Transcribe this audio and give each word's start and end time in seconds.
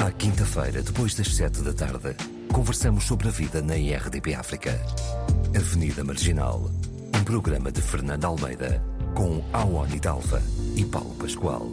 À 0.00 0.10
quinta-feira, 0.10 0.82
depois 0.82 1.14
das 1.14 1.28
sete 1.28 1.60
da 1.60 1.74
tarde, 1.74 2.16
conversamos 2.54 3.04
sobre 3.04 3.28
a 3.28 3.30
vida 3.30 3.60
na 3.60 3.76
IRDP 3.76 4.32
África. 4.32 4.70
Avenida 5.54 6.02
Marginal, 6.02 6.70
um 7.14 7.22
programa 7.22 7.70
de 7.70 7.82
Fernando 7.82 8.24
Almeida, 8.24 8.82
com 9.14 9.44
Awani 9.52 10.00
Dalva 10.00 10.42
e 10.74 10.86
Paulo 10.86 11.14
Pascoal. 11.16 11.68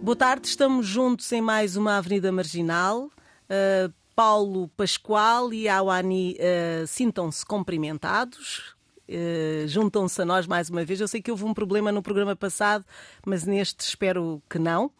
Boa 0.00 0.14
tarde, 0.14 0.46
estamos 0.46 0.86
juntos 0.86 1.32
em 1.32 1.42
mais 1.42 1.74
uma 1.74 1.96
Avenida 1.96 2.30
Marginal. 2.30 3.06
Uh, 3.06 3.92
Paulo 4.14 4.68
Pascoal 4.76 5.52
e 5.52 5.68
Awani 5.68 6.36
uh, 6.38 6.86
sintam-se 6.86 7.44
cumprimentados. 7.44 8.76
Uh, 9.08 9.66
juntam-se 9.66 10.22
a 10.22 10.24
nós 10.24 10.46
mais 10.46 10.70
uma 10.70 10.84
vez. 10.84 11.00
Eu 11.00 11.08
sei 11.08 11.20
que 11.20 11.32
houve 11.32 11.44
um 11.44 11.52
problema 11.52 11.90
no 11.90 12.00
programa 12.00 12.36
passado, 12.36 12.84
mas 13.26 13.44
neste 13.44 13.80
espero 13.80 14.40
que 14.48 14.56
não. 14.56 14.92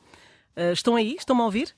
Uh, 0.57 0.73
estão 0.73 0.97
aí? 0.97 1.17
Estão-me 1.19 1.43
a 1.43 1.45
ouvir? 1.45 1.75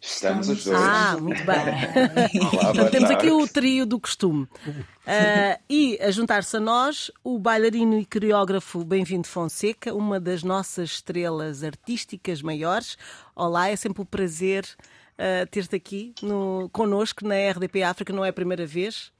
Estamos 0.00 0.48
os 0.48 0.64
dois. 0.64 0.78
Ah, 0.80 1.18
muito 1.20 1.44
bem. 1.44 1.58
Olá, 2.40 2.70
então, 2.70 2.90
temos 2.90 3.10
aqui 3.10 3.30
o 3.30 3.46
trio 3.46 3.84
do 3.84 4.00
costume. 4.00 4.44
Uh, 4.44 5.60
e 5.68 5.98
a 6.00 6.10
juntar-se 6.10 6.56
a 6.56 6.60
nós, 6.60 7.10
o 7.22 7.38
bailarino 7.38 7.98
e 7.98 8.06
coreógrafo 8.06 8.82
Bem-vindo 8.82 9.28
Fonseca, 9.28 9.92
uma 9.94 10.18
das 10.18 10.42
nossas 10.42 10.92
estrelas 10.92 11.62
artísticas 11.62 12.40
maiores. 12.40 12.96
Olá, 13.36 13.68
é 13.68 13.76
sempre 13.76 14.00
um 14.00 14.06
prazer 14.06 14.64
uh, 15.20 15.46
ter-te 15.50 15.76
aqui 15.76 16.14
no, 16.22 16.70
connosco 16.72 17.26
na 17.26 17.34
RDP 17.50 17.82
África, 17.82 18.10
não 18.10 18.24
é 18.24 18.30
a 18.30 18.32
primeira 18.32 18.66
vez. 18.66 19.12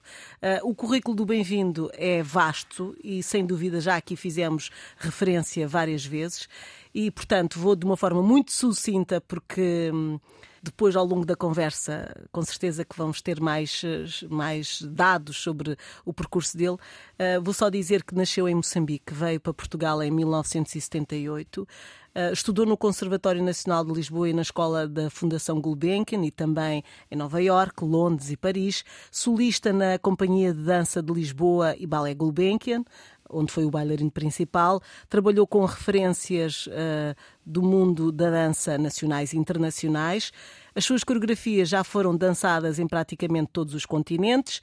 Uh, 0.42 0.70
o 0.70 0.74
currículo 0.74 1.14
do 1.14 1.26
Bem-vindo 1.26 1.90
é 1.92 2.22
vasto 2.22 2.96
e, 3.04 3.22
sem 3.22 3.44
dúvida, 3.44 3.82
já 3.82 3.96
aqui 3.96 4.16
fizemos 4.16 4.70
referência 4.96 5.68
várias 5.68 6.04
vezes. 6.06 6.48
E, 6.94 7.10
portanto, 7.10 7.58
vou 7.58 7.76
de 7.76 7.84
uma 7.84 7.96
forma 7.96 8.22
muito 8.22 8.52
sucinta, 8.52 9.20
porque. 9.20 9.90
Hum, 9.92 10.18
depois, 10.62 10.94
ao 10.94 11.06
longo 11.06 11.24
da 11.24 11.34
conversa, 11.34 12.14
com 12.30 12.42
certeza 12.42 12.84
que 12.84 12.94
vamos 12.94 13.22
ter 13.22 13.40
mais, 13.40 13.82
mais 14.28 14.82
dados 14.82 15.38
sobre 15.38 15.74
o 16.04 16.12
percurso 16.12 16.54
dele. 16.56 16.74
Uh, 16.74 17.42
vou 17.42 17.54
só 17.54 17.70
dizer 17.70 18.04
que 18.04 18.14
nasceu 18.14 18.46
em 18.46 18.54
Moçambique, 18.54 19.14
veio 19.14 19.40
para 19.40 19.54
Portugal 19.54 20.02
em 20.02 20.10
1978. 20.10 21.62
Uh, 21.62 22.32
estudou 22.32 22.66
no 22.66 22.76
Conservatório 22.76 23.42
Nacional 23.42 23.84
de 23.86 23.92
Lisboa 23.92 24.28
e 24.28 24.34
na 24.34 24.42
Escola 24.42 24.86
da 24.86 25.08
Fundação 25.08 25.60
Gulbenkian 25.62 26.22
e 26.26 26.30
também 26.30 26.84
em 27.10 27.16
Nova 27.16 27.40
Iorque, 27.40 27.82
Londres 27.82 28.30
e 28.30 28.36
Paris. 28.36 28.84
Solista 29.10 29.72
na 29.72 29.98
Companhia 29.98 30.52
de 30.52 30.62
Dança 30.62 31.02
de 31.02 31.10
Lisboa 31.10 31.74
e 31.78 31.86
Ballet 31.86 32.14
Gulbenkian, 32.14 32.84
onde 33.30 33.52
foi 33.52 33.64
o 33.64 33.70
bailarino 33.70 34.10
principal. 34.10 34.80
Trabalhou 35.08 35.46
com 35.46 35.64
referências 35.64 36.66
uh, 36.66 37.14
do 37.44 37.62
mundo 37.62 38.10
da 38.12 38.30
dança 38.30 38.76
nacionais 38.76 39.32
e 39.32 39.38
internacionais. 39.38 40.32
As 40.74 40.84
suas 40.84 41.04
coreografias 41.04 41.68
já 41.68 41.82
foram 41.84 42.16
dançadas 42.16 42.78
em 42.78 42.86
praticamente 42.86 43.50
todos 43.52 43.74
os 43.74 43.86
continentes. 43.86 44.60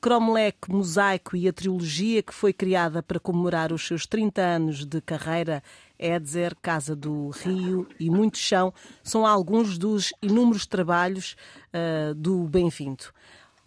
Cromlech, 0.00 0.58
Mosaico 0.68 1.36
e 1.36 1.48
a 1.48 1.52
trilogia 1.52 2.22
que 2.22 2.32
foi 2.32 2.52
criada 2.52 3.02
para 3.02 3.18
comemorar 3.18 3.72
os 3.72 3.84
seus 3.84 4.06
30 4.06 4.40
anos 4.40 4.84
de 4.84 5.00
carreira, 5.00 5.60
Edzer, 5.98 6.54
Casa 6.62 6.94
do 6.94 7.30
Rio 7.30 7.88
e 7.98 8.08
Muito 8.08 8.38
Chão, 8.38 8.72
são 9.02 9.26
alguns 9.26 9.76
dos 9.76 10.12
inúmeros 10.22 10.66
trabalhos 10.66 11.36
uh, 11.74 12.14
do 12.14 12.44
Bem-vindo. 12.44 13.06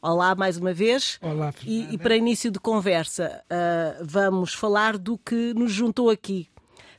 Olá 0.03 0.33
mais 0.33 0.57
uma 0.57 0.73
vez. 0.73 1.19
Olá, 1.21 1.53
e, 1.63 1.93
e, 1.93 1.97
para 1.97 2.17
início 2.17 2.49
de 2.49 2.59
conversa, 2.59 3.43
uh, 3.45 4.03
vamos 4.03 4.51
falar 4.51 4.97
do 4.97 5.15
que 5.15 5.53
nos 5.53 5.71
juntou 5.71 6.09
aqui. 6.09 6.49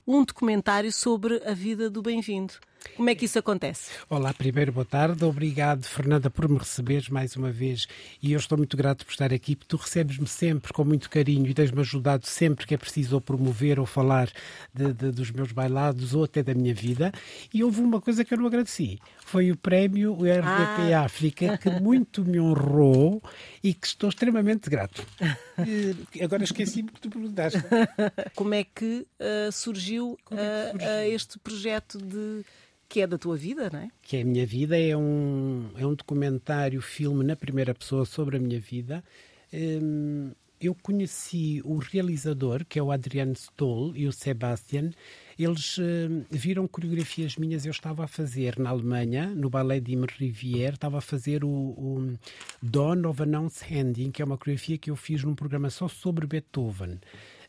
Um 0.06 0.25
documentário 0.25 0.92
sobre 0.92 1.42
a 1.44 1.53
vida 1.53 1.91
do 1.91 2.00
Bem-vindo. 2.00 2.55
Como 2.97 3.08
é 3.08 3.14
que 3.14 3.25
isso 3.25 3.38
acontece? 3.38 3.91
Olá, 4.08 4.34
primeiro 4.34 4.72
boa 4.72 4.84
tarde. 4.84 5.25
Obrigado, 5.25 5.84
Fernanda, 5.84 6.28
por 6.28 6.48
me 6.48 6.58
receberes 6.58 7.08
mais 7.08 7.36
uma 7.36 7.50
vez. 7.50 7.86
E 8.22 8.33
eu 8.33 8.38
estou 8.38 8.58
muito 8.58 8.77
grato 8.77 9.05
por 9.05 9.12
estar 9.12 9.33
aqui, 9.33 9.56
porque 9.56 9.69
tu 9.69 9.77
recebes-me 9.77 10.27
sempre 10.27 10.72
com 10.72 10.84
muito 10.84 11.08
carinho 11.08 11.47
e 11.47 11.54
tens-me 11.54 11.81
ajudado 11.81 12.26
sempre 12.26 12.66
que 12.66 12.75
é 12.75 12.76
preciso 12.76 13.15
ou 13.15 13.20
promover 13.20 13.81
ou 13.81 13.87
falar 13.87 14.31
de, 14.75 14.93
de, 14.93 15.10
dos 15.10 15.31
meus 15.31 15.53
bailados 15.53 16.15
ou 16.15 16.25
até 16.25 16.43
da 16.43 16.54
minha 16.54 16.75
vida. 16.75 17.12
E 17.53 17.65
houve 17.65 17.81
uma 17.81 18.00
coisa 18.00 18.25
que 18.25 18.34
eu 18.34 18.38
não 18.38 18.47
agradeci. 18.47 18.99
Foi 19.25 19.50
o 19.50 19.56
prémio 19.56 20.14
RDP 20.14 20.93
ah. 20.93 21.04
África, 21.04 21.59
que 21.59 21.70
muito 21.70 22.25
me 22.25 22.38
honrou 22.38 23.22
e 23.62 23.72
que 23.72 23.87
estou 23.87 24.09
extremamente 24.09 24.69
grato. 24.69 25.04
E 26.14 26.22
agora 26.25 26.43
esqueci-me 26.43 26.91
que 26.91 27.00
tu 27.00 27.10
perguntaste. 27.10 27.59
Como 28.34 28.54
é 28.54 28.64
que 28.64 29.06
uh, 29.20 29.53
surgiu, 29.53 30.19
é 30.31 30.34
que 30.34 30.41
eh, 30.41 30.70
surgiu? 30.70 30.88
Uh, 30.88 31.14
este 31.14 31.38
projeto 31.38 31.99
de 31.99 32.44
que 32.92 33.00
é 33.00 33.06
da 33.06 33.16
tua 33.16 33.38
vida, 33.38 33.70
não 33.72 33.78
é? 33.78 33.91
Que 34.03 34.19
é 34.19 34.20
a 34.20 34.25
minha 34.26 34.44
vida, 34.44 34.78
é 34.78 34.94
um, 34.94 35.70
é 35.78 35.86
um 35.86 35.94
documentário, 35.94 36.82
filme 36.82 37.25
na 37.25 37.34
primeira 37.34 37.75
pessoa 37.75 38.04
sobre 38.04 38.36
a 38.36 38.38
minha 38.38 38.60
vida. 38.60 39.03
Um, 39.50 40.32
eu 40.60 40.75
conheci 40.75 41.62
o 41.64 41.78
realizador, 41.78 42.66
que 42.69 42.78
é 42.78 42.82
o 42.82 42.92
Adriano 42.92 43.32
Stoll, 43.32 43.97
e 43.97 44.06
o 44.06 44.12
Sebastian. 44.12 44.91
Eles 45.38 45.78
uh, 45.78 45.82
viram 46.31 46.69
coreografias 46.69 47.36
minhas, 47.36 47.64
eu 47.64 47.70
estava 47.70 48.04
a 48.04 48.06
fazer 48.06 48.58
na 48.58 48.69
Alemanha, 48.69 49.34
no 49.34 49.48
Ballet 49.48 49.81
de 49.81 49.97
Rivière, 49.97 50.75
estava 50.75 50.98
a 50.98 51.00
fazer 51.00 51.44
o, 51.44 51.48
o 51.48 52.19
Dawn 52.62 53.08
of 53.08 53.22
Announce 53.22 53.64
Handing, 53.64 54.10
que 54.10 54.20
é 54.20 54.25
uma 54.26 54.36
coreografia 54.36 54.76
que 54.76 54.91
eu 54.91 54.97
fiz 54.97 55.25
num 55.25 55.34
programa 55.34 55.70
só 55.70 55.88
sobre 55.88 56.26
Beethoven. 56.26 57.00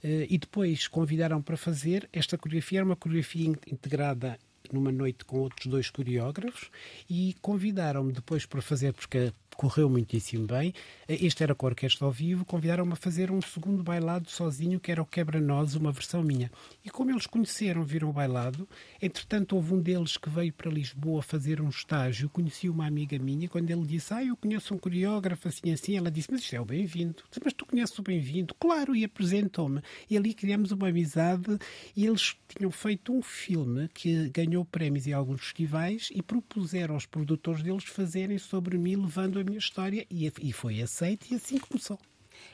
Uh, 0.01 0.25
e 0.29 0.37
depois 0.37 0.87
convidaram 0.87 1.41
para 1.41 1.57
fazer. 1.57 2.07
Esta 2.13 2.37
coreografia 2.37 2.79
era 2.79 2.85
uma 2.85 2.95
coreografia 2.95 3.45
integrada 3.67 4.39
numa 4.72 4.91
noite 4.91 5.25
com 5.25 5.40
outros 5.40 5.68
dois 5.68 5.90
coreógrafos 5.90 6.69
e 7.09 7.35
convidaram-me 7.41 8.13
depois 8.13 8.46
para 8.46 8.62
fazer, 8.62 8.94
porque 8.94 9.34
correu 9.55 9.89
muitíssimo 9.89 10.47
bem. 10.47 10.73
Este 11.07 11.43
era 11.43 11.53
com 11.53 11.65
a 11.65 11.69
orquestra 11.69 12.05
ao 12.05 12.11
vivo, 12.11 12.45
convidaram-me 12.45 12.93
a 12.93 12.95
fazer 12.95 13.31
um 13.31 13.41
segundo 13.41 13.83
bailado 13.83 14.29
sozinho, 14.29 14.79
que 14.79 14.91
era 14.91 15.01
o 15.01 15.05
Quebra-Nós, 15.05 15.75
uma 15.75 15.91
versão 15.91 16.23
minha. 16.23 16.51
E 16.83 16.89
como 16.89 17.11
eles 17.11 17.27
conheceram, 17.27 17.83
viram 17.83 18.09
o 18.09 18.13
bailado, 18.13 18.67
entretanto 19.01 19.55
houve 19.55 19.73
um 19.73 19.81
deles 19.81 20.17
que 20.17 20.29
veio 20.29 20.53
para 20.53 20.71
Lisboa 20.71 21.21
fazer 21.21 21.61
um 21.61 21.69
estágio, 21.69 22.29
conheci 22.29 22.69
uma 22.69 22.85
amiga 22.85 23.17
minha, 23.19 23.49
quando 23.49 23.69
ele 23.69 23.85
disse, 23.85 24.13
ah, 24.13 24.23
eu 24.23 24.35
conheço 24.37 24.73
um 24.73 24.77
coreógrafo 24.77 25.47
assim 25.47 25.71
assim, 25.71 25.97
ela 25.97 26.09
disse, 26.09 26.29
mas 26.31 26.41
isto 26.41 26.55
é 26.55 26.61
o 26.61 26.65
Bem-vindo. 26.65 27.23
Mas 27.43 27.53
tu 27.53 27.65
conheces 27.65 27.97
o 27.99 28.01
Bem-vindo? 28.03 28.55
Claro, 28.59 28.95
e 28.95 29.03
apresentou-me. 29.03 29.81
E 30.09 30.17
ali 30.17 30.33
criamos 30.33 30.71
uma 30.71 30.87
amizade 30.89 31.57
e 31.95 32.05
eles 32.05 32.35
tinham 32.47 32.71
feito 32.71 33.13
um 33.13 33.21
filme 33.21 33.89
que 33.93 34.29
ganhou 34.29 34.63
prémios 34.65 35.07
em 35.07 35.13
alguns 35.13 35.41
festivais 35.41 36.09
e 36.13 36.21
propuseram 36.21 36.95
aos 36.95 37.05
produtores 37.05 37.61
deles 37.61 37.83
fazerem 37.83 38.37
sobre 38.37 38.77
mim, 38.77 38.95
levando 38.95 39.42
a 39.43 39.45
minha 39.45 39.59
história 39.59 40.05
e, 40.09 40.31
e 40.41 40.51
foi 40.51 40.81
aceito 40.81 41.27
e 41.31 41.35
assim 41.35 41.57
começou. 41.59 41.99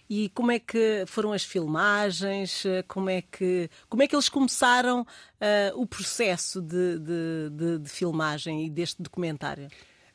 E 0.10 0.30
como 0.30 0.52
é 0.52 0.60
que 0.60 1.06
foram 1.08 1.32
as 1.32 1.44
filmagens? 1.44 2.64
Como 2.88 3.10
é 3.10 3.22
que, 3.22 3.70
como 3.88 4.04
é 4.04 4.08
que 4.08 4.16
eles 4.16 4.28
começaram 4.28 5.02
uh, 5.02 5.06
o 5.76 5.86
processo 5.86 6.62
de, 6.62 7.00
de, 7.00 7.50
de, 7.52 7.80
de, 7.80 7.90
filmagem 7.90 8.66
e 8.66 8.70
deste 8.70 9.02
documentário? 9.02 9.68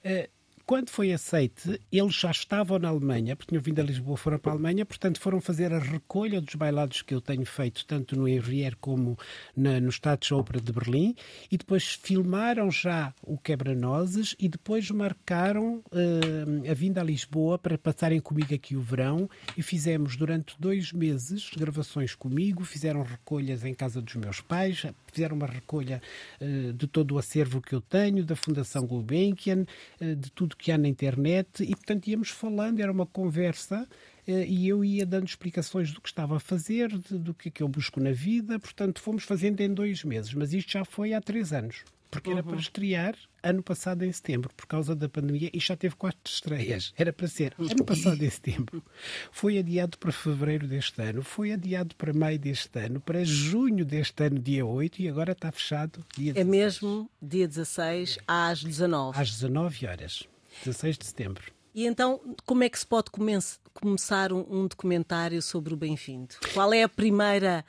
Uh, 0.05 0.29
quando 0.67 0.89
foi 0.89 1.13
aceite, 1.13 1.79
eles 1.93 2.15
já 2.15 2.31
estavam 2.31 2.79
na 2.79 2.89
Alemanha, 2.89 3.37
porque 3.37 3.51
tinham 3.51 3.63
vindo 3.63 3.81
a 3.81 3.83
Lisboa, 3.83 4.17
foram 4.17 4.39
para 4.39 4.53
a 4.53 4.55
Alemanha, 4.55 4.87
portanto 4.87 5.21
foram 5.21 5.39
fazer 5.39 5.73
a 5.73 5.79
recolha 5.79 6.41
dos 6.41 6.55
bailados 6.55 7.03
que 7.03 7.15
eu 7.15 7.21
tenho 7.21 7.45
feito, 7.45 7.85
tanto 7.85 8.17
no 8.17 8.27
Enrier 8.27 8.75
como 8.81 9.19
na, 9.55 9.79
no 9.79 9.93
Staatsoper 9.93 10.63
de 10.63 10.73
Berlim, 10.73 11.15
e 11.51 11.59
depois 11.59 11.99
filmaram 12.03 12.71
já 12.71 13.13
o 13.23 13.37
Quebra-Nozes 13.37 14.35
e 14.39 14.49
depois 14.49 14.91
marcaram 14.91 15.83
uh, 15.93 16.71
a 16.71 16.73
vinda 16.73 17.03
a 17.03 17.05
Lisboa 17.05 17.59
para 17.59 17.77
passarem 17.77 18.21
comigo 18.21 18.55
aqui 18.55 18.75
o 18.75 18.81
verão 18.81 19.29
e 19.59 19.63
fizemos 19.63 20.17
durante 20.17 20.57
dois 20.59 20.93
meses 20.93 21.51
gravações 21.55 22.15
comigo, 22.15 22.65
fizeram 22.65 23.03
recolhas 23.03 23.65
em 23.65 23.75
casa 23.75 24.01
dos 24.01 24.15
meus 24.15 24.41
pais, 24.41 24.87
fizeram 25.13 25.37
uma 25.37 25.47
recolha 25.47 26.01
uh, 26.41 26.73
de 26.73 26.87
todo 26.87 27.17
o 27.17 27.19
acervo 27.19 27.61
que 27.61 27.75
eu 27.75 27.83
tenho, 27.83 28.25
da 28.25 28.35
Fundação 28.35 28.87
Gulbenkian, 28.87 29.67
uh, 30.01 30.17
de 30.17 30.33
tudo 30.33 30.54
que 30.57 30.73
há 30.73 30.79
na 30.79 30.89
internet, 30.89 31.63
e 31.63 31.75
portanto 31.75 32.07
íamos 32.07 32.31
falando, 32.31 32.81
era 32.81 32.91
uma 32.91 33.07
conversa 33.07 33.87
uh, 34.27 34.31
e 34.31 34.69
eu 34.69 34.85
ia 34.85 35.07
dando 35.07 35.27
explicações 35.27 35.93
do 35.93 36.01
que 36.01 36.09
estava 36.09 36.37
a 36.37 36.41
fazer, 36.41 36.89
de, 36.89 37.19
do 37.19 37.35
que 37.35 37.49
é 37.49 37.51
que 37.51 37.63
eu 37.63 37.69
busco 37.69 38.01
na 38.01 38.13
vida, 38.13 38.59
portanto 38.59 39.01
fomos 39.01 39.25
fazendo 39.25 39.61
em 39.61 39.73
dois 39.73 40.05
meses, 40.05 40.33
mas 40.35 40.53
isto 40.53 40.73
já 40.73 40.85
foi 40.85 41.15
há 41.15 41.21
três 41.21 41.53
anos 41.53 41.85
porque 42.15 42.31
era 42.31 42.41
uhum. 42.43 42.47
para 42.47 42.57
estrear 42.59 43.17
ano 43.43 43.63
passado 43.63 44.05
em 44.05 44.13
setembro, 44.13 44.51
por 44.57 44.67
causa 44.67 44.95
da 44.95 45.09
pandemia, 45.09 45.51
e 45.53 45.59
já 45.59 45.77
teve 45.77 45.97
quatro 45.97 46.21
estreias. 46.25 46.95
Era 46.97 47.13
para 47.13 47.27
ser 47.27 47.53
ano 47.59 47.85
passado 47.85 48.23
em 48.23 48.31
setembro. 48.31 48.83
Foi 49.31 49.59
adiado 49.59 49.99
para 49.99 50.13
fevereiro 50.13 50.67
deste 50.67 51.03
ano, 51.03 51.23
foi 51.23 51.53
adiado 51.53 51.95
para 51.97 52.13
maio 52.13 52.39
deste 52.39 52.79
ano, 52.79 53.01
para 53.01 53.25
junho 53.25 53.85
deste 53.85 54.25
ano, 54.25 54.39
dia 54.39 54.65
8, 54.65 55.03
e 55.03 55.09
agora 55.09 55.33
está 55.33 55.51
fechado 55.51 56.05
dia 56.17 56.33
16. 56.33 56.37
É 56.37 56.45
mesmo 56.45 57.11
dia 57.21 57.49
16 57.49 58.19
às 58.27 58.63
19. 58.63 59.19
Às 59.19 59.31
19 59.33 59.87
horas, 59.87 60.29
16 60.65 60.99
de 60.99 61.07
setembro. 61.07 61.53
E 61.75 61.87
então, 61.87 62.21
como 62.47 62.63
é 62.63 62.69
que 62.69 62.79
se 62.79 62.87
pode 62.87 63.11
come 63.11 63.37
começar 63.73 64.33
um, 64.33 64.47
um, 64.49 64.67
documentário 64.69 65.43
sobre 65.43 65.75
o 65.75 65.77
Bem-vindo? 65.77 66.35
Qual 66.53 66.73
é 66.73 66.85
a 66.85 66.89
primeira, 66.89 67.65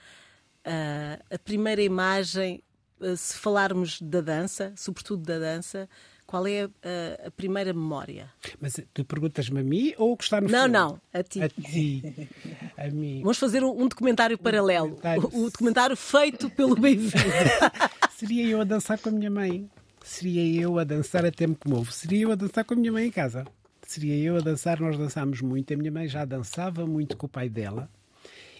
uh, 0.66 1.24
a 1.34 1.40
primeira 1.40 1.82
imagem 1.82 2.62
eh, 3.02 3.16
se 3.16 3.36
falarmos 3.38 4.02
da 4.02 4.22
dança, 4.22 4.74
sobretudo 4.76 5.24
da 5.24 5.38
dança, 5.38 5.90
qual 6.26 6.48
é 6.48 6.64
a, 6.64 7.28
a 7.28 7.32
primeira 7.32 7.74
memória? 7.74 8.32
Mas 8.60 8.80
tu 8.94 9.04
perguntas-me 9.04 9.60
a 9.60 9.64
mim 9.64 9.94
ou 9.98 10.14
o 10.14 10.18
que 10.18 10.24
está 10.24 10.40
no 10.40 10.48
Não, 10.48 10.60
filme? 10.64 10.74
não, 10.74 11.02
a 11.14 11.24
ti. 11.24 11.42
A 11.42 11.50
ti. 11.50 12.30
A 12.78 12.90
mim. 12.90 13.22
Vamos 13.22 13.38
fazer 13.38 13.64
um, 13.64 13.72
um 13.84 13.88
documentário 13.88 14.38
paralelo. 14.38 14.90
documentário. 14.90 15.30
O, 15.34 15.46
o 15.46 15.52
documentário 15.52 15.96
feito 15.96 16.50
pelo 16.50 16.76
Bem-vindo. 16.76 17.14
Seria 18.18 18.46
eu 18.48 18.62
a 18.62 18.64
dançar 18.64 18.98
com 18.98 19.10
a 19.10 19.12
minha 19.12 19.30
mãe. 19.30 19.70
Seria 20.06 20.62
eu 20.62 20.78
a 20.78 20.84
dançar 20.84 21.26
até 21.26 21.48
me 21.48 21.56
comovo. 21.56 21.92
Seria 21.92 22.22
eu 22.22 22.32
a 22.32 22.36
dançar 22.36 22.64
com 22.64 22.76
a 22.76 22.78
minha 22.78 22.92
mãe 22.92 23.08
em 23.08 23.12
casa. 23.12 23.44
Seria 23.82 24.16
eu 24.16 24.38
a 24.38 24.40
dançar, 24.40 24.80
nós 24.80 24.96
dançámos 24.96 25.42
muito. 25.42 25.74
A 25.74 25.78
minha 25.78 25.92
mãe 25.92 26.08
já 26.08 26.24
dançava 26.24 26.86
muito 26.86 27.18
com 27.18 27.26
o 27.26 27.30
pai 27.30 27.50
dela. 27.50 27.90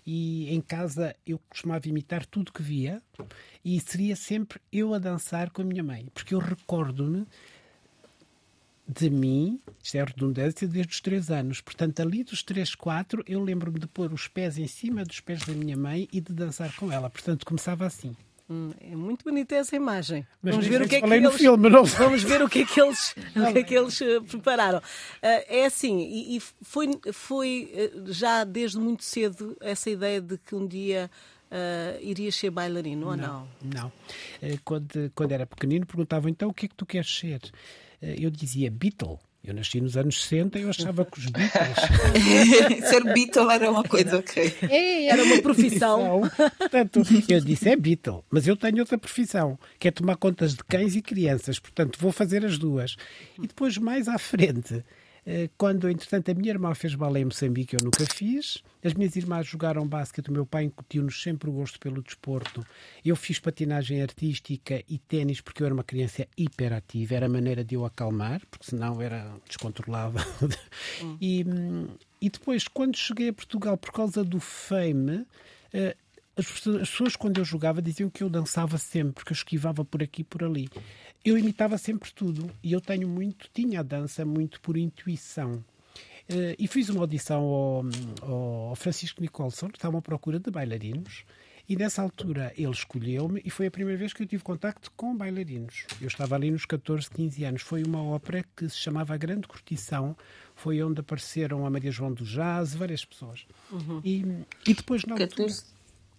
E 0.04 0.52
em 0.52 0.60
casa 0.60 1.16
eu 1.26 1.40
costumava 1.48 1.88
imitar 1.88 2.26
tudo 2.26 2.52
que 2.52 2.64
via. 2.64 3.00
E 3.64 3.80
seria 3.80 4.16
sempre 4.16 4.60
eu 4.74 4.92
a 4.96 4.98
dançar 4.98 5.52
com 5.52 5.62
a 5.62 5.66
minha 5.66 5.84
mãe. 5.84 6.08
Porque 6.16 6.34
eu 6.34 6.40
recordo-me 6.40 7.28
de 8.88 9.12
mim, 9.12 9.62
isto 9.84 9.98
é 9.98 10.04
redundância, 10.04 10.68
desde 10.68 10.94
os 10.94 11.00
três 11.00 11.30
anos. 11.30 11.62
Portanto, 11.62 12.00
ali 12.00 12.24
dos 12.24 12.42
três, 12.42 12.74
quatro, 12.74 13.24
eu 13.28 13.44
lembro-me 13.44 13.80
de 13.80 13.88
pôr 13.88 14.12
os 14.12 14.28
pés 14.28 14.58
em 14.58 14.68
cima 14.68 15.04
dos 15.04 15.20
pés 15.20 15.46
da 15.46 15.54
minha 15.54 15.78
mãe 15.78 16.10
e 16.12 16.20
de 16.20 16.34
dançar 16.34 16.76
com 16.76 16.92
ela. 16.92 17.08
Portanto, 17.08 17.46
começava 17.46 17.86
assim. 17.86 18.16
Hum, 18.48 18.72
é 18.80 18.96
muito 18.96 19.24
bonita 19.26 19.56
essa 19.56 19.76
imagem. 19.76 20.26
Mas 20.42 20.54
Vamos 20.54 20.68
ver 20.68 20.82
o 20.82 20.88
que 20.88 20.96
é 20.98 21.02
que 21.02 21.14
eles... 21.14 21.36
filme, 21.36 21.68
não 21.70 21.84
Vamos 21.84 22.22
ver 22.22 22.44
o 22.44 22.50
que 22.50 22.60
é 22.60 22.66
que 22.66 22.80
eles, 22.80 23.16
o 23.36 23.54
que 23.54 23.60
é 23.60 23.64
que 23.64 23.74
eles 23.74 24.00
eh, 24.02 24.20
prepararam. 24.22 24.82
Ah, 25.22 25.44
é 25.48 25.66
assim, 25.66 26.00
e, 26.00 26.38
e 26.38 26.40
foi, 26.40 26.92
foi 27.12 27.72
eh, 27.74 27.92
já 28.06 28.44
desde 28.44 28.78
muito 28.78 29.04
cedo 29.04 29.58
essa 29.60 29.90
ideia 29.90 30.22
de 30.22 30.38
que 30.38 30.54
um 30.54 30.68
dia 30.68 31.10
irias 32.02 32.36
ser 32.36 32.50
bailarino, 32.50 33.08
ou 33.08 33.16
não? 33.16 33.48
Não. 33.64 33.92
Eh, 34.42 34.60
Quando, 34.64 35.12
quando 35.16 35.32
era 35.32 35.46
pequenino, 35.46 35.86
perguntavam 35.86 36.30
então 36.30 36.50
o 36.50 36.54
que 36.54 36.66
é 36.66 36.70
que 36.70 36.76
tu 36.76 36.86
queres 36.86 37.18
ser? 37.18 37.40
Eu 38.02 38.30
dizia 38.30 38.70
Beatle. 38.70 39.20
Eu 39.46 39.54
nasci 39.54 39.80
nos 39.80 39.96
anos 39.96 40.24
60 40.24 40.58
e 40.58 40.64
eu 40.64 40.70
achava 40.70 41.06
que 41.06 41.20
os 41.20 41.26
Beatles 41.28 41.78
Ser 42.90 43.04
Beatle 43.14 43.52
era 43.52 43.70
uma 43.70 43.84
coisa, 43.84 44.18
ok. 44.18 44.56
É, 44.64 45.06
era 45.06 45.24
uma 45.24 45.42
profissão. 45.42 46.22
Portanto, 46.58 47.04
eu 47.30 47.40
disse 47.42 47.70
é 47.70 47.76
Beatle, 47.76 48.24
mas 48.30 48.48
eu 48.48 48.56
tenho 48.56 48.80
outra 48.80 48.98
profissão, 48.98 49.60
que 49.78 49.88
é 49.88 49.92
tomar 49.92 50.16
contas 50.16 50.56
de 50.56 50.64
cães 50.64 50.96
e 50.96 51.02
crianças. 51.02 51.60
Portanto, 51.60 52.00
vou 52.00 52.12
fazer 52.12 52.44
as 52.44 52.58
duas. 52.58 52.96
E 53.42 53.48
depois, 53.48 53.78
mais 53.78 54.08
à 54.08 54.18
frente, 54.18 54.84
quando, 55.58 55.90
entretanto, 55.90 56.30
a 56.30 56.34
minha 56.36 56.52
irmã 56.52 56.74
fez 56.76 56.94
balé 56.94 57.22
em 57.22 57.26
Moçambique, 57.26 57.76
eu 57.76 57.84
nunca 57.84 58.06
fiz. 58.06 58.64
As 58.84 58.94
minhas 58.94 59.16
irmãs 59.16 59.48
jogaram 59.48 59.88
basquete, 59.88 60.30
o 60.30 60.32
meu 60.32 60.46
pai 60.46 60.66
incutiu-nos 60.66 61.22
sempre 61.22 61.50
o 61.50 61.54
gosto 61.54 61.80
pelo 61.80 62.04
desporto. 62.04 62.64
Eu 63.04 63.16
fiz 63.16 63.40
patinagem 63.40 64.02
artística 64.04 64.84
e 64.88 65.00
ténis 65.00 65.42
porque 65.42 65.64
eu 65.64 65.66
era 65.66 65.74
uma 65.74 65.84
criança 65.84 66.28
hiperativa, 66.38 67.16
era 67.16 67.26
a 67.26 67.30
maneira 67.30 67.64
de 67.64 67.74
eu 67.74 67.86
acalmar, 67.86 68.42
porque 68.52 68.68
senão 68.68 69.02
era 69.02 69.32
descontrolável. 69.48 70.22
E, 71.20 71.44
hum, 71.44 71.88
e 72.22 72.30
depois, 72.30 72.68
quando 72.68 72.98
cheguei 72.98 73.30
a 73.30 73.34
Portugal 73.34 73.78
por 73.78 73.92
causa 73.92 74.24
do 74.24 74.40
Fame, 74.40 75.26
eh, 75.74 75.96
as 76.38 76.46
pessoas, 76.46 76.82
as 76.82 76.90
pessoas, 76.90 77.16
quando 77.16 77.38
eu 77.38 77.46
jogava, 77.46 77.82
diziam 77.82 78.10
que 78.10 78.24
eu 78.24 78.30
dançava 78.30 78.78
sempre, 78.78 79.24
que 79.24 79.32
eu 79.32 79.36
esquivava 79.36 79.86
por 79.86 80.04
aqui 80.04 80.22
e 80.22 80.26
por 80.26 80.44
ali. 80.44 80.70
Eu 81.26 81.40
imitava 81.40 81.76
sempre 81.80 82.14
tudo 82.14 82.52
e 82.62 82.72
eu 82.72 82.80
tenho 82.80 83.08
muito, 83.08 83.50
tinha 83.52 83.80
a 83.80 83.84
dança 83.84 84.24
muito 84.24 84.62
por 84.62 84.78
intuição. 84.78 85.64
Eh, 86.30 86.56
e 86.60 86.68
fiz 86.68 86.88
uma 86.90 87.02
audição 87.02 87.42
ao, 87.42 87.86
ao 88.22 88.76
Francisco 88.76 89.22
Nicholson, 89.22 89.70
que 89.70 89.78
estava 89.78 89.98
à 89.98 90.02
procura 90.04 90.40
de 90.40 90.52
bailarinos, 90.52 91.26
e 91.68 91.76
nessa 91.76 92.04
altura 92.04 92.54
ele 92.56 92.70
escolheu-me 92.70 93.42
e 93.44 93.50
foi 93.50 93.66
a 93.66 93.72
primeira 93.72 93.98
vez 93.98 94.14
que 94.14 94.22
eu 94.22 94.28
tive 94.28 94.44
contacto 94.44 94.92
com 94.96 95.18
bailarinos. 95.18 95.88
Eu 96.00 96.08
estava 96.08 96.36
ali 96.36 96.52
nos 96.52 96.64
14, 96.64 97.10
15 97.10 97.44
anos. 97.44 97.62
Foi 97.64 97.82
uma 97.82 98.04
ópera 98.04 98.46
que 98.56 98.70
se 98.70 98.78
chamava 98.78 99.16
A 99.16 99.18
Grande 99.18 99.48
Curtição, 99.48 100.16
foi 100.54 100.84
onde 100.84 101.00
apareceram 101.00 101.66
a 101.66 101.70
Maria 101.72 101.92
João 101.92 102.14
do 102.14 102.24
Jazz, 102.24 102.76
várias 102.76 103.04
pessoas. 103.04 103.48
E, 104.04 104.24
e 104.68 104.74
depois 104.76 105.04
na 105.06 105.16
altura... 105.16 105.52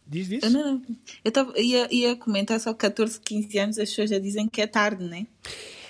14. 0.06 0.08
Diz, 0.08 0.28
diz? 0.28 0.42
Eu, 0.44 0.50
não, 0.50 0.82
eu 1.24 1.32
tava, 1.32 1.58
ia, 1.60 1.88
ia 1.92 2.16
comentar 2.16 2.58
só 2.60 2.72
14, 2.72 3.20
15 3.20 3.58
anos, 3.58 3.78
as 3.78 3.88
pessoas 3.90 4.10
já 4.10 4.18
dizem 4.18 4.48
que 4.48 4.60
é 4.60 4.66
tarde, 4.66 5.04
né? 5.04 5.26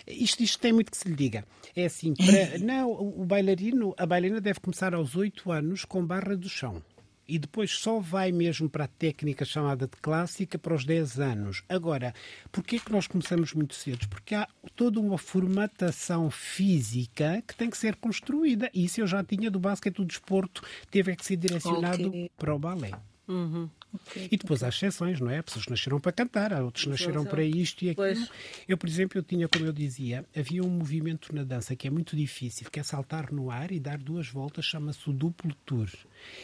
Isto, 0.07 0.43
isto 0.43 0.59
tem 0.61 0.73
muito 0.73 0.91
que 0.91 0.97
se 0.97 1.09
lhe 1.09 1.15
diga. 1.17 1.45
É 1.75 1.85
assim, 1.87 2.15
para- 2.15 2.59
não, 2.65 2.91
o 2.93 3.25
bailarino, 3.25 3.95
a 3.99 4.07
bailarina 4.07 4.41
deve 4.41 4.61
começar 4.61 4.95
aos 4.95 5.17
8 5.17 5.51
anos 5.53 5.85
com 5.85 6.05
barra 6.05 6.37
do 6.37 6.49
chão. 6.49 6.83
E 7.29 7.41
depois 7.41 7.73
só 7.73 7.99
vai 7.99 8.31
mesmo 8.31 8.71
para 8.71 8.85
a 8.85 8.89
técnica 8.89 9.45
chamada 9.45 9.89
de 9.89 9.97
clássica 10.01 10.57
para 10.61 10.73
os 10.73 10.85
10 10.85 11.19
anos. 11.19 11.65
Agora, 11.69 12.15
porquê 12.53 12.79
que 12.79 12.93
nós 12.93 13.09
começamos 13.09 13.53
muito 13.53 13.75
cedo? 13.75 14.09
Porque 14.09 14.33
há 14.33 14.47
toda 14.77 15.01
uma 15.01 15.19
formatação 15.19 16.31
física 16.31 17.43
que 17.45 17.57
tem 17.57 17.69
que 17.69 17.77
ser 17.77 17.97
construída. 17.97 18.71
E 18.73 18.85
isso 18.85 19.01
eu 19.01 19.09
já 19.09 19.25
tinha 19.25 19.51
do 19.51 19.59
basquete, 19.59 19.97
do 19.97 20.05
desporto, 20.05 20.63
teve 20.89 21.17
que 21.17 21.27
ser 21.27 21.37
direcionado 21.37 22.07
Ok. 22.11 22.31
para 22.39 22.55
o 22.55 22.59
balé. 22.61 22.93
Ok. 23.29 24.29
E 24.31 24.37
depois 24.37 24.63
há 24.63 24.69
exceções, 24.69 25.21
não 25.21 25.31
é? 25.31 25.43
Pessoas 25.43 25.65
que 25.65 25.71
nasceram 25.71 25.99
para 25.99 26.13
cantar, 26.13 26.53
há 26.53 26.63
outros 26.63 26.85
que 26.85 26.91
nasceram 26.91 27.25
para 27.25 27.43
isto 27.43 27.85
e 27.85 27.91
aquilo. 27.91 28.07
Pois. 28.07 28.31
Eu, 28.69 28.77
por 28.77 28.89
exemplo, 28.89 29.19
eu 29.19 29.23
tinha, 29.23 29.49
como 29.49 29.65
eu 29.65 29.73
dizia, 29.73 30.25
havia 30.37 30.63
um 30.63 30.71
movimento 30.71 31.35
na 31.35 31.45
dança 31.45 31.75
que 31.75 31.87
é 31.87 31.91
muito 31.91 32.15
difícil, 32.15 32.71
que 32.71 32.79
é 32.79 32.83
saltar 32.83 33.33
no 33.33 33.51
ar 33.51 33.73
e 33.73 33.81
dar 33.81 33.99
duas 33.99 34.29
voltas, 34.29 34.65
chama-se 34.65 35.09
o 35.09 35.13
duplo 35.13 35.55
tour. 35.65 35.89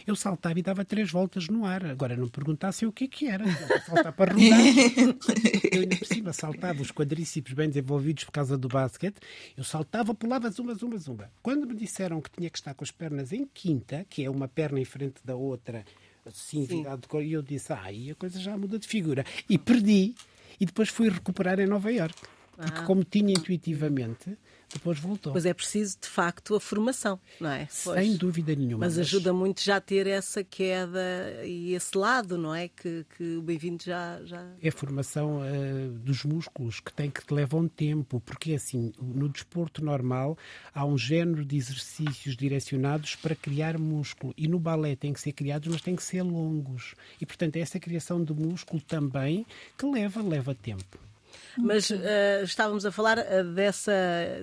Eu 0.06 0.16
saltava 0.16 0.58
e 0.58 0.62
dava 0.62 0.84
três 0.84 1.10
voltas 1.10 1.48
no 1.48 1.64
ar. 1.64 1.84
Agora, 1.84 2.16
não 2.16 2.24
me 2.24 2.30
perguntassem 2.30 2.86
o 2.86 2.92
que 2.92 3.04
é 3.04 3.08
que 3.08 3.26
era. 3.26 3.44
Saltar 3.86 4.12
para 4.12 4.32
rodar. 4.32 4.42
Eu 5.72 5.82
ainda 5.82 5.96
por 5.96 6.06
cima 6.06 6.32
saltava 6.32 6.82
os 6.82 6.90
quadríceps 6.90 7.52
bem 7.52 7.68
desenvolvidos 7.68 8.24
por 8.24 8.32
causa 8.32 8.58
do 8.58 8.68
basquete. 8.68 9.16
Eu 9.56 9.64
saltava, 9.64 10.14
pulava 10.14 10.50
zumba, 10.50 10.74
zumba, 10.74 10.98
zumba. 10.98 11.32
Quando 11.42 11.66
me 11.66 11.74
disseram 11.74 12.20
que 12.20 12.30
tinha 12.30 12.50
que 12.50 12.58
estar 12.58 12.74
com 12.74 12.84
as 12.84 12.90
pernas 12.90 13.32
em 13.32 13.46
quinta, 13.46 14.06
que 14.08 14.24
é 14.24 14.30
uma 14.30 14.48
perna 14.48 14.80
em 14.80 14.84
frente 14.84 15.20
da 15.24 15.34
outra, 15.34 15.84
assim, 16.26 16.64
virado 16.64 17.02
de 17.02 17.08
cor, 17.08 17.22
e 17.22 17.32
eu 17.32 17.42
disse, 17.42 17.72
ah, 17.72 17.80
aí 17.82 18.10
a 18.10 18.14
coisa 18.14 18.38
já 18.38 18.56
muda 18.56 18.78
de 18.78 18.86
figura. 18.86 19.24
E 19.48 19.58
perdi. 19.58 20.14
E 20.60 20.66
depois 20.66 20.88
fui 20.88 21.08
recuperar 21.08 21.58
em 21.58 21.66
Nova 21.66 21.90
Iorque. 21.90 22.22
Porque 22.56 22.82
como 22.82 23.02
tinha 23.02 23.32
intuitivamente, 23.32 24.36
depois 24.72 24.98
voltou. 24.98 25.32
Pois 25.32 25.46
é 25.46 25.54
preciso, 25.54 25.98
de 26.00 26.08
facto, 26.08 26.54
a 26.54 26.60
formação, 26.60 27.18
não 27.40 27.50
é? 27.50 27.68
Pois. 27.84 28.00
Sem 28.00 28.16
dúvida 28.16 28.54
nenhuma. 28.54 28.86
Mas 28.86 28.98
ajuda 28.98 29.32
muito 29.32 29.62
já 29.62 29.76
a 29.76 29.80
ter 29.80 30.06
essa 30.06 30.42
queda 30.42 31.00
e 31.44 31.74
esse 31.74 31.96
lado, 31.96 32.38
não 32.38 32.54
é? 32.54 32.68
Que, 32.68 33.04
que 33.16 33.36
o 33.36 33.42
bem-vindo 33.42 33.82
já, 33.84 34.20
já. 34.24 34.46
É 34.60 34.68
a 34.68 34.72
formação 34.72 35.44
eh, 35.44 35.88
dos 36.00 36.24
músculos 36.24 36.80
que 36.80 36.92
tem 36.92 37.10
que 37.10 37.24
te 37.24 37.32
levam 37.32 37.68
tempo, 37.68 38.20
porque 38.20 38.54
assim, 38.54 38.92
no 39.00 39.28
desporto 39.28 39.84
normal 39.84 40.36
há 40.74 40.84
um 40.84 40.96
género 40.96 41.44
de 41.44 41.56
exercícios 41.56 42.36
direcionados 42.36 43.14
para 43.16 43.34
criar 43.34 43.78
músculo 43.78 44.32
e 44.36 44.48
no 44.48 44.58
balé 44.58 44.96
tem 44.96 45.12
que 45.12 45.20
ser 45.20 45.32
criados, 45.32 45.68
mas 45.68 45.82
tem 45.82 45.96
que 45.96 46.02
ser 46.02 46.22
longos. 46.22 46.94
E 47.20 47.26
portanto, 47.26 47.56
é 47.56 47.60
essa 47.60 47.78
criação 47.78 48.22
de 48.22 48.32
músculo 48.32 48.80
também 48.80 49.46
que 49.76 49.86
leva, 49.86 50.22
leva 50.22 50.54
tempo. 50.54 51.11
Mas 51.58 51.90
eh, 51.90 52.42
estávamos 52.44 52.86
a 52.86 52.92
falar 52.92 53.18
eh, 53.18 53.42
dessa. 53.42 53.92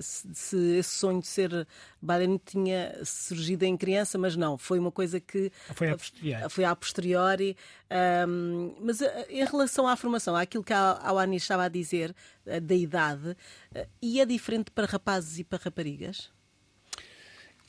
Se, 0.02 0.28
se 0.34 0.78
esse 0.78 0.90
sonho 0.90 1.22
de 1.22 1.28
ser 1.28 1.68
bailarino 2.02 2.40
tinha 2.44 3.00
surgido 3.04 3.64
em 3.64 3.76
criança, 3.76 4.18
mas 4.18 4.36
não, 4.36 4.58
foi 4.58 4.80
uma 4.80 4.92
coisa 4.92 5.20
que. 5.20 5.52
Foi 5.74 5.90
a 5.90 5.98
posteriori. 5.98 6.50
Foi 6.50 6.64
a 6.66 6.76
posteriori. 6.76 7.58
Ahm, 7.90 8.76
mas 8.82 9.02
eh, 9.02 9.28
em 9.30 9.46
relação 9.46 9.88
à 9.88 9.96
formação, 9.96 10.36
àquilo 10.36 10.64
que 10.64 10.74
a 10.74 10.92
a 10.92 11.22
Ani 11.22 11.38
estava 11.38 11.64
a 11.64 11.70
dizer, 11.70 12.16
eh, 12.46 12.60
da 12.60 12.76
idade, 12.76 13.36
eh, 13.74 13.88
e 14.02 14.22
é 14.22 14.26
diferente 14.26 14.72
para 14.72 14.86
rapazes 14.86 15.40
e 15.40 15.44
para 15.44 15.64
raparigas? 15.64 16.32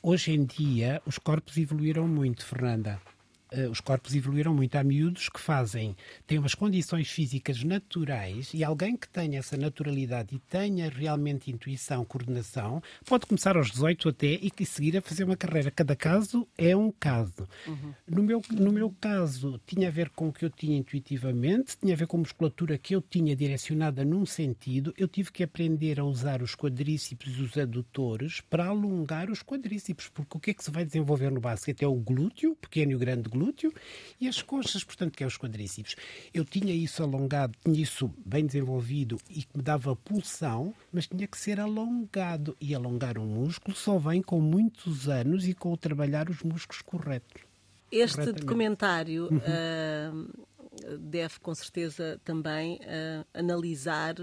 Hoje 0.03 0.31
em 0.31 0.45
dia, 0.45 1.01
os 1.05 1.17
corpos 1.17 1.57
evoluíram 1.57 2.07
muito, 2.07 2.45
Fernanda. 2.45 2.99
Eh, 3.51 3.67
Os 3.67 3.81
corpos 3.81 4.15
evoluíram 4.15 4.53
muito. 4.53 4.75
Há 4.77 4.83
miúdos 4.83 5.27
que 5.27 5.39
fazem, 5.39 5.95
têm 6.25 6.39
umas 6.39 6.55
condições 6.55 7.09
físicas 7.09 7.63
naturais 7.63 8.51
e 8.53 8.63
alguém 8.63 8.95
que 8.95 9.09
tenha 9.09 9.39
essa 9.39 9.57
naturalidade 9.57 10.35
e 10.35 10.39
tenha 10.39 10.89
realmente 10.89 11.51
intuição, 11.51 12.05
coordenação, 12.05 12.81
pode 13.05 13.25
começar 13.25 13.57
aos 13.57 13.69
18 13.71 14.09
até 14.09 14.39
e 14.41 14.51
seguir 14.65 14.95
a 14.97 15.01
fazer 15.01 15.23
uma 15.25 15.35
carreira. 15.35 15.69
Cada 15.69 15.95
caso 15.95 16.47
é 16.57 16.75
um 16.75 16.91
caso. 16.91 17.47
No, 18.07 18.23
meu, 18.23 18.41
no 18.51 18.71
meu 18.71 18.89
caso, 19.01 19.59
tinha 19.65 19.87
a 19.89 19.91
ver 19.91 20.09
com 20.11 20.29
o 20.29 20.33
que 20.33 20.45
eu 20.45 20.49
tinha 20.49 20.77
intuitivamente, 20.77 21.77
tinha 21.77 21.93
a 21.93 21.97
ver 21.97 22.07
com 22.07 22.17
a 22.17 22.19
musculatura 22.21 22.77
que 22.77 22.95
eu 22.95 23.01
tinha 23.01 23.35
direcionada 23.35 24.05
num 24.05 24.25
sentido. 24.25 24.93
Eu 24.97 25.07
tive 25.07 25.31
que 25.31 25.43
aprender 25.43 25.99
a 25.99 26.05
usar 26.05 26.41
os 26.41 26.55
quadríceps 26.55 27.35
e 27.37 27.41
os 27.41 27.57
adutores 27.57 28.39
para 28.41 28.65
alongar 28.67 29.29
os 29.29 29.43
quadríceps, 29.43 30.07
porque 30.09 30.37
o 30.37 30.39
que 30.39 30.51
é 30.51 30.53
que 30.53 30.63
se 30.63 30.71
vai 30.71 30.85
desenvolver 30.85 31.31
no 31.31 31.41
basquete 31.41 31.83
é 31.83 31.87
o 31.87 31.95
glúteo, 31.95 32.55
pequeno 32.55 32.91
e 32.91 32.95
o 32.95 32.99
grande 32.99 33.29
glúteo, 33.29 33.40
e 34.19 34.27
as 34.27 34.41
coxas, 34.41 34.83
portanto, 34.83 35.17
que 35.17 35.23
é 35.23 35.27
os 35.27 35.37
quadríceps. 35.37 35.95
Eu 36.33 36.45
tinha 36.45 36.73
isso 36.73 37.01
alongado, 37.01 37.57
tinha 37.63 37.81
isso 37.81 38.13
bem 38.25 38.45
desenvolvido 38.45 39.17
e 39.29 39.43
que 39.43 39.57
me 39.57 39.63
dava 39.63 39.95
pulsão, 39.95 40.73
mas 40.91 41.07
tinha 41.07 41.27
que 41.27 41.37
ser 41.37 41.59
alongado. 41.59 42.55
E 42.59 42.75
alongar 42.75 43.17
um 43.17 43.25
músculo 43.25 43.75
só 43.75 43.97
vem 43.97 44.21
com 44.21 44.39
muitos 44.39 45.09
anos 45.09 45.47
e 45.47 45.53
com 45.53 45.71
o 45.71 45.77
trabalhar 45.77 46.29
os 46.29 46.43
músculos 46.43 46.81
corretos. 46.81 47.41
Este 47.91 48.31
documentário 48.31 49.29
ah, 49.45 50.11
deve, 50.99 51.39
com 51.39 51.53
certeza, 51.53 52.19
também 52.23 52.79
ah, 52.83 53.25
analisar 53.33 54.15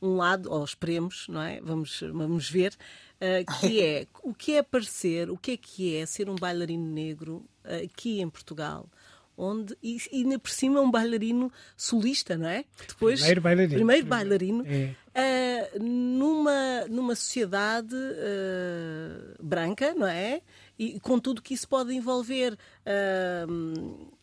um 0.00 0.16
lado, 0.16 0.50
ou 0.50 0.64
esperemos, 0.64 1.26
não 1.28 1.40
é? 1.40 1.60
Vamos, 1.60 2.00
vamos 2.12 2.50
ver, 2.50 2.74
uh, 3.16 3.60
que 3.60 3.80
é 3.82 4.06
o 4.22 4.34
que 4.34 4.56
é 4.56 4.62
parecer, 4.62 5.30
o 5.30 5.36
que 5.36 5.52
é 5.52 5.56
que 5.56 5.96
é 5.96 6.06
ser 6.06 6.28
um 6.28 6.36
bailarino 6.36 6.86
negro 6.86 7.36
uh, 7.36 7.55
aqui 7.84 8.20
em 8.20 8.28
Portugal 8.28 8.88
onde 9.36 9.76
e, 9.82 9.98
e 10.10 10.22
ainda 10.22 10.38
por 10.38 10.50
cima 10.50 10.80
um 10.80 10.90
bailarino 10.90 11.52
solista, 11.76 12.36
não 12.36 12.48
é? 12.48 12.64
Depois, 12.88 13.20
primeiro 13.20 13.40
bailarino. 13.40 13.74
Primeiro 13.74 14.06
bailarino 14.06 14.64
é. 14.66 15.76
uh, 15.76 15.82
numa, 15.82 16.86
numa 16.88 17.14
sociedade 17.14 17.94
uh, 17.94 19.44
branca, 19.44 19.94
não 19.94 20.06
é? 20.06 20.40
E 20.78 20.98
com 21.00 21.18
tudo 21.18 21.42
que 21.42 21.54
isso 21.54 21.68
pode 21.68 21.94
envolver. 21.94 22.56
Uh, 22.86 24.15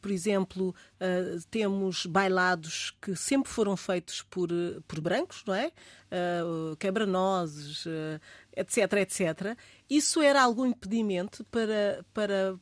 por 0.00 0.10
exemplo, 0.10 0.74
temos 1.50 2.06
bailados 2.06 2.94
que 3.00 3.14
sempre 3.16 3.50
foram 3.50 3.76
feitos 3.76 4.22
por, 4.22 4.48
por 4.86 5.00
brancos, 5.00 5.42
não 5.46 5.54
é? 5.54 5.70
Quebra-nozes, 6.78 7.84
etc, 8.56 8.92
etc. 8.94 9.56
Isso 9.88 10.20
era 10.20 10.42
algum 10.42 10.66
impedimento 10.66 11.44
para, 11.44 12.04
para 12.12 12.56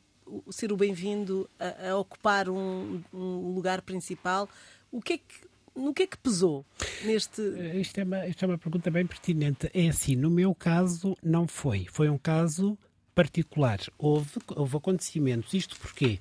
ser 0.49 0.71
o 0.71 0.77
bem-vindo 0.77 1.49
a, 1.59 1.89
a, 1.89 1.97
ocupar 1.97 2.49
um, 2.49 3.01
um, 3.13 3.53
lugar 3.53 3.81
principal. 3.81 4.47
O 4.91 5.01
que 5.01 5.13
é 5.13 5.17
que 5.17 5.51
no 5.75 5.93
que 5.93 6.03
é 6.03 6.07
que 6.07 6.17
pesou 6.17 6.65
neste. 7.03 7.41
Eh, 7.41 7.79
isto 7.79 7.97
é, 7.97 8.03
uma, 8.03 8.27
isto 8.27 8.43
é 8.43 8.47
uma 8.47 8.57
pergunta 8.57 8.91
bem 8.91 9.05
pertinente. 9.05 9.69
É 9.73 9.87
assim, 9.87 10.15
no 10.15 10.29
meu 10.29 10.53
caso, 10.53 11.15
não 11.23 11.47
foi. 11.47 11.87
Foi 11.89 12.09
um 12.09 12.17
caso 12.17 12.77
particular. 13.15 13.79
Houve, 13.97 14.31
houve 14.47 14.77
acontecimentos. 14.77 15.53
Isto 15.53 15.79
porquê? 15.79 16.19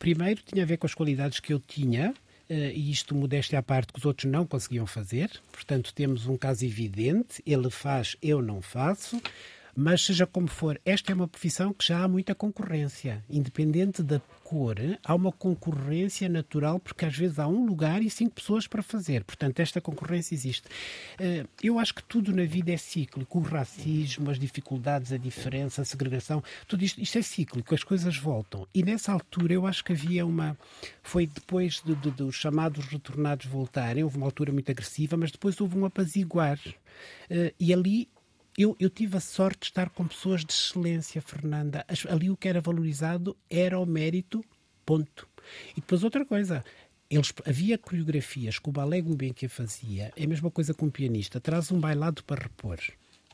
Primeiro, 0.00 0.40
tinha 0.42 0.62
a 0.62 0.66
ver 0.66 0.78
com 0.78 0.86
as 0.86 0.94
qualidades 0.94 1.40
que 1.40 1.52
eu 1.52 1.60
tinha. 1.60 2.14
Uh, 2.48 2.54
e 2.74 2.90
isto, 2.90 3.14
modéstia 3.14 3.58
à 3.58 3.62
parte, 3.62 3.92
que 3.92 3.98
os 3.98 4.04
outros 4.06 4.32
não 4.32 4.46
conseguiam 4.46 4.86
fazer. 4.86 5.30
Portanto, 5.52 5.92
temos 5.94 6.26
um 6.26 6.38
caso 6.38 6.64
evidente. 6.64 7.42
Ele 7.46 7.68
faz, 7.68 8.16
eu 8.22 8.40
não 8.40 8.62
faço. 8.62 9.20
Mas 9.82 10.02
seja 10.02 10.26
como 10.26 10.46
for, 10.46 10.78
esta 10.84 11.10
é 11.10 11.14
uma 11.14 11.26
profissão 11.26 11.72
que 11.72 11.86
já 11.86 12.04
há 12.04 12.06
muita 12.06 12.34
concorrência. 12.34 13.24
Independente 13.30 14.02
da 14.02 14.20
cor, 14.44 14.76
há 15.02 15.14
uma 15.14 15.32
concorrência 15.32 16.28
natural, 16.28 16.78
porque 16.78 17.06
às 17.06 17.16
vezes 17.16 17.38
há 17.38 17.48
um 17.48 17.64
lugar 17.64 18.02
e 18.02 18.10
cinco 18.10 18.34
pessoas 18.34 18.66
para 18.66 18.82
fazer. 18.82 19.24
Portanto, 19.24 19.58
esta 19.58 19.80
concorrência 19.80 20.34
existe. 20.34 20.68
Eh, 21.18 21.46
eu 21.62 21.78
acho 21.78 21.94
que 21.94 22.04
tudo 22.04 22.30
na 22.30 22.44
vida 22.44 22.70
é 22.70 22.76
cíclico. 22.76 23.38
O 23.38 23.40
racismo, 23.40 24.30
as 24.30 24.38
dificuldades, 24.38 25.12
a 25.12 25.16
diferença, 25.16 25.80
a 25.80 25.84
segregação, 25.86 26.44
tudo 26.68 26.84
isto, 26.84 27.00
isto 27.00 27.16
é 27.16 27.22
cíclico, 27.22 27.74
as 27.74 27.82
coisas 27.82 28.18
voltam. 28.18 28.68
E 28.74 28.82
nessa 28.82 29.10
altura 29.12 29.54
eu 29.54 29.66
acho 29.66 29.82
que 29.82 29.94
havia 29.94 30.26
uma. 30.26 30.58
Foi 31.02 31.26
depois 31.26 31.80
dos 31.80 31.98
de, 32.02 32.10
de, 32.10 32.30
chamados 32.32 32.84
retornados 32.84 33.46
voltarem, 33.46 34.04
houve 34.04 34.18
uma 34.18 34.26
altura 34.26 34.52
muito 34.52 34.70
agressiva, 34.70 35.16
mas 35.16 35.30
depois 35.30 35.58
houve 35.58 35.78
um 35.78 35.86
apaziguar. 35.86 36.58
Uh, 37.30 37.54
e 37.58 37.72
ali 37.72 38.10
eu, 38.62 38.76
eu, 38.78 38.90
tive 38.90 39.16
a 39.16 39.20
sorte 39.20 39.60
de 39.60 39.66
estar 39.66 39.88
com 39.90 40.06
pessoas 40.06 40.44
de 40.44 40.52
excelência, 40.52 41.22
Fernanda. 41.22 41.84
Ali 42.08 42.30
o 42.30 42.36
que 42.36 42.48
era 42.48 42.60
valorizado 42.60 43.36
era 43.48 43.78
o 43.78 43.86
mérito, 43.86 44.44
ponto. 44.84 45.26
E 45.72 45.80
depois 45.80 46.04
outra 46.04 46.24
coisa, 46.26 46.62
eles, 47.08 47.32
havia 47.46 47.78
coreografias 47.78 48.58
que 48.58 48.68
o 48.68 48.72
balé 48.72 49.00
Gulbenkian 49.00 49.48
fazia, 49.48 50.12
é 50.16 50.24
a 50.24 50.28
mesma 50.28 50.50
coisa 50.50 50.74
que 50.74 50.84
um 50.84 50.90
pianista, 50.90 51.40
traz 51.40 51.72
um 51.72 51.80
bailado 51.80 52.22
para 52.24 52.42
repor. 52.42 52.78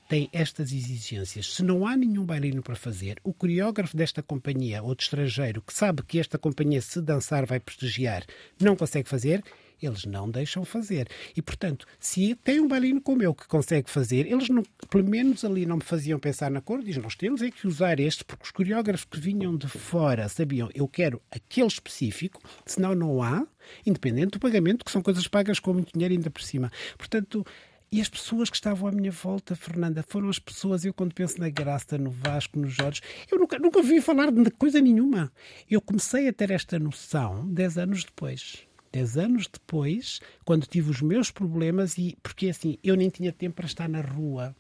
Tem 0.09 0.31
estas 0.33 0.71
exigências. 0.71 1.55
Se 1.55 1.65
não 1.65 1.85
há 1.85 1.97
nenhum 1.97 2.25
bailarino 2.25 2.63
para 2.63 2.77
fazer, 2.77 3.19
o 3.25 3.35
coreógrafo 3.35 3.97
desta 3.97 4.23
companhia 4.23 4.81
ou 4.83 4.95
de 4.95 5.03
estrangeiro 5.03 5.61
que 5.61 5.75
sabe 5.75 6.05
que 6.05 6.21
esta 6.21 6.39
companhia, 6.39 6.81
se 6.81 7.03
dançar, 7.03 7.45
vai 7.45 7.59
prestigiar, 7.59 8.25
não 8.61 8.77
consegue 8.77 9.09
fazer, 9.09 9.43
eles 9.81 10.05
não 10.05 10.31
deixam 10.31 10.65
fazer. 10.65 11.09
E, 11.37 11.43
portanto, 11.43 11.87
se 11.99 12.35
tem 12.37 12.61
um 12.61 12.69
bailarino 12.69 13.01
como 13.01 13.23
eu 13.23 13.35
que 13.35 13.47
consegue 13.47 13.91
fazer, 13.91 14.27
eles 14.27 14.49
não, 14.49 14.63
pelo 14.89 15.05
menos 15.05 15.45
ali 15.45 15.67
não 15.67 15.77
me 15.77 15.83
faziam 15.83 16.19
pensar 16.19 16.51
na 16.51 16.61
cor, 16.61 16.83
diz, 16.83 16.97
nós 16.97 17.15
temos 17.15 17.43
é 17.43 17.51
que 17.51 17.67
usar 17.67 18.01
este, 18.01 18.25
porque 18.25 18.45
os 18.45 18.51
coreógrafos 18.51 19.05
que 19.05 19.21
vinham 19.21 19.57
de 19.57 19.69
fora 19.69 20.29
sabiam, 20.29 20.69
eu 20.75 20.89
quero 20.89 21.21
aquele 21.31 21.67
específico, 21.67 22.41
senão 22.65 22.95
não 22.95 23.23
há, 23.23 23.47
independente 23.85 24.33
do 24.33 24.41
pagamento, 24.41 24.85
que 24.85 24.91
são 24.91 25.03
coisas 25.03 25.27
pagas 25.29 25.59
com 25.59 25.73
muito 25.73 25.93
dinheiro 25.93 26.15
ainda 26.15 26.31
por 26.31 26.43
cima. 26.43 26.71
Portanto, 26.97 27.45
e 27.91 28.01
as 28.01 28.09
pessoas 28.09 28.51
que 28.51 28.57
estavam 28.57 28.89
à 28.89 28.93
minha 28.93 29.13
volta, 29.13 29.55
Fernanda, 29.55 30.03
foram 30.03 30.29
as 30.29 30.39
pessoas, 30.39 30.85
eu 30.85 30.93
quando 30.93 31.15
penso 31.15 31.39
na 31.39 31.49
Graça, 31.49 31.97
no 31.97 32.11
Vasco, 32.11 32.59
no 32.59 32.69
Jorge, 32.69 33.01
eu 33.31 33.39
nunca, 33.39 33.59
nunca 33.59 33.79
ouvi 33.79 34.01
falar 34.01 34.31
de 34.31 34.51
coisa 34.51 34.81
nenhuma. 34.81 35.33
Eu 35.71 35.81
comecei 35.81 36.29
a 36.29 36.33
ter 36.33 36.51
esta 36.51 36.79
noção 36.79 37.47
dez 37.49 37.79
anos 37.79 38.05
depois 38.05 38.67
dez 38.97 39.19
anos 39.19 39.47
depois, 39.47 40.21
quando 40.45 40.67
tive 40.67 40.91
os 40.91 41.03
meus 41.03 41.31
problemas, 41.31 41.99
e 41.99 42.17
porque 42.23 42.49
assim, 42.49 42.79
eu 42.83 42.97
nem 42.97 43.11
tinha 43.11 43.31
tempo 43.31 43.57
para 43.57 43.67
estar 43.67 43.89
na 43.89 44.01
rua. 44.01 44.57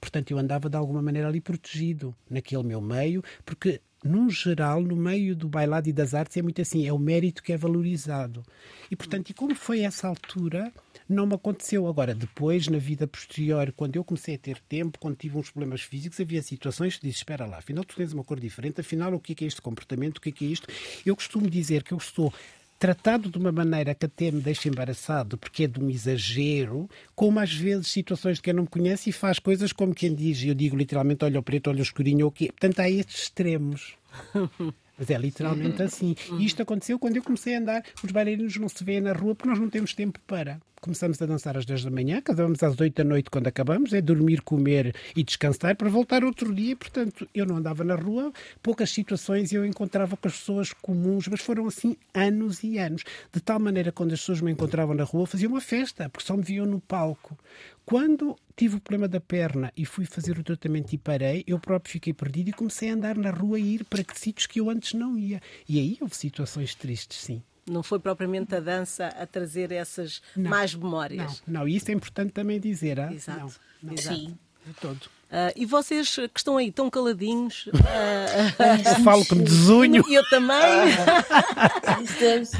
Portanto, 0.00 0.30
eu 0.30 0.38
andava 0.38 0.70
de 0.70 0.76
alguma 0.76 1.02
maneira 1.02 1.28
ali 1.28 1.40
protegido 1.40 2.14
naquele 2.28 2.62
meu 2.62 2.80
meio, 2.80 3.22
porque 3.44 3.80
num 4.02 4.30
geral, 4.30 4.80
no 4.80 4.96
meio 4.96 5.36
do 5.36 5.46
bailado 5.46 5.88
e 5.88 5.92
das 5.92 6.14
artes, 6.14 6.36
é 6.36 6.42
muito 6.42 6.62
assim, 6.62 6.86
é 6.86 6.92
o 6.92 6.98
mérito 6.98 7.42
que 7.42 7.52
é 7.52 7.56
valorizado. 7.56 8.42
E, 8.90 8.96
portanto, 8.96 9.28
e 9.28 9.34
como 9.34 9.54
foi 9.54 9.80
essa 9.80 10.08
altura, 10.08 10.72
não 11.06 11.26
me 11.26 11.34
aconteceu. 11.34 11.86
Agora, 11.86 12.14
depois, 12.14 12.66
na 12.66 12.78
vida 12.78 13.06
posterior, 13.06 13.72
quando 13.76 13.96
eu 13.96 14.04
comecei 14.04 14.36
a 14.36 14.38
ter 14.38 14.58
tempo, 14.60 14.98
quando 14.98 15.16
tive 15.16 15.36
uns 15.36 15.50
problemas 15.50 15.82
físicos, 15.82 16.18
havia 16.18 16.40
situações 16.42 16.96
que 16.96 17.06
disse, 17.06 17.18
espera 17.18 17.44
lá, 17.44 17.58
afinal 17.58 17.84
tu 17.84 17.94
tens 17.96 18.14
uma 18.14 18.24
cor 18.24 18.40
diferente, 18.40 18.80
afinal 18.80 19.12
o 19.12 19.20
que 19.20 19.32
é, 19.32 19.34
que 19.34 19.44
é 19.44 19.48
este 19.48 19.60
comportamento, 19.60 20.16
o 20.16 20.20
que 20.20 20.30
é, 20.30 20.32
que 20.32 20.46
é 20.46 20.48
isto? 20.48 20.66
Eu 21.04 21.14
costumo 21.14 21.50
dizer 21.50 21.82
que 21.82 21.92
eu 21.92 21.98
estou 21.98 22.32
tratado 22.80 23.28
de 23.28 23.36
uma 23.36 23.52
maneira 23.52 23.94
que 23.94 24.06
até 24.06 24.30
me 24.30 24.40
deixa 24.40 24.66
embaraçado, 24.66 25.36
porque 25.36 25.64
é 25.64 25.66
de 25.66 25.78
um 25.78 25.90
exagero, 25.90 26.88
como 27.14 27.38
às 27.38 27.52
vezes 27.52 27.88
situações 27.88 28.38
de 28.38 28.42
quem 28.42 28.54
não 28.54 28.62
me 28.62 28.68
conhece 28.68 29.10
e 29.10 29.12
faz 29.12 29.38
coisas 29.38 29.70
como 29.70 29.94
quem 29.94 30.14
diz, 30.14 30.42
eu 30.42 30.54
digo 30.54 30.74
literalmente, 30.74 31.22
olha 31.22 31.38
o 31.38 31.42
preto, 31.42 31.68
olha 31.68 31.80
o 31.80 31.82
escurinho, 31.82 32.24
ou 32.24 32.30
o 32.30 32.32
quê. 32.32 32.46
Portanto, 32.46 32.80
há 32.80 32.88
estes 32.88 33.24
extremos. 33.24 33.94
Mas 34.98 35.10
é 35.10 35.18
literalmente 35.18 35.82
assim. 35.82 36.14
E 36.38 36.44
isto 36.44 36.62
aconteceu 36.62 36.98
quando 36.98 37.16
eu 37.16 37.22
comecei 37.22 37.54
a 37.54 37.58
andar. 37.58 37.84
Os 38.02 38.10
bailarinos 38.10 38.56
não 38.56 38.68
se 38.68 38.82
vêem 38.82 39.00
na 39.00 39.12
rua 39.12 39.34
porque 39.34 39.48
nós 39.48 39.58
não 39.58 39.70
temos 39.70 39.94
tempo 39.94 40.18
para. 40.26 40.60
Começamos 40.82 41.20
a 41.20 41.26
dançar 41.26 41.58
às 41.58 41.66
10 41.66 41.84
da 41.84 41.90
manhã, 41.90 42.16
acabamos 42.16 42.62
às 42.62 42.80
8 42.80 42.94
da 42.94 43.04
noite 43.04 43.28
quando 43.28 43.46
acabamos, 43.46 43.92
é 43.92 44.00
dormir, 44.00 44.40
comer 44.40 44.96
e 45.14 45.22
descansar 45.22 45.76
para 45.76 45.90
voltar 45.90 46.24
outro 46.24 46.54
dia. 46.54 46.74
Portanto, 46.74 47.28
eu 47.34 47.44
não 47.44 47.58
andava 47.58 47.84
na 47.84 47.94
rua, 47.94 48.32
poucas 48.62 48.88
situações 48.88 49.52
eu 49.52 49.66
encontrava 49.66 50.16
com 50.16 50.26
as 50.26 50.38
pessoas 50.38 50.72
comuns, 50.72 51.28
mas 51.28 51.42
foram 51.42 51.66
assim 51.66 51.98
anos 52.14 52.64
e 52.64 52.78
anos. 52.78 53.04
De 53.30 53.42
tal 53.42 53.60
maneira, 53.60 53.92
quando 53.92 54.14
as 54.14 54.20
pessoas 54.20 54.40
me 54.40 54.50
encontravam 54.50 54.94
na 54.94 55.04
rua, 55.04 55.26
faziam 55.26 55.52
uma 55.52 55.60
festa, 55.60 56.08
porque 56.08 56.26
só 56.26 56.34
me 56.34 56.42
viam 56.42 56.64
no 56.64 56.80
palco. 56.80 57.36
Quando 57.84 58.34
tive 58.56 58.76
o 58.76 58.80
problema 58.80 59.06
da 59.06 59.20
perna 59.20 59.70
e 59.76 59.84
fui 59.84 60.06
fazer 60.06 60.38
o 60.38 60.42
tratamento 60.42 60.94
e 60.94 60.98
parei, 60.98 61.44
eu 61.46 61.58
próprio 61.58 61.92
fiquei 61.92 62.14
perdido 62.14 62.48
e 62.48 62.54
comecei 62.54 62.88
a 62.88 62.94
andar 62.94 63.18
na 63.18 63.30
rua 63.30 63.60
e 63.60 63.74
ir 63.74 63.84
para 63.84 64.02
sítios 64.14 64.46
que 64.46 64.60
eu 64.60 64.70
antes 64.70 64.94
não 64.94 65.18
ia. 65.18 65.42
E 65.68 65.78
aí 65.78 65.98
houve 66.00 66.16
situações 66.16 66.74
tristes, 66.74 67.18
sim. 67.18 67.42
Não 67.66 67.82
foi 67.82 67.98
propriamente 67.98 68.54
a 68.54 68.60
dança 68.60 69.08
a 69.08 69.26
trazer 69.26 69.72
essas 69.72 70.22
não, 70.36 70.50
mais 70.50 70.74
memórias. 70.74 71.42
Não, 71.46 71.60
não, 71.60 71.68
e 71.68 71.76
isso 71.76 71.90
é 71.90 71.94
importante 71.94 72.32
também 72.32 72.58
dizer. 72.58 72.98
Ah? 72.98 73.12
Exato. 73.12 73.40
Não, 73.40 73.50
não. 73.82 73.94
Exato. 73.94 74.16
Sim. 74.16 74.38
De 74.66 74.74
todo. 74.74 75.00
Uh, 75.30 75.54
e 75.54 75.64
vocês 75.64 76.16
que 76.16 76.40
estão 76.40 76.56
aí 76.56 76.72
tão 76.72 76.90
caladinhos. 76.90 77.66
Uh, 77.68 77.70
eu 78.98 79.04
falo 79.04 79.24
como 79.24 79.44
desunho. 79.44 80.04
Eu 80.10 80.28
também. 80.28 80.58
estamos, 82.02 82.50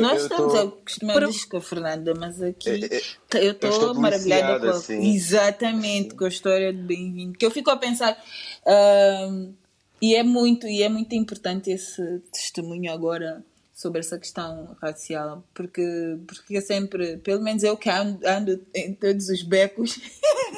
nós 0.00 0.22
estamos 0.22 0.52
tô... 0.52 0.58
acostumados 0.58 1.44
com 1.44 1.56
a 1.58 1.60
Fernanda, 1.60 2.12
mas 2.18 2.42
aqui 2.42 2.88
eu 3.34 3.52
estou 3.52 3.94
maravilhada 3.94 4.58
com 4.58 4.66
a, 4.66 4.70
assim. 4.70 5.14
exatamente 5.14 6.16
com 6.16 6.24
a 6.24 6.28
história 6.28 6.72
de 6.72 6.82
Bem-vindo. 6.82 7.38
Que 7.38 7.46
eu 7.46 7.50
fico 7.50 7.70
a 7.70 7.76
pensar. 7.76 8.20
Uh, 8.66 9.54
e 10.02 10.16
é 10.16 10.24
muito 10.24 10.66
e 10.66 10.82
é 10.82 10.88
muito 10.88 11.14
importante 11.14 11.70
esse 11.70 12.20
testemunho 12.32 12.92
agora 12.92 13.44
sobre 13.80 14.00
essa 14.00 14.18
questão 14.18 14.76
racial, 14.82 15.42
porque, 15.54 16.18
porque 16.26 16.58
é 16.58 16.60
sempre, 16.60 17.16
pelo 17.16 17.42
menos 17.42 17.62
eu 17.62 17.78
que 17.78 17.88
ando, 17.88 18.20
ando 18.26 18.62
em 18.74 18.92
todos 18.92 19.30
os 19.30 19.42
becos, 19.42 19.98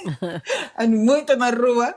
ando 0.77 0.97
muito 0.97 1.37
na 1.37 1.51
rua, 1.51 1.95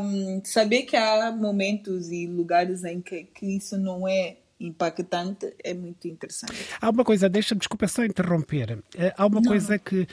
um, 0.00 0.40
saber 0.44 0.82
que 0.82 0.96
há 0.96 1.32
momentos 1.32 2.08
e 2.12 2.28
lugares 2.28 2.84
em 2.84 3.00
que, 3.00 3.24
que 3.24 3.56
isso 3.56 3.76
não 3.76 4.06
é 4.06 4.36
impactante 4.60 5.52
é 5.64 5.74
muito 5.74 6.06
interessante. 6.06 6.54
Há 6.80 6.88
uma 6.88 7.04
coisa, 7.04 7.28
deixa-me, 7.28 7.58
desculpa 7.58 7.88
só 7.88 8.04
interromper, 8.04 8.78
eh, 8.96 9.12
há 9.16 9.26
uma 9.26 9.40
não. 9.40 9.48
coisa 9.48 9.76
que 9.76 10.06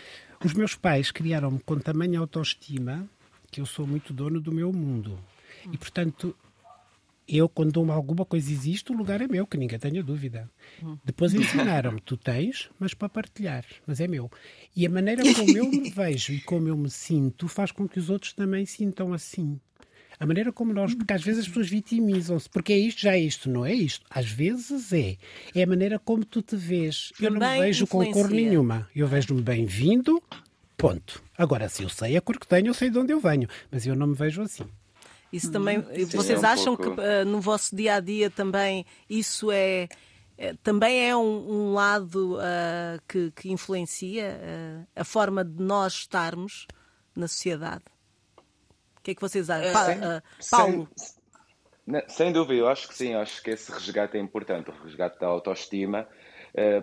os 0.44 0.54
meus 0.54 0.74
pais 0.74 1.12
criaram-me 1.12 1.60
com 1.60 1.78
tamanha 1.78 2.20
autoestima 2.20 3.08
que 3.52 3.62
eu 3.62 3.66
sou 3.68 3.86
muito 3.86 4.12
dono 4.12 4.42
do 4.42 4.52
meu 4.52 4.74
mundo. 4.74 5.20
E, 5.72 5.78
portanto, 5.78 6.36
eu, 7.28 7.50
quando 7.50 7.92
alguma 7.92 8.24
coisa 8.24 8.52
existe, 8.52 8.92
o 8.92 8.96
lugar 8.96 9.22
é 9.22 9.28
meu, 9.28 9.48
que 9.48 9.58
ninguém 9.58 9.80
tenha 9.80 10.04
dúvida. 10.04 10.50
Hum. 10.84 10.98
Depois 11.04 11.34
ensinaram-me, 11.34 12.00
tu 12.00 12.16
tens, 12.16 12.70
mas 12.80 12.94
para 12.94 13.10
partilhar, 13.10 13.66
mas 13.88 14.00
é 14.00 14.08
meu. 14.08 14.30
E 14.76 14.86
a 14.86 14.90
maneira 14.90 15.24
como 15.34 15.58
eu 15.58 15.70
me 15.70 15.90
vejo 15.92 16.34
e 16.34 16.40
como 16.42 16.68
eu 16.68 16.78
me 16.78 16.90
sinto 16.90 17.48
faz 17.48 17.72
com 17.72 17.88
que 17.88 18.00
os 18.00 18.10
outros 18.10 18.34
também 18.34 18.66
sintam 18.66 19.14
assim. 19.14 19.60
A 20.20 20.26
maneira 20.26 20.52
como 20.52 20.72
nós, 20.72 20.94
porque 20.94 21.14
às 21.14 21.24
vezes 21.24 21.42
as 21.42 21.48
pessoas 21.48 21.70
vitimizam-se, 21.70 22.50
porque 22.50 22.72
é 22.72 22.78
isto, 22.78 23.02
já 23.02 23.14
é 23.14 23.20
isto, 23.20 23.50
não 23.50 23.66
é 23.66 23.74
isto. 23.74 24.06
Às 24.10 24.28
vezes 24.28 24.94
é. 24.94 25.18
É 25.54 25.64
a 25.64 25.68
maneira 25.68 26.00
como 26.00 26.24
tu 26.24 26.42
te 26.42 26.56
vês. 26.56 27.12
Eu 27.20 27.32
não 27.32 27.40
me 27.40 27.60
vejo 27.60 27.86
com 27.88 28.06
cor 28.12 28.30
nenhuma. 28.30 28.88
Eu 28.96 29.08
vejo-me 29.08 29.42
bem-vindo, 29.42 30.22
ponto. 30.78 31.22
Agora, 31.38 31.68
se 31.68 31.84
eu 31.84 31.90
sei 31.90 32.16
a 32.16 32.22
cor 32.22 32.40
que 32.40 32.48
tenho, 32.48 32.68
eu 32.68 32.74
sei 32.74 32.90
de 32.90 32.98
onde 32.98 33.12
eu 33.12 33.20
venho, 33.20 33.48
mas 33.70 33.86
eu 33.86 33.96
não 33.96 34.08
me 34.08 34.16
vejo 34.16 34.42
assim. 34.42 34.66
Isso 35.36 35.52
também. 35.52 35.84
Sim, 35.84 36.06
vocês 36.18 36.42
é 36.42 36.48
um 36.48 36.50
acham 36.50 36.76
pouco... 36.78 36.96
que 36.96 37.02
uh, 37.02 37.26
no 37.26 37.42
vosso 37.42 37.76
dia 37.76 37.96
a 37.96 38.00
dia 38.00 38.30
também 38.30 38.86
isso 39.10 39.52
é. 39.52 39.90
é 40.38 40.54
também 40.64 41.10
é 41.10 41.16
um, 41.16 41.52
um 41.52 41.74
lado 41.74 42.38
uh, 42.38 43.02
que, 43.06 43.32
que, 43.32 43.52
influencia 43.52 44.40
uh, 44.40 44.88
a 44.96 45.04
forma 45.04 45.44
de 45.44 45.62
nós 45.62 45.94
estarmos 45.94 46.68
na 47.14 47.28
sociedade. 47.28 47.84
O 48.98 49.02
que 49.04 49.12
é 49.12 49.16
que 49.16 49.22
vocês 49.22 49.50
acham? 49.50 49.74
Pa 49.74 50.24
Paulo? 50.50 50.90
Sem, 50.96 52.04
sem, 52.08 52.32
dúvida, 52.32 52.62
eu 52.62 52.68
acho 52.70 52.88
que 52.88 52.96
sim, 52.96 53.14
acho 53.14 53.44
que 53.44 53.52
esse 53.52 53.72
resgate 53.72 54.18
é 54.18 54.20
importante, 54.20 54.72
o 54.72 54.84
resgate 54.84 55.20
da 55.20 55.28
autoestima, 55.28 56.08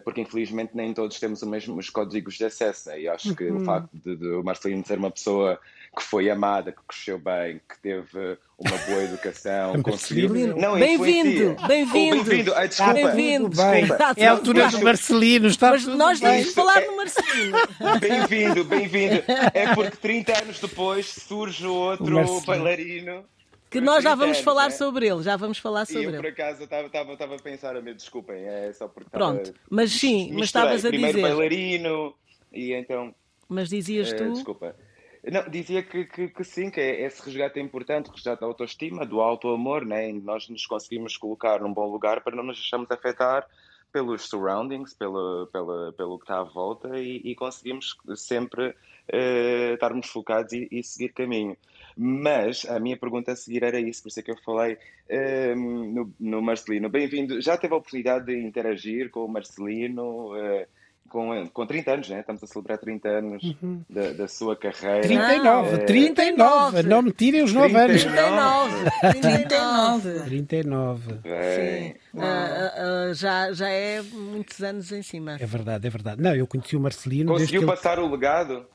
porque 0.04 0.20
infelizmente 0.20 0.76
nem 0.76 0.94
todos 0.94 1.18
temos 1.18 1.42
os 1.42 1.48
mesmos 1.48 1.90
códigos 1.90 2.34
de 2.34 2.44
acesso, 2.44 2.90
né? 2.90 3.00
e 3.00 3.08
acho 3.08 3.34
que 3.34 3.50
uhum. 3.50 3.62
o 3.62 3.64
facto 3.64 3.90
de, 3.92 4.14
de 4.14 4.28
o 4.28 4.44
Marcelino 4.44 4.86
ser 4.86 4.98
uma 4.98 5.10
pessoa 5.10 5.58
que 5.94 6.02
foi 6.02 6.30
amada, 6.30 6.72
que 6.72 6.80
cresceu 6.88 7.18
bem, 7.18 7.60
que 7.68 7.78
teve 7.80 8.38
uma 8.58 8.76
boa 8.78 9.02
educação, 9.04 9.82
conseguiu. 9.82 10.56
Não, 10.56 10.78
bem-vindo, 10.78 11.54
bem-vindo. 11.66 12.20
Oh, 12.20 12.24
bem-vindo. 12.24 12.54
Ai, 12.54 12.68
desculpa. 12.68 12.92
Bem-vindo. 12.94 13.48
Desculpa. 13.50 14.14
É 14.16 14.26
a 14.26 14.30
altura 14.30 14.68
do 14.70 14.80
Marcelino, 14.82 15.46
está 15.48 15.70
Mas 15.70 15.86
nós 15.86 16.18
temos 16.18 16.46
de 16.46 16.52
falar 16.52 16.80
do 16.80 16.96
Marcelino. 16.96 17.58
Bem-vindo, 18.00 18.64
bem-vindo. 18.64 19.22
É 19.52 19.74
porque 19.74 19.96
30 19.98 20.42
anos 20.42 20.60
depois 20.60 21.06
surge 21.06 21.66
outro 21.66 22.40
bailarino. 22.46 23.24
Que 23.68 23.80
nós 23.80 24.04
já 24.04 24.14
vamos 24.14 24.38
falar 24.38 24.64
né? 24.64 24.70
sobre 24.70 25.08
ele, 25.08 25.22
já 25.22 25.34
vamos 25.34 25.58
falar 25.58 25.86
sobre 25.86 26.04
ele. 26.04 26.16
Eu, 26.16 26.20
por 26.20 26.28
acaso, 26.28 26.64
estava 26.64 27.34
a 27.34 27.38
pensar, 27.42 27.74
a 27.74 27.80
desculpem, 27.80 28.44
é 28.46 28.70
só 28.74 28.86
porque 28.86 29.08
Pronto, 29.08 29.54
mas 29.70 29.92
sim, 29.92 30.30
mas 30.34 30.44
estavas 30.44 30.84
a 30.84 30.90
dizer. 30.90 30.90
Primeiro 30.90 31.22
bailarino, 31.22 32.14
e 32.52 32.74
então. 32.74 33.14
Mas 33.48 33.70
dizias 33.70 34.12
tu. 34.12 34.30
Desculpa. 34.32 34.76
Não, 35.24 35.48
dizia 35.48 35.84
que, 35.84 36.04
que, 36.04 36.28
que, 36.28 36.44
sim, 36.44 36.68
que 36.68 36.80
é, 36.80 37.06
esse 37.06 37.24
resgate 37.24 37.58
é 37.60 37.62
importante, 37.62 38.10
o 38.10 38.12
resgate 38.12 38.40
da 38.40 38.46
autoestima, 38.46 39.06
do 39.06 39.20
auto-amor, 39.20 39.84
né? 39.84 40.12
nós 40.12 40.48
nos 40.48 40.66
conseguimos 40.66 41.16
colocar 41.16 41.60
num 41.60 41.72
bom 41.72 41.86
lugar 41.86 42.22
para 42.22 42.34
não 42.34 42.42
nos 42.42 42.58
deixarmos 42.58 42.90
afetar 42.90 43.46
pelos 43.92 44.28
surroundings, 44.28 44.94
pelo, 44.94 45.46
pelo, 45.52 45.92
pelo 45.92 46.18
que 46.18 46.24
está 46.24 46.40
à 46.40 46.42
volta 46.42 46.98
e, 46.98 47.20
e 47.24 47.34
conseguimos 47.36 47.96
sempre 48.16 48.70
uh, 48.70 49.74
estarmos 49.74 50.08
focados 50.08 50.52
e, 50.54 50.66
e, 50.72 50.82
seguir 50.82 51.10
caminho. 51.10 51.56
Mas 51.96 52.64
a 52.64 52.80
minha 52.80 52.96
pergunta 52.96 53.30
a 53.30 53.36
seguir 53.36 53.62
era 53.62 53.78
isso, 53.78 54.02
por 54.02 54.08
isso 54.08 54.18
é 54.18 54.22
que 54.22 54.30
eu 54.30 54.38
falei 54.38 54.74
uh, 54.74 55.54
no, 55.54 56.12
no 56.18 56.42
Marcelino. 56.42 56.88
Bem-vindo, 56.88 57.40
já 57.40 57.56
teve 57.56 57.74
a 57.74 57.76
oportunidade 57.76 58.26
de 58.26 58.36
interagir 58.36 59.10
com 59.10 59.24
o 59.24 59.28
Marcelino? 59.28 60.34
Uh, 60.34 60.66
com, 61.08 61.46
com 61.48 61.66
30 61.66 61.92
anos, 61.92 62.08
né? 62.08 62.20
Estamos 62.20 62.42
a 62.42 62.46
celebrar 62.46 62.78
30 62.78 63.08
anos 63.08 63.42
uhum. 63.42 63.82
da, 63.88 64.12
da, 64.12 64.28
sua 64.28 64.56
carreira. 64.56 65.02
39, 65.02 65.74
é... 65.74 65.78
39, 65.78 66.82
não 66.84 67.02
me 67.02 67.12
tirem 67.12 67.42
os 67.42 67.52
9 67.52 67.76
anos. 67.76 68.02
39, 68.02 68.90
39. 69.00 70.20
39. 70.24 71.12
Sim. 71.12 71.94
Uh, 72.14 73.10
uh, 73.10 73.14
já, 73.14 73.52
já 73.52 73.68
é 73.68 74.02
muitos 74.02 74.62
anos 74.62 74.90
em 74.90 75.02
cima. 75.02 75.36
É 75.38 75.46
verdade, 75.46 75.86
é 75.86 75.90
verdade. 75.90 76.22
Não, 76.22 76.34
eu 76.34 76.46
conheci 76.46 76.76
o 76.76 76.80
Marcelino. 76.80 77.32
Conseguiu 77.32 77.66
passar 77.66 77.98
ele... 77.98 78.06
o 78.06 78.10
legado? 78.10 78.66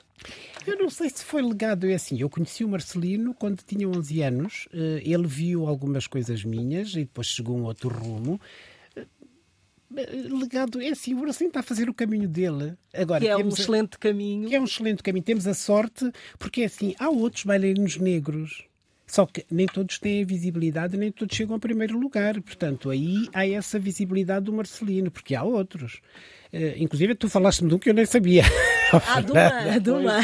Eu 0.66 0.78
não 0.78 0.90
sei 0.90 1.10
se 1.10 1.24
foi 1.24 1.42
legado, 1.42 1.90
é 1.90 1.94
assim. 1.94 2.20
Eu 2.20 2.30
conheci 2.30 2.66
o 2.66 2.68
Marcelino 2.68 3.34
quando 3.34 3.62
tinha 3.64 3.88
11 3.88 4.22
anos. 4.22 4.68
Eh, 4.74 5.02
ele 5.06 5.26
viu 5.26 5.66
algumas 5.66 6.08
coisas 6.08 6.44
minhas 6.44 6.90
e 6.90 7.00
depois 7.00 7.28
chegou 7.28 7.58
um 7.58 7.64
outro 7.64 7.88
rumo 7.88 8.40
legado 9.90 10.82
é 10.82 10.90
assim, 10.90 11.14
o 11.14 11.22
Brasil 11.22 11.48
está 11.48 11.62
a 11.62 11.64
fazer 11.64 11.90
o 11.90 11.94
caminho 11.94 12.28
dele. 12.28 12.76
Agora, 12.94 13.22
que 13.22 13.28
é 13.28 13.38
um 13.38 13.48
excelente 13.48 13.96
a... 13.96 13.98
caminho. 13.98 14.50
Que 14.50 14.56
é 14.56 14.60
um 14.60 14.66
excelente 14.66 15.02
caminho. 15.02 15.24
Temos 15.24 15.48
a 15.48 15.54
sorte, 15.54 16.12
porque 16.38 16.62
é 16.62 16.66
assim, 16.66 16.94
há 17.00 17.10
outros 17.10 17.44
bailarinos 17.44 17.98
negros. 17.98 18.66
Só 19.08 19.26
que 19.26 19.46
nem 19.50 19.66
todos 19.66 19.98
têm 20.00 20.22
a 20.22 20.26
visibilidade, 20.26 20.98
nem 20.98 21.12
todos 21.12 21.36
chegam 21.36 21.54
ao 21.54 21.60
primeiro 21.60 21.98
lugar. 21.98 22.42
Portanto, 22.42 22.90
aí 22.90 23.30
há 23.34 23.48
essa 23.48 23.80
visibilidade 23.80 24.46
do 24.46 24.54
Marcelino, 24.54 25.10
porque 25.10 25.34
há 25.34 25.44
outros. 25.44 26.02
Uh, 26.52 26.76
inclusive, 26.78 27.16
tu 27.16 27.30
falaste-me 27.30 27.70
de 27.70 27.76
um 27.76 27.80
que 27.80 27.90
eu 27.90 27.94
nem 27.94 28.06
sabia. 28.06 28.44
Ah, 28.94 29.22
Duma, 29.22 29.80
Duma. 29.80 30.20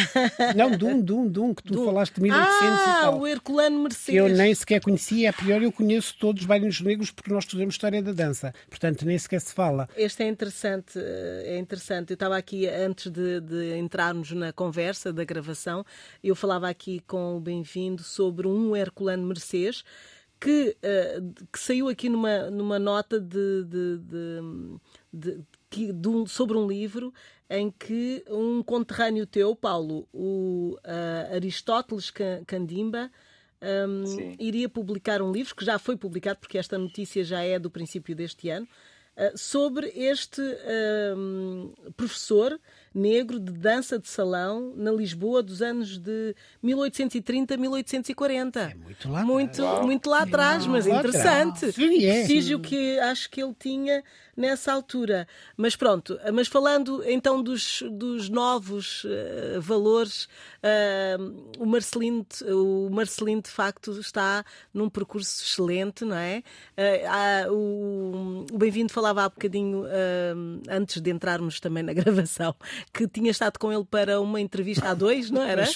Não, 0.55 0.71
Dum, 0.77 1.01
Dum, 1.01 1.27
Dum, 1.27 1.53
que 1.53 1.63
tu 1.63 1.73
Dum. 1.73 1.85
falaste 1.85 2.15
de 2.15 2.21
1800 2.21 2.61
ah, 2.63 2.81
e 2.81 3.01
tal. 3.01 3.19
o 3.19 3.27
Herculano 3.27 3.79
Mercedes. 3.79 4.15
Eu 4.15 4.29
nem 4.29 4.53
sequer 4.55 4.81
conhecia, 4.81 5.29
é 5.29 5.31
pior, 5.31 5.61
eu 5.61 5.71
conheço 5.71 6.15
todos 6.19 6.41
os 6.41 6.47
bailarinos 6.47 6.81
negros 6.81 7.11
porque 7.11 7.31
nós 7.31 7.43
estudamos 7.43 7.75
História 7.75 8.01
da 8.01 8.11
Dança. 8.11 8.53
Portanto, 8.69 9.05
nem 9.05 9.17
sequer 9.17 9.41
se 9.41 9.53
fala. 9.53 9.89
Este 9.97 10.23
é 10.23 10.27
interessante, 10.27 10.97
eh, 10.97 11.55
é 11.55 11.57
interessante. 11.57 12.11
Eu 12.11 12.15
estava 12.15 12.37
aqui, 12.37 12.67
antes 12.67 13.11
de, 13.11 13.41
de 13.41 13.77
entrarmos 13.77 14.31
na 14.31 14.53
conversa 14.53 15.11
da 15.11 15.23
gravação, 15.23 15.85
eu 16.23 16.35
falava 16.35 16.69
aqui 16.69 17.01
com 17.07 17.37
o 17.37 17.39
Bem-vindo 17.39 18.03
sobre 18.03 18.47
um 18.47 18.75
Herculano 18.75 19.25
Mercedes 19.25 19.83
que, 20.43 20.75
uh, 20.83 21.47
que 21.51 21.57
saiu 21.57 21.87
aqui 21.87 22.09
numa, 22.09 22.49
numa 22.51 22.77
nota 22.77 23.17
de, 23.17 23.63
de, 23.63 23.97
de, 23.99 24.41
de, 25.13 25.43
sobre 26.27 26.57
um 26.57 26.67
livro 26.67 27.13
em 27.49 27.69
que 27.69 28.23
um 28.29 28.63
conterrâneo 28.63 29.25
teu, 29.27 29.55
Paulo, 29.55 30.07
o 30.11 30.77
uh, 30.83 31.35
Aristóteles 31.35 32.11
Candimba, 32.47 33.11
um, 33.87 34.35
iria 34.39 34.67
publicar 34.67 35.21
um 35.21 35.31
livro 35.31 35.55
que 35.55 35.63
já 35.63 35.77
foi 35.77 35.95
publicado, 35.95 36.39
porque 36.39 36.57
esta 36.57 36.77
notícia 36.77 37.23
já 37.23 37.41
é 37.43 37.59
do 37.59 37.69
princípio 37.69 38.15
deste 38.15 38.49
ano, 38.49 38.67
uh, 39.15 39.37
sobre 39.37 39.87
este 39.95 40.41
professor 41.95 42.59
negro 42.93 43.39
de 43.39 43.51
dança 43.51 43.97
de 43.97 44.07
salão 44.07 44.73
na 44.75 44.91
Lisboa 44.91 45.41
dos 45.41 45.61
anos 45.61 45.97
de 45.97 46.35
1830 46.61 47.53
a 47.53 47.57
1840. 47.57 48.59
É 48.59 48.75
muito 48.75 49.11
lá, 49.11 49.23
muito, 49.23 49.63
muito 49.83 50.09
lá 50.09 50.23
atrás, 50.23 50.65
mas 50.67 50.85
interessante. 50.85 51.71
Sim, 51.71 52.05
é. 52.05 52.13
Prestígio 52.19 52.59
que 52.59 52.99
acho 52.99 53.29
que 53.29 53.41
ele 53.41 53.55
tinha 53.57 54.03
nessa 54.35 54.71
altura. 54.71 55.27
Mas 55.55 55.75
pronto, 55.75 56.19
mas 56.33 56.47
falando 56.47 57.03
então 57.05 57.41
dos, 57.41 57.83
dos 57.91 58.29
novos 58.29 59.03
uh, 59.03 59.61
valores, 59.61 60.25
uh, 60.63 61.59
o, 61.59 61.65
Marcelino, 61.65 62.25
o 62.47 62.89
Marcelino 62.89 63.41
de 63.41 63.49
facto 63.49 63.91
está 63.99 64.43
num 64.73 64.89
percurso 64.89 65.43
excelente, 65.43 66.03
não 66.03 66.17
é? 66.17 66.43
Uh, 67.47 67.53
o, 67.53 68.45
o 68.51 68.57
Bem-vindo 68.57 68.91
falava 68.91 69.23
há 69.23 69.29
bocadinho, 69.29 69.83
antes 70.69 71.01
de 71.01 71.09
entrarmos 71.09 71.59
também 71.59 71.83
na 71.83 71.91
gravação, 71.93 72.55
que 72.93 73.07
tinha 73.07 73.31
estado 73.31 73.57
com 73.57 73.71
ele 73.71 73.85
para 73.85 74.19
uma 74.19 74.39
entrevista 74.39 74.89
a 74.89 74.93
dois, 74.93 75.29
não 75.29 75.41
era? 75.41 75.67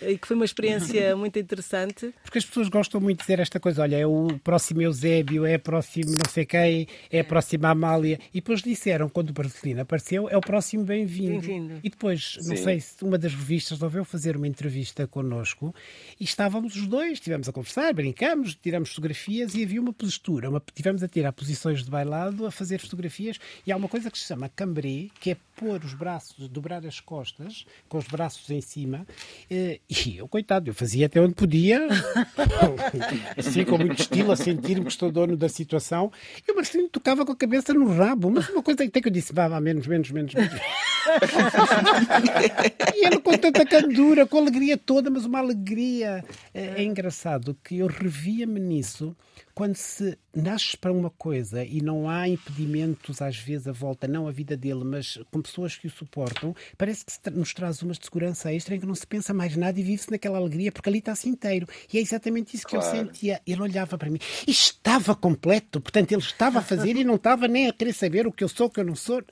E 0.00 0.18
que 0.18 0.26
foi 0.26 0.36
uma 0.36 0.44
experiência 0.44 1.14
muito 1.16 1.38
interessante. 1.38 2.14
Porque 2.22 2.38
as 2.38 2.44
pessoas 2.44 2.68
gostam 2.68 3.00
muito 3.00 3.18
de 3.18 3.24
dizer 3.24 3.40
esta 3.40 3.60
coisa: 3.60 3.82
olha, 3.82 3.96
é 3.96 4.06
o 4.06 4.38
próximo 4.42 4.82
Eusébio, 4.82 5.44
é 5.44 5.58
próximo 5.58 6.10
não 6.10 6.30
sei 6.30 6.44
quem, 6.44 6.88
é 7.10 7.20
a 7.20 7.24
próxima 7.24 7.74
Amália. 8.00 8.18
E 8.32 8.40
depois 8.40 8.62
disseram, 8.62 9.08
quando 9.08 9.30
o 9.30 9.32
Barcelona 9.32 9.82
apareceu, 9.82 10.28
é 10.28 10.36
o 10.36 10.40
próximo 10.40 10.84
bem-vindo. 10.84 11.46
Bem 11.46 11.80
e 11.82 11.90
depois, 11.90 12.38
Sim. 12.40 12.48
não 12.48 12.56
sei 12.56 12.80
se 12.80 13.04
uma 13.04 13.18
das 13.18 13.34
revistas 13.34 13.78
resolveu 13.78 14.04
fazer 14.04 14.36
uma 14.36 14.48
entrevista 14.48 15.06
connosco 15.06 15.74
e 16.18 16.24
estávamos 16.24 16.74
os 16.76 16.86
dois, 16.86 17.12
estivemos 17.12 17.48
a 17.48 17.52
conversar, 17.52 17.92
brincamos, 17.92 18.54
tiramos 18.54 18.90
fotografias 18.90 19.54
e 19.54 19.62
havia 19.62 19.80
uma 19.80 19.92
postura. 19.92 20.48
Uma, 20.48 20.62
tivemos 20.74 21.02
a 21.02 21.08
tirar 21.08 21.32
posições 21.32 21.84
de 21.84 21.90
bailado, 21.90 22.46
a 22.46 22.50
fazer 22.50 22.78
fotografias 22.78 23.38
e 23.66 23.72
há 23.72 23.76
uma 23.76 23.88
coisa 23.88 24.10
que 24.10 24.18
se 24.18 24.24
chama 24.24 24.48
cambré, 24.48 25.08
que 25.20 25.32
é 25.32 25.36
pôr 25.60 25.84
os 25.84 25.92
braços, 25.92 26.48
dobrar 26.48 26.86
as 26.86 27.00
costas, 27.00 27.66
com 27.86 27.98
os 27.98 28.06
braços 28.06 28.48
em 28.48 28.62
cima. 28.62 29.06
Eh, 29.50 29.78
e 29.90 30.16
eu, 30.16 30.26
coitado, 30.26 30.70
eu 30.70 30.74
fazia 30.74 31.04
até 31.04 31.20
onde 31.20 31.34
podia, 31.34 31.86
assim 33.36 33.64
com 33.64 33.76
muito 33.76 34.00
estilo, 34.00 34.32
a 34.32 34.36
sentir-me 34.36 34.86
que 34.86 34.90
estou 34.90 35.12
dono 35.12 35.36
da 35.36 35.50
situação. 35.50 36.10
E 36.48 36.50
o 36.50 36.56
Marcelino 36.56 36.88
tocava 36.88 37.26
com 37.26 37.32
a 37.32 37.36
cabeça 37.36 37.74
no 37.74 37.89
rabo, 37.90 38.30
mas 38.30 38.48
uma 38.48 38.62
coisa 38.62 38.84
até 38.84 39.00
que 39.00 39.08
eu 39.08 39.12
disse, 39.12 39.32
vá, 39.32 39.48
vá, 39.48 39.60
menos, 39.60 39.86
menos, 39.86 40.10
menos, 40.10 40.34
menos. 40.34 40.52
e 42.94 43.06
ele 43.06 43.20
com 43.20 43.36
tanta 43.36 43.64
candura, 43.64 44.26
com 44.26 44.38
alegria 44.38 44.76
toda, 44.76 45.10
mas 45.10 45.24
uma 45.24 45.38
alegria. 45.38 46.24
É, 46.52 46.82
é 46.82 46.82
engraçado 46.82 47.56
que 47.62 47.78
eu 47.78 47.86
revia-me 47.86 48.60
nisso 48.60 49.16
quando 49.54 49.76
se 49.76 50.16
nasce 50.34 50.76
para 50.76 50.92
uma 50.92 51.10
coisa 51.10 51.64
e 51.64 51.82
não 51.82 52.08
há 52.08 52.28
impedimentos 52.28 53.20
às 53.20 53.36
vezes 53.36 53.66
à 53.66 53.72
volta, 53.72 54.08
não 54.08 54.26
a 54.26 54.30
vida 54.30 54.56
dele, 54.56 54.84
mas 54.84 55.18
com 55.30 55.42
pessoas 55.42 55.76
que 55.76 55.86
o 55.86 55.90
suportam, 55.90 56.54
parece 56.78 57.04
que 57.04 57.30
nos 57.30 57.52
traz 57.52 57.82
uma 57.82 57.92
de 57.92 58.04
segurança 58.04 58.52
extra 58.52 58.74
em 58.74 58.80
que 58.80 58.86
não 58.86 58.94
se 58.94 59.06
pensa 59.06 59.34
mais 59.34 59.56
nada 59.56 59.78
e 59.78 59.82
vive-se 59.82 60.10
naquela 60.10 60.38
alegria 60.38 60.72
porque 60.72 60.88
ali 60.88 60.98
está-se 61.00 61.28
inteiro. 61.28 61.66
E 61.92 61.98
é 61.98 62.00
exatamente 62.00 62.56
isso 62.56 62.66
claro. 62.66 62.90
que 62.90 62.96
eu 62.96 63.04
sentia. 63.04 63.40
Ele 63.46 63.60
olhava 63.60 63.98
para 63.98 64.08
mim 64.08 64.18
e 64.46 64.50
estava 64.50 65.14
completo, 65.14 65.80
portanto 65.80 66.12
ele 66.12 66.22
estava 66.22 66.60
a 66.60 66.62
fazer 66.62 66.96
e 66.96 67.04
não 67.04 67.16
estava 67.16 67.46
nem 67.46 67.68
a 67.68 67.72
querer 67.72 67.92
saber 67.92 68.26
o 68.26 68.32
que 68.32 68.44
eu 68.44 68.48
sou, 68.48 68.68
o 68.68 68.70
que 68.70 68.80
eu 68.80 68.84
não 68.84 68.96
sou. 68.96 69.22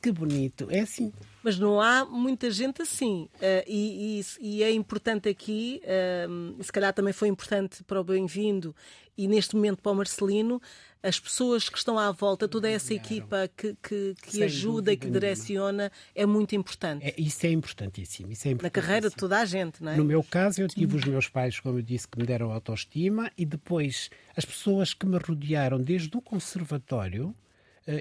Que 0.00 0.12
bonito. 0.12 0.68
É 0.70 0.80
assim. 0.80 1.12
Mas 1.42 1.58
não 1.58 1.80
há 1.80 2.04
muita 2.04 2.50
gente 2.50 2.82
assim. 2.82 3.28
Uh, 3.34 3.64
e, 3.66 4.20
e, 4.40 4.58
e, 4.58 4.62
é 4.62 4.70
importante 4.70 5.28
aqui, 5.28 5.80
uh, 5.84 6.62
se 6.62 6.72
calhar 6.72 6.92
também 6.92 7.12
foi 7.12 7.28
importante 7.28 7.84
para 7.84 8.00
o 8.00 8.04
Bem-vindo 8.04 8.74
e 9.16 9.26
neste 9.26 9.56
momento 9.56 9.80
para 9.80 9.92
o 9.92 9.94
Marcelino, 9.94 10.60
as 11.02 11.18
pessoas 11.18 11.68
que 11.68 11.78
estão 11.78 11.98
à 11.98 12.10
volta, 12.10 12.48
toda 12.48 12.68
essa 12.68 12.92
equipa 12.92 13.48
que, 13.56 13.76
que, 13.82 14.14
que 14.20 14.42
ajuda 14.42 14.92
e 14.92 14.96
que 14.96 15.08
direciona, 15.08 15.90
é 16.14 16.26
muito 16.26 16.54
importante. 16.54 17.06
É, 17.06 17.14
isso 17.16 17.46
é 17.46 17.50
importantíssimo, 17.50 18.32
isso 18.32 18.48
é. 18.48 18.54
Na 18.60 18.68
carreira 18.68 19.08
de 19.08 19.14
toda 19.14 19.38
a 19.38 19.44
gente, 19.44 19.82
não 19.82 19.92
é? 19.92 19.96
No 19.96 20.04
meu 20.04 20.22
caso, 20.22 20.60
eu 20.60 20.68
tive 20.68 20.96
os 20.96 21.04
meus 21.04 21.28
pais, 21.28 21.60
como 21.60 21.78
eu 21.78 21.82
disse, 21.82 22.08
que 22.08 22.18
me 22.18 22.26
deram 22.26 22.50
autoestima 22.50 23.30
e 23.38 23.46
depois 23.46 24.10
as 24.36 24.44
pessoas 24.44 24.92
que 24.92 25.06
me 25.06 25.16
rodearam 25.16 25.80
desde 25.80 26.14
o 26.16 26.20
conservatório, 26.20 27.34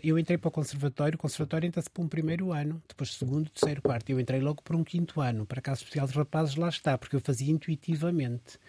eu 0.03 0.17
entrei 0.17 0.37
para 0.37 0.47
o 0.47 0.51
conservatório, 0.51 1.15
o 1.15 1.19
conservatório 1.19 1.67
entra-se 1.67 1.89
para 1.89 2.03
um 2.03 2.07
primeiro 2.07 2.51
ano, 2.51 2.81
depois 2.87 3.13
segundo, 3.13 3.49
terceiro, 3.49 3.81
quarto. 3.81 4.09
Eu 4.09 4.19
entrei 4.19 4.39
logo 4.39 4.61
para 4.61 4.75
um 4.75 4.83
quinto 4.83 5.21
ano, 5.21 5.45
para 5.45 5.59
a 5.59 5.61
Casa 5.61 5.81
Especial 5.81 6.07
de 6.07 6.13
Rapazes, 6.13 6.55
lá 6.55 6.69
está, 6.69 6.97
porque 6.97 7.15
eu 7.15 7.19
fazia 7.19 7.51
intuitivamente. 7.51 8.59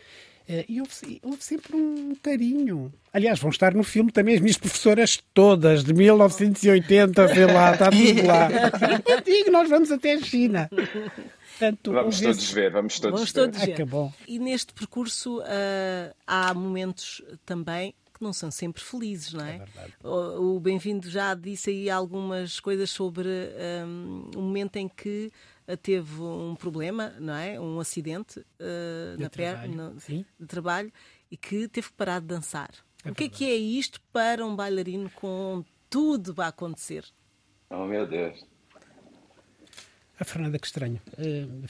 Eh, 0.48 0.64
e 0.68 0.80
houve, 0.80 1.20
houve, 1.22 1.42
sempre 1.42 1.74
um 1.76 2.14
carinho. 2.14 2.92
Aliás, 3.12 3.40
vão 3.40 3.50
estar 3.50 3.74
no 3.74 3.82
filme 3.82 4.12
também 4.12 4.36
as 4.36 4.40
minhas 4.40 4.56
professoras 4.56 5.20
todas, 5.34 5.82
de 5.82 5.92
1980, 5.92 7.28
sei 7.28 7.46
lá, 7.46 7.72
está 7.72 7.90
tudo 7.90 8.26
lá. 8.26 8.48
Eu 9.06 9.20
digo, 9.22 9.50
nós 9.50 9.68
vamos 9.68 9.90
até 9.90 10.12
a 10.12 10.20
China. 10.20 10.70
Portanto, 10.70 11.92
vamos 11.92 12.20
todos 12.20 12.38
esse... 12.38 12.54
ver, 12.54 12.70
vamos 12.70 13.00
todos 13.00 13.18
vamos 13.18 13.32
ver. 13.32 13.40
Todos 13.40 13.64
ver. 13.64 13.72
Ah, 13.72 13.76
que 13.76 13.84
bom. 13.84 14.12
E 14.28 14.38
neste 14.38 14.72
percurso 14.72 15.40
uh, 15.40 16.14
há 16.26 16.54
momentos 16.54 17.22
também 17.44 17.94
que 18.16 18.22
não 18.24 18.32
são 18.32 18.50
sempre 18.50 18.82
felizes, 18.82 19.32
não 19.32 19.44
é? 19.44 19.56
é 20.02 20.06
o, 20.06 20.56
o 20.56 20.60
Bem-vindo 20.60 21.08
já 21.10 21.34
disse 21.34 21.70
aí 21.70 21.90
algumas 21.90 22.58
coisas 22.58 22.90
sobre 22.90 23.28
um, 23.86 24.30
um 24.36 24.42
momento 24.42 24.76
em 24.76 24.88
que 24.88 25.30
teve 25.82 26.20
um 26.20 26.54
problema, 26.54 27.14
não 27.18 27.34
é? 27.34 27.60
Um 27.60 27.80
acidente 27.80 28.38
uh, 28.38 29.18
na 29.18 29.28
perna 29.28 29.94
de 30.38 30.46
trabalho 30.46 30.92
e 31.30 31.36
que 31.36 31.66
teve 31.68 31.88
que 31.88 31.94
parar 31.94 32.20
de 32.20 32.26
dançar. 32.26 32.70
É 33.04 33.10
o 33.10 33.14
que 33.14 33.24
é 33.24 33.28
que 33.28 33.44
é 33.44 33.54
isto 33.54 34.00
para 34.12 34.44
um 34.46 34.54
bailarino 34.54 35.10
com 35.10 35.64
tudo 35.90 36.34
a 36.40 36.48
acontecer? 36.48 37.04
Oh 37.68 37.84
meu 37.86 38.06
Deus. 38.06 38.44
A 40.18 40.24
Fernanda, 40.24 40.58
que 40.58 40.66
estranho. 40.66 41.00
Uh, 41.18 41.64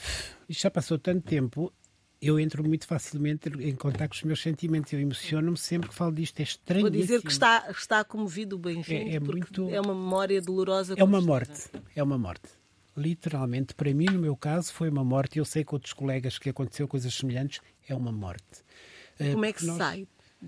isto 0.47 0.61
já 0.61 0.71
passou 0.71 0.97
tanto 0.97 1.27
tempo 1.27 1.73
eu 2.21 2.39
entro 2.39 2.63
muito 2.63 2.87
facilmente 2.87 3.49
em 3.59 3.75
contato 3.75 4.09
com 4.09 4.15
os 4.15 4.23
meus 4.23 4.41
sentimentos. 4.41 4.91
Eu 4.93 4.99
emociono-me 4.99 5.57
sempre 5.57 5.89
que 5.89 5.95
falo 5.95 6.11
disto. 6.11 6.39
É 6.39 6.43
estranho. 6.43 6.81
Vou 6.81 6.89
dizer 6.89 7.21
que 7.21 7.31
está, 7.31 7.65
está 7.69 8.03
comovido 8.03 8.55
o 8.55 8.59
bem-vindo, 8.59 9.09
é, 9.09 9.15
é, 9.15 9.19
muito... 9.19 9.69
é 9.69 9.79
uma 9.79 9.93
memória 9.93 10.41
dolorosa. 10.41 10.95
É 10.97 11.03
uma 11.03 11.21
morte. 11.21 11.69
É 11.95 12.03
uma 12.03 12.17
morte 12.17 12.49
literalmente, 12.97 13.75
para 13.75 13.93
mim, 13.93 14.05
no 14.05 14.19
meu 14.19 14.35
caso, 14.35 14.73
foi 14.73 14.89
uma 14.89 15.03
morte. 15.03 15.37
Eu 15.37 15.45
sei 15.45 15.63
que 15.63 15.73
outros 15.73 15.93
colegas 15.93 16.39
que 16.39 16.49
aconteceu 16.49 16.87
coisas 16.87 17.13
semelhantes, 17.13 17.61
é 17.87 17.93
uma 17.93 18.11
morte. 18.11 18.63
Eh, 19.19 19.33
Como 19.33 19.45
é 19.45 19.53
que 19.53 19.61
se 19.61 19.67
nós... 19.67 19.77
sai? 19.77 20.07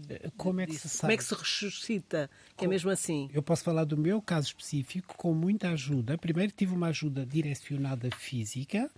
Eh, 0.09 0.29
como 0.37 0.61
é 0.61 0.67
que 0.67 0.75
se 0.75 0.87
sabe? 0.87 1.01
Como 1.01 1.11
é 1.13 1.17
que 1.17 1.23
se 1.23 1.33
ressuscita? 1.33 2.29
Que 2.55 2.65
é 2.65 2.67
mesmo 2.67 2.91
assim? 2.91 3.29
Eu 3.33 3.41
posso 3.41 3.63
falar 3.63 3.85
do 3.85 3.97
meu 3.97 4.21
caso 4.21 4.47
específico 4.47 5.15
com 5.17 5.33
muita 5.33 5.69
ajuda. 5.69 6.17
Primeiro 6.17 6.51
tive 6.51 6.73
uma 6.73 6.87
ajuda 6.87 7.25
direcionada 7.25 8.09
física, 8.15 8.89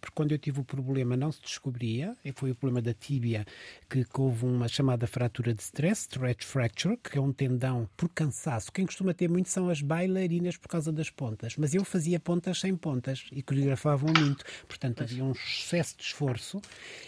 porque 0.00 0.14
quando 0.14 0.32
eu 0.32 0.38
tive 0.38 0.60
o 0.60 0.64
problema 0.64 1.16
não 1.16 1.32
se 1.32 1.40
descobria, 1.40 2.16
e 2.24 2.32
foi 2.32 2.50
o 2.50 2.54
problema 2.54 2.80
da 2.80 2.94
tíbia, 2.94 3.46
que 3.88 4.04
houve 4.16 4.44
uma 4.44 4.68
chamada 4.68 5.06
fratura 5.06 5.52
de 5.52 5.62
stress, 5.62 6.02
stretch 6.02 6.44
fracture, 6.44 6.96
que 6.96 7.18
é 7.18 7.20
um 7.20 7.32
tendão 7.32 7.88
por 7.96 8.08
cansaço. 8.08 8.72
Quem 8.72 8.86
costuma 8.86 9.12
ter 9.14 9.28
muito 9.28 9.48
são 9.48 9.68
as 9.68 9.80
bailarinas 9.80 10.56
por 10.56 10.68
causa 10.68 10.92
das 10.92 11.10
pontas, 11.10 11.56
mas 11.56 11.74
eu 11.74 11.84
fazia 11.84 12.18
pontas 12.20 12.60
sem 12.60 12.76
pontas 12.76 13.26
e 13.32 13.42
coreografavam 13.42 14.12
muito, 14.12 14.44
portanto 14.66 15.02
havia 15.02 15.24
um 15.24 15.32
excesso 15.32 15.96
de 15.96 16.04
esforço 16.04 16.60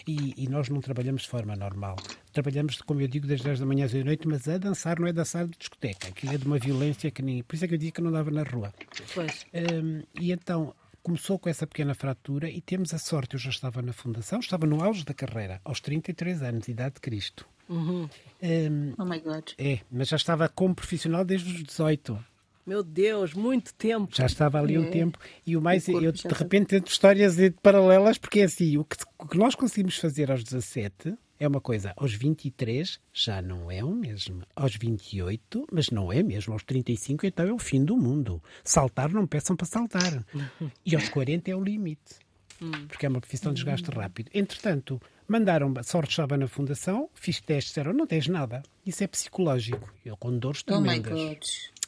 e, 0.07 0.35
e 0.37 0.49
nós 0.49 0.69
não 0.69 0.81
trabalhamos 0.81 1.23
de 1.23 1.29
forma 1.29 1.55
normal. 1.57 1.97
Trabalhamos, 2.33 2.81
como 2.83 3.01
eu 3.01 3.09
digo, 3.09 3.27
das 3.27 3.41
10 3.41 3.61
da 3.61 3.67
manhã 3.67 3.87
às 3.87 3.93
8 3.93 4.03
da 4.03 4.07
noite, 4.07 4.29
mas 4.29 4.49
a 4.49 4.59
dançar 4.59 5.01
não 5.01 5.09
é 5.09 5.13
dançar 5.13 5.47
de 5.47 5.59
discoteca, 5.59 6.09
aquilo 6.09 6.35
é 6.35 6.39
de 6.39 6.47
uma 6.47 6.59
violência 6.59 7.11
que 7.11 7.23
nem. 7.23 7.43
Por 7.43 7.57
isso 7.57 7.65
é 7.65 7.69
que 7.69 7.75
eu 7.75 7.79
digo 7.79 7.93
que 7.93 8.01
não 8.01 8.13
dava 8.13 8.31
na 8.31 8.45
rua. 8.45 8.73
Pois. 9.15 9.47
Um, 9.53 10.03
e 10.15 10.31
então 10.31 10.75
começou 11.03 11.39
com 11.39 11.49
essa 11.49 11.67
pequena 11.67 11.95
fratura 11.95 12.49
e 12.49 12.61
temos 12.61 12.93
a 12.95 12.99
sorte, 12.99 13.35
eu 13.35 13.41
já 13.41 13.51
estava 13.51 13.83
na 13.83 13.93
fundação, 13.93 14.41
estava 14.41 14.67
no 14.67 14.83
auge 14.83 15.05
da 15.05 15.15
carreira, 15.15 15.61
aos 15.65 15.81
33 15.81 16.43
anos, 16.43 16.69
idade 16.69 16.95
de 16.97 17.01
Cristo. 17.01 17.47
Uhum. 17.69 18.09
Um, 18.43 18.95
oh 18.99 19.05
my 19.05 19.21
God. 19.21 19.51
É, 19.57 19.81
mas 19.91 20.09
já 20.09 20.17
estava 20.17 20.49
como 20.49 20.75
profissional 20.75 21.25
desde 21.25 21.53
os 21.53 21.63
18. 21.63 22.25
Meu 22.67 22.83
Deus, 22.83 23.33
muito 23.33 23.73
tempo. 23.75 24.15
Já 24.15 24.27
estava 24.27 24.59
ali 24.59 24.75
é. 24.75 24.81
um 24.81 24.91
tempo. 24.91 25.19
E 25.47 25.57
o 25.57 25.63
mais, 25.63 25.89
o 25.89 26.01
eu 26.01 26.13
de 26.13 26.29
repente 26.29 26.67
tento 26.67 26.89
histórias 26.89 27.37
paralelas, 27.63 28.19
porque 28.19 28.41
é 28.41 28.45
assim, 28.45 28.77
o 28.77 28.85
que, 28.85 28.97
o 29.19 29.27
que 29.27 29.39
nós 29.39 29.55
conseguimos 29.55 29.97
fazer 29.97 30.31
aos 30.31 30.45
17 30.45 31.17
é 31.41 31.49
uma 31.49 31.61
coisa, 31.61 31.95
aos 31.97 32.13
23 32.13 33.01
já 33.15 33.41
não 33.41 33.71
é 33.71 33.83
o 33.83 33.91
mesmo. 33.91 34.43
Aos 34.55 34.77
28, 34.77 35.67
mas 35.73 35.89
não 35.89 36.13
é 36.13 36.23
mesmo. 36.23 36.53
Aos 36.53 36.63
35, 36.63 37.27
então 37.27 37.47
é 37.47 37.53
o 37.53 37.59
fim 37.59 37.83
do 37.83 37.97
mundo. 37.97 38.43
Saltar, 38.63 39.11
não 39.11 39.27
peçam 39.27 39.57
para 39.57 39.67
saltar. 39.67 40.23
E 40.85 40.95
aos 40.95 41.09
40 41.09 41.51
é 41.51 41.57
o 41.57 41.65
limite. 41.65 42.17
Hum. 42.61 42.87
Porque 42.87 43.07
é 43.07 43.09
uma 43.09 43.21
profissão 43.21 43.53
de 43.53 43.57
desgaste 43.57 43.91
rápido. 43.91 44.31
Entretanto, 44.35 45.01
mandaram 45.27 45.73
sorte 45.83 46.11
estava 46.11 46.37
na 46.37 46.47
fundação, 46.47 47.09
fiz 47.15 47.41
testes, 47.41 47.69
disseram, 47.69 47.95
não 47.95 48.07
tens 48.07 48.29
nada. 48.29 48.63
Isso 48.85 49.03
é 49.03 49.07
psicológico. 49.07 49.91
Eu 50.05 50.19
com 50.19 50.37
dores 50.37 50.63
tremendas. 50.63 51.11
Oh 51.11 51.15
my 51.15 51.29
God. 51.35 51.45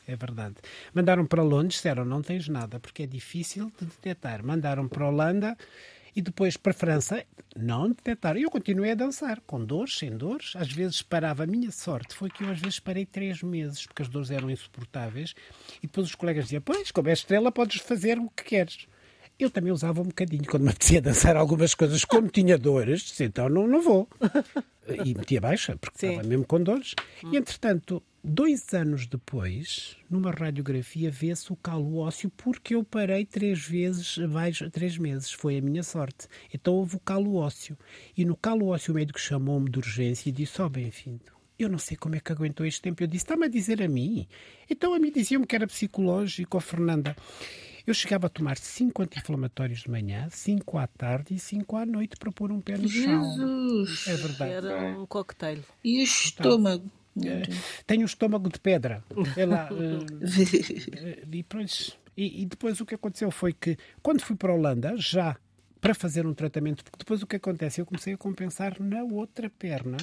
É 0.07 0.17
verdade. 0.17 0.57
Mandaram 0.95 1.27
para 1.27 1.43
Londres, 1.43 1.75
disseram, 1.75 2.05
não 2.07 2.23
tens 2.23 2.49
nada, 2.49 2.81
porque 2.81 3.03
é 3.03 3.07
difícil 3.07 3.71
de 3.79 3.85
detectar. 3.87 4.45
Mandaram 4.45 4.89
para 4.89 5.05
a 5.05 5.09
Holanda, 5.09 5.57
e 6.15 6.21
depois 6.21 6.57
para 6.57 6.73
a 6.73 6.75
França, 6.75 7.25
não 7.57 7.89
detectaram. 7.89 8.39
Eu 8.39 8.51
continuei 8.51 8.93
a 8.93 8.95
dançar, 8.95 9.41
com 9.47 9.65
dores, 9.65 9.99
sem 9.99 10.17
dores. 10.17 10.53
Às 10.57 10.71
vezes 10.71 11.03
parava. 11.03 11.45
A 11.45 11.47
minha 11.47 11.71
sorte 11.71 12.15
foi 12.15 12.29
que 12.31 12.45
eu 12.45 12.51
às 12.51 12.59
vezes 12.59 12.79
parei 12.79 13.07
três 13.07 13.43
meses, 13.43 13.87
porque 13.87 14.03
as 14.03 14.09
dores 14.09 14.31
eram 14.31 14.51
insuportáveis. 14.51 15.35
E 15.83 15.87
depois 15.87 16.09
os 16.09 16.15
colegas 16.15 16.45
diziam: 16.45 16.63
Pois, 16.63 16.91
como 16.91 17.09
é 17.09 17.13
estrela, 17.13 17.51
podes 17.51 17.81
fazer 17.81 18.19
o 18.19 18.29
que 18.31 18.45
queres. 18.45 18.87
Eu 19.39 19.51
também 19.51 19.73
usava 19.73 20.01
um 20.01 20.07
bocadinho, 20.07 20.45
quando 20.45 20.65
me 20.65 20.69
apetecia 20.71 21.01
dançar 21.01 21.37
algumas 21.37 21.75
coisas, 21.75 22.05
como 22.05 22.29
tinha 22.29 22.59
dores, 22.59 23.01
disse, 23.01 23.25
então 23.25 23.49
não, 23.49 23.67
não 23.67 23.83
vou. 23.83 24.09
E 25.05 25.15
metia 25.15 25.41
baixa, 25.41 25.77
porque 25.77 25.99
Sim. 25.99 26.11
estava 26.11 26.29
mesmo 26.29 26.45
com 26.45 26.63
dores. 26.63 26.95
E 27.33 27.37
entretanto, 27.37 28.03
Dois 28.25 28.73
anos 28.73 29.09
depois, 29.09 29.97
numa 30.09 30.31
radiografia, 30.31 31.11
vê-se 31.11 31.53
o 31.53 31.57
calo 31.57 31.97
ósseo 31.97 32.31
porque 32.37 32.77
eu 32.77 32.85
parei 32.85 33.27
três 33.27 33.67
vezes, 33.67 34.17
abaixo, 34.17 34.71
três 34.71 34.97
meses. 34.97 35.33
Foi 35.33 35.59
a 35.59 35.61
minha 35.61 35.83
sorte. 35.83 36.29
Então 36.55 36.75
houve 36.75 36.95
o 36.95 37.01
calo 37.01 37.35
ósseo. 37.35 37.77
E 38.17 38.25
no 38.25 38.37
calo 38.37 38.69
ósseo 38.69 38.93
o 38.93 38.95
médico 38.95 39.19
chamou-me 39.19 39.69
de 39.69 39.81
urgência 39.81 40.29
e 40.29 40.33
disse, 40.33 40.63
ó 40.63 40.67
oh, 40.67 40.69
bem-vindo, 40.69 41.33
eu 41.59 41.69
não 41.69 41.79
sei 41.79 41.97
como 41.97 42.15
é 42.15 42.21
que 42.21 42.31
aguentou 42.31 42.65
este 42.65 42.81
tempo. 42.81 43.03
Eu 43.03 43.09
disse, 43.09 43.25
está-me 43.25 43.47
a 43.47 43.49
dizer 43.49 43.83
a 43.83 43.89
mim? 43.89 44.29
Então 44.71 44.95
a 44.95 45.01
mim 45.01 45.11
diziam-me 45.11 45.45
que 45.45 45.57
era 45.57 45.67
psicológico, 45.67 46.57
a 46.57 46.61
Fernanda. 46.61 47.17
Eu 47.85 47.93
chegava 47.93 48.29
a 48.29 48.31
tomar 48.31 48.57
cinco 48.57 49.03
anti-inflamatórios 49.03 49.81
de 49.81 49.91
manhã, 49.91 50.29
cinco 50.31 50.79
à 50.79 50.87
tarde 50.87 51.35
e 51.35 51.41
cinco 51.41 51.77
à 51.77 51.85
noite 51.85 52.15
para 52.17 52.31
pôr 52.31 52.53
um 52.53 52.61
pé 52.61 52.79
no 52.79 52.89
chão. 52.89 53.37
Jesus! 53.37 54.07
É 54.07 54.15
verdade. 54.15 54.53
Era 54.53 55.01
um 55.01 55.07
cocktail. 55.07 55.65
E 55.83 56.01
o 56.01 56.05
estômago? 56.05 56.89
É, 57.25 57.43
tenho 57.87 58.03
o 58.03 58.07
estômago 58.07 58.49
de 58.49 58.59
pedra. 58.59 59.05
É 59.37 59.45
lá, 59.45 59.69
uh, 59.71 59.77
e, 61.31 61.45
e, 62.17 62.43
e, 62.43 62.47
depois 62.47 62.81
o 62.81 62.87
que 62.87 62.95
aconteceu 62.95 63.31
foi 63.31 63.53
que, 63.53 63.77
quando 64.03 64.23
fui 64.23 64.37
para 64.37 64.53
a 64.53 64.55
Holanda, 64.55 64.95
já 64.97 65.37
para 65.83 65.95
fazer 65.95 66.25
um 66.25 66.33
tratamento, 66.33 66.85
porque 66.85 66.99
depois 67.01 67.23
o 67.23 67.27
que 67.27 67.35
acontece? 67.35 67.81
Eu 67.81 67.87
comecei 67.87 68.15
a 68.15 68.17
compensar 68.17 68.81
na 68.81 69.03
outra 69.03 69.51
perna 69.51 69.97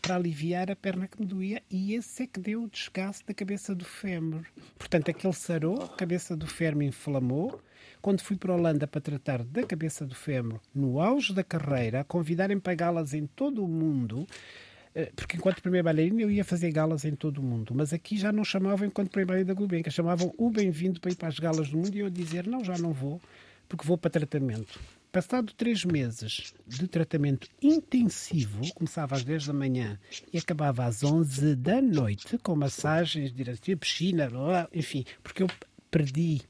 para 0.00 0.16
aliviar 0.16 0.70
a 0.70 0.74
perna 0.74 1.06
que 1.06 1.20
me 1.20 1.26
doía 1.26 1.62
e 1.70 1.94
esse 1.94 2.22
é 2.22 2.26
que 2.26 2.40
deu 2.40 2.62
o 2.62 2.68
desgaste 2.68 3.26
da 3.26 3.34
cabeça 3.34 3.74
do 3.74 3.84
fémur. 3.84 4.46
Portanto, 4.78 5.10
aquele 5.10 5.34
sarou, 5.34 5.82
a 5.82 5.88
cabeça 5.88 6.34
do 6.34 6.46
fémur 6.46 6.82
inflamou. 6.82 7.60
Quando 8.00 8.22
fui 8.22 8.36
para 8.36 8.52
a 8.52 8.56
Holanda 8.56 8.86
para 8.86 9.02
tratar 9.02 9.44
da 9.44 9.62
cabeça 9.64 10.06
do 10.06 10.14
fémur, 10.14 10.60
no 10.74 10.98
auge 10.98 11.34
da 11.34 11.44
carreira, 11.44 12.04
convidarem 12.04 12.58
para 12.58 12.74
galas 12.74 13.12
em 13.12 13.26
todo 13.26 13.62
o 13.62 13.68
mundo, 13.68 14.26
eh, 14.26 14.67
porque 15.14 15.36
enquanto 15.36 15.60
primeiro 15.60 15.84
bailarino 15.84 16.20
eu 16.20 16.30
ia 16.30 16.44
fazer 16.44 16.70
galas 16.72 17.04
em 17.04 17.14
todo 17.14 17.38
o 17.38 17.42
mundo, 17.42 17.74
mas 17.74 17.92
aqui 17.92 18.16
já 18.16 18.32
não 18.32 18.44
chamavam 18.44 18.86
enquanto 18.86 19.10
primeiro 19.10 19.28
bailarino 19.28 19.48
da 19.48 19.54
Gulbenkian, 19.54 19.90
chamavam 19.90 20.34
o 20.36 20.50
bem-vindo 20.50 21.00
para 21.00 21.12
ir 21.12 21.16
para 21.16 21.28
as 21.28 21.38
galas 21.38 21.70
do 21.70 21.78
mundo 21.78 21.94
e 21.94 22.00
eu 22.00 22.10
dizer 22.10 22.46
não, 22.46 22.64
já 22.64 22.76
não 22.78 22.92
vou, 22.92 23.20
porque 23.68 23.86
vou 23.86 23.98
para 23.98 24.10
tratamento. 24.10 24.78
Passado 25.10 25.54
três 25.54 25.84
meses 25.86 26.52
de 26.66 26.86
tratamento 26.86 27.48
intensivo, 27.62 28.60
começava 28.74 29.16
às 29.16 29.24
10 29.24 29.46
da 29.46 29.52
manhã 29.54 29.98
e 30.32 30.36
acabava 30.36 30.84
às 30.84 31.02
11 31.02 31.56
da 31.56 31.80
noite, 31.80 32.36
com 32.38 32.54
massagens, 32.54 33.32
direção, 33.32 33.76
piscina, 33.78 34.28
enfim, 34.72 35.06
porque 35.22 35.42
eu 35.42 35.48
perdi 35.90 36.42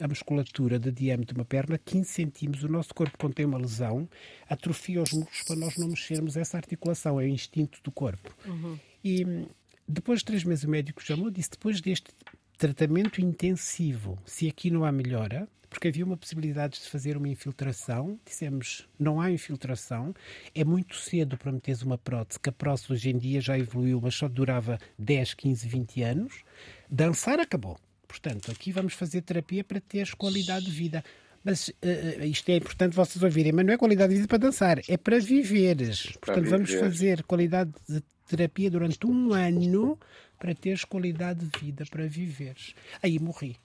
a 0.00 0.08
musculatura 0.08 0.78
de 0.78 0.90
diâmetro 0.90 1.34
de 1.34 1.40
uma 1.40 1.44
perna 1.44 1.78
15 1.78 2.08
centímetros. 2.08 2.64
O 2.64 2.68
nosso 2.68 2.94
corpo, 2.94 3.16
quando 3.18 3.34
tem 3.34 3.46
uma 3.46 3.58
lesão, 3.58 4.08
atrofia 4.48 5.02
os 5.02 5.12
músculos 5.12 5.42
para 5.46 5.56
nós 5.56 5.76
não 5.76 5.88
mexermos 5.88 6.36
essa 6.36 6.56
articulação. 6.56 7.20
É 7.20 7.24
o 7.24 7.28
instinto 7.28 7.80
do 7.82 7.90
corpo. 7.90 8.34
Uhum. 8.46 8.78
E 9.04 9.46
depois 9.86 10.20
de 10.20 10.26
três 10.26 10.44
meses, 10.44 10.64
o 10.64 10.70
médico 10.70 11.02
chamou 11.02 11.28
e 11.28 11.32
disse: 11.32 11.50
depois 11.50 11.80
deste 11.80 12.10
tratamento 12.56 13.20
intensivo, 13.20 14.18
se 14.24 14.48
aqui 14.48 14.70
não 14.70 14.84
há 14.84 14.92
melhora, 14.92 15.48
porque 15.70 15.88
havia 15.88 16.04
uma 16.04 16.16
possibilidade 16.16 16.80
de 16.80 16.88
fazer 16.88 17.16
uma 17.16 17.28
infiltração. 17.28 18.18
Dissemos, 18.26 18.88
não 18.98 19.20
há 19.20 19.30
infiltração, 19.30 20.12
é 20.54 20.64
muito 20.64 20.96
cedo 20.96 21.38
para 21.38 21.52
meteres 21.52 21.82
uma 21.82 21.96
prótese, 21.96 22.40
que 22.40 22.48
a 22.48 22.52
prótese 22.52 22.92
hoje 22.92 23.10
em 23.10 23.16
dia 23.16 23.40
já 23.40 23.56
evoluiu, 23.56 24.00
mas 24.02 24.14
só 24.14 24.28
durava 24.28 24.78
10, 24.98 25.34
15, 25.34 25.68
20 25.68 26.02
anos. 26.02 26.44
Dançar 26.90 27.38
acabou. 27.38 27.78
Portanto, 28.10 28.50
aqui 28.50 28.72
vamos 28.72 28.94
fazer 28.94 29.22
terapia 29.22 29.62
para 29.62 29.80
teres 29.80 30.12
qualidade 30.14 30.64
de 30.64 30.72
vida. 30.72 31.04
Mas 31.44 31.68
uh, 31.68 32.24
isto 32.24 32.48
é 32.50 32.56
importante 32.56 32.96
vocês 32.96 33.22
ouvirem, 33.22 33.52
mas 33.52 33.64
não 33.64 33.72
é 33.72 33.78
qualidade 33.78 34.12
de 34.12 34.16
vida 34.16 34.28
para 34.28 34.38
dançar, 34.38 34.80
é 34.88 34.96
para 34.96 35.20
viveres. 35.20 36.02
Para 36.06 36.34
Portanto, 36.34 36.44
viver. 36.44 36.50
vamos 36.50 36.72
fazer 36.72 37.22
qualidade 37.22 37.70
de 37.88 38.02
terapia 38.26 38.68
durante 38.68 39.06
um 39.06 39.32
ano 39.32 39.96
para 40.40 40.54
teres 40.56 40.84
qualidade 40.84 41.46
de 41.46 41.60
vida, 41.60 41.84
para 41.88 42.06
viveres. 42.08 42.74
Aí 43.00 43.16
morri. 43.20 43.56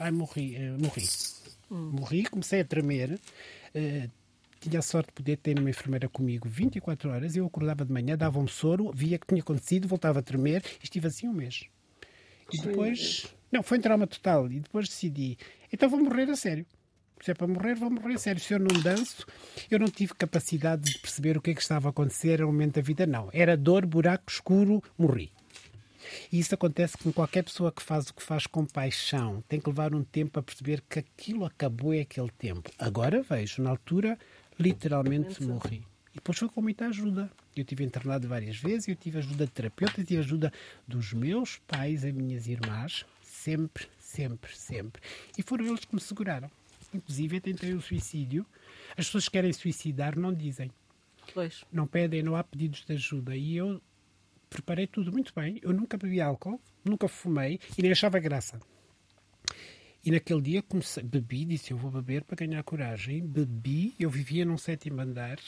Ai, 0.00 0.10
morri, 0.10 0.56
uh, 0.56 0.82
morri. 0.82 1.08
Hum. 1.70 1.90
Morri, 1.92 2.24
comecei 2.24 2.60
a 2.60 2.64
tremer. 2.64 3.20
Uh, 3.74 4.10
tinha 4.60 4.80
a 4.80 4.82
sorte 4.82 5.06
de 5.08 5.12
poder 5.12 5.36
ter 5.36 5.58
uma 5.58 5.70
enfermeira 5.70 6.08
comigo 6.08 6.48
24 6.48 7.08
horas. 7.08 7.36
Eu 7.36 7.46
acordava 7.46 7.84
de 7.84 7.92
manhã, 7.92 8.16
dava 8.16 8.40
um 8.40 8.48
soro, 8.48 8.90
via 8.92 9.16
que 9.16 9.28
tinha 9.28 9.40
acontecido, 9.40 9.86
voltava 9.86 10.18
a 10.18 10.22
tremer 10.22 10.62
e 10.80 10.84
estive 10.84 11.06
assim 11.06 11.28
um 11.28 11.32
mês. 11.32 11.66
E 12.52 12.58
depois. 12.58 13.32
Não, 13.52 13.62
foi 13.62 13.78
um 13.78 13.82
trauma 13.82 14.06
total. 14.06 14.50
E 14.50 14.60
depois 14.60 14.88
decidi, 14.88 15.36
então 15.70 15.88
vou 15.88 16.02
morrer 16.02 16.30
a 16.30 16.36
sério. 16.36 16.66
Se 17.20 17.30
é 17.30 17.34
para 17.34 17.46
morrer, 17.46 17.74
vou 17.74 17.90
morrer 17.90 18.14
a 18.14 18.18
sério. 18.18 18.40
Se 18.40 18.54
eu 18.54 18.58
não 18.58 18.80
danço, 18.80 19.26
eu 19.70 19.78
não 19.78 19.86
tive 19.86 20.14
capacidade 20.14 20.90
de 20.90 20.98
perceber 20.98 21.36
o 21.36 21.40
que 21.40 21.50
é 21.50 21.54
que 21.54 21.60
estava 21.60 21.88
a 21.88 21.90
acontecer 21.90 22.40
no 22.40 22.46
momento 22.46 22.76
da 22.76 22.82
vida, 22.82 23.06
não. 23.06 23.28
Era 23.32 23.56
dor, 23.56 23.86
buraco 23.86 24.24
escuro, 24.28 24.82
morri. 24.98 25.30
E 26.32 26.38
isso 26.40 26.54
acontece 26.54 26.96
com 26.98 27.12
qualquer 27.12 27.44
pessoa 27.44 27.70
que 27.70 27.82
faz 27.82 28.08
o 28.08 28.14
que 28.14 28.22
faz 28.22 28.46
com 28.46 28.66
paixão. 28.66 29.42
Tem 29.48 29.60
que 29.60 29.68
levar 29.68 29.94
um 29.94 30.02
tempo 30.02 30.40
a 30.40 30.42
perceber 30.42 30.82
que 30.88 30.98
aquilo 30.98 31.44
acabou 31.44 31.94
é 31.94 32.00
aquele 32.00 32.30
tempo. 32.30 32.70
Agora 32.78 33.22
vejo, 33.22 33.62
na 33.62 33.70
altura, 33.70 34.18
literalmente 34.58 35.42
morri. 35.44 35.86
E 36.12 36.16
depois 36.16 36.38
foi 36.38 36.48
com 36.48 36.60
muita 36.60 36.86
ajuda. 36.86 37.30
Eu 37.56 37.64
tive 37.64 37.84
internado 37.84 38.28
várias 38.28 38.56
vezes, 38.56 38.88
eu 38.88 38.96
tive 38.96 39.18
ajuda 39.18 39.46
de 39.46 39.52
terapeuta, 39.52 40.00
eu 40.00 40.04
tive 40.04 40.20
ajuda 40.20 40.52
dos 40.86 41.12
meus 41.12 41.58
pais 41.66 42.04
e 42.04 42.12
minhas 42.12 42.46
irmãs, 42.46 43.06
sempre, 43.42 43.88
sempre, 43.98 44.56
sempre. 44.56 45.02
E 45.36 45.42
foram 45.42 45.66
eles 45.66 45.84
que 45.84 45.94
me 45.94 46.00
seguraram. 46.00 46.50
Inclusive, 46.94 47.36
eu 47.36 47.40
tentei 47.40 47.74
o 47.74 47.80
suicídio. 47.80 48.46
As 48.90 49.06
pessoas 49.06 49.24
que 49.24 49.32
querem 49.32 49.52
suicidar 49.52 50.18
não 50.18 50.32
dizem. 50.32 50.70
Pois. 51.34 51.64
Não 51.72 51.86
pedem, 51.86 52.22
não 52.22 52.36
há 52.36 52.44
pedidos 52.44 52.84
de 52.84 52.92
ajuda. 52.92 53.34
E 53.34 53.56
eu 53.56 53.80
preparei 54.48 54.86
tudo 54.86 55.10
muito 55.10 55.32
bem. 55.34 55.58
Eu 55.62 55.72
nunca 55.72 55.96
bebi 55.96 56.20
álcool, 56.20 56.60
nunca 56.84 57.08
fumei 57.08 57.58
e 57.76 57.82
nem 57.82 57.90
achava 57.90 58.18
graça. 58.18 58.60
E 60.04 60.10
naquele 60.10 60.40
dia 60.40 60.62
comecei, 60.62 61.02
bebi, 61.04 61.44
disse 61.44 61.70
eu 61.70 61.78
vou 61.78 61.88
beber 61.88 62.24
para 62.24 62.44
ganhar 62.44 62.62
coragem. 62.64 63.24
Bebi, 63.24 63.94
eu 63.98 64.10
vivia 64.10 64.44
num 64.44 64.58
sétimo 64.58 65.00
andar, 65.00 65.38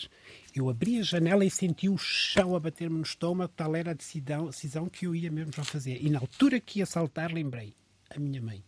eu 0.55 0.71
abri 0.71 1.01
a 1.01 1.03
janela 1.03 1.45
e 1.45 1.51
senti 1.51 1.89
o 1.89 1.99
chão 1.99 2.55
a 2.55 2.61
bater-me 2.61 2.97
no 2.97 3.03
estômago, 3.03 3.53
tal 3.57 3.75
era 3.75 3.91
a 3.91 3.95
decisão, 3.95 4.47
decisão 4.47 4.89
que 4.89 5.07
eu 5.07 5.15
ia 5.15 5.31
mesmo 5.31 5.53
já 5.53 5.65
fazer. 5.65 5.99
E 6.01 6.09
na 6.09 6.21
altura 6.21 6.61
que 6.61 6.79
ia 6.79 6.87
saltar, 6.87 7.33
lembrei, 7.33 7.75
a 8.15 8.19
minha 8.21 8.41
mãe. 8.41 8.63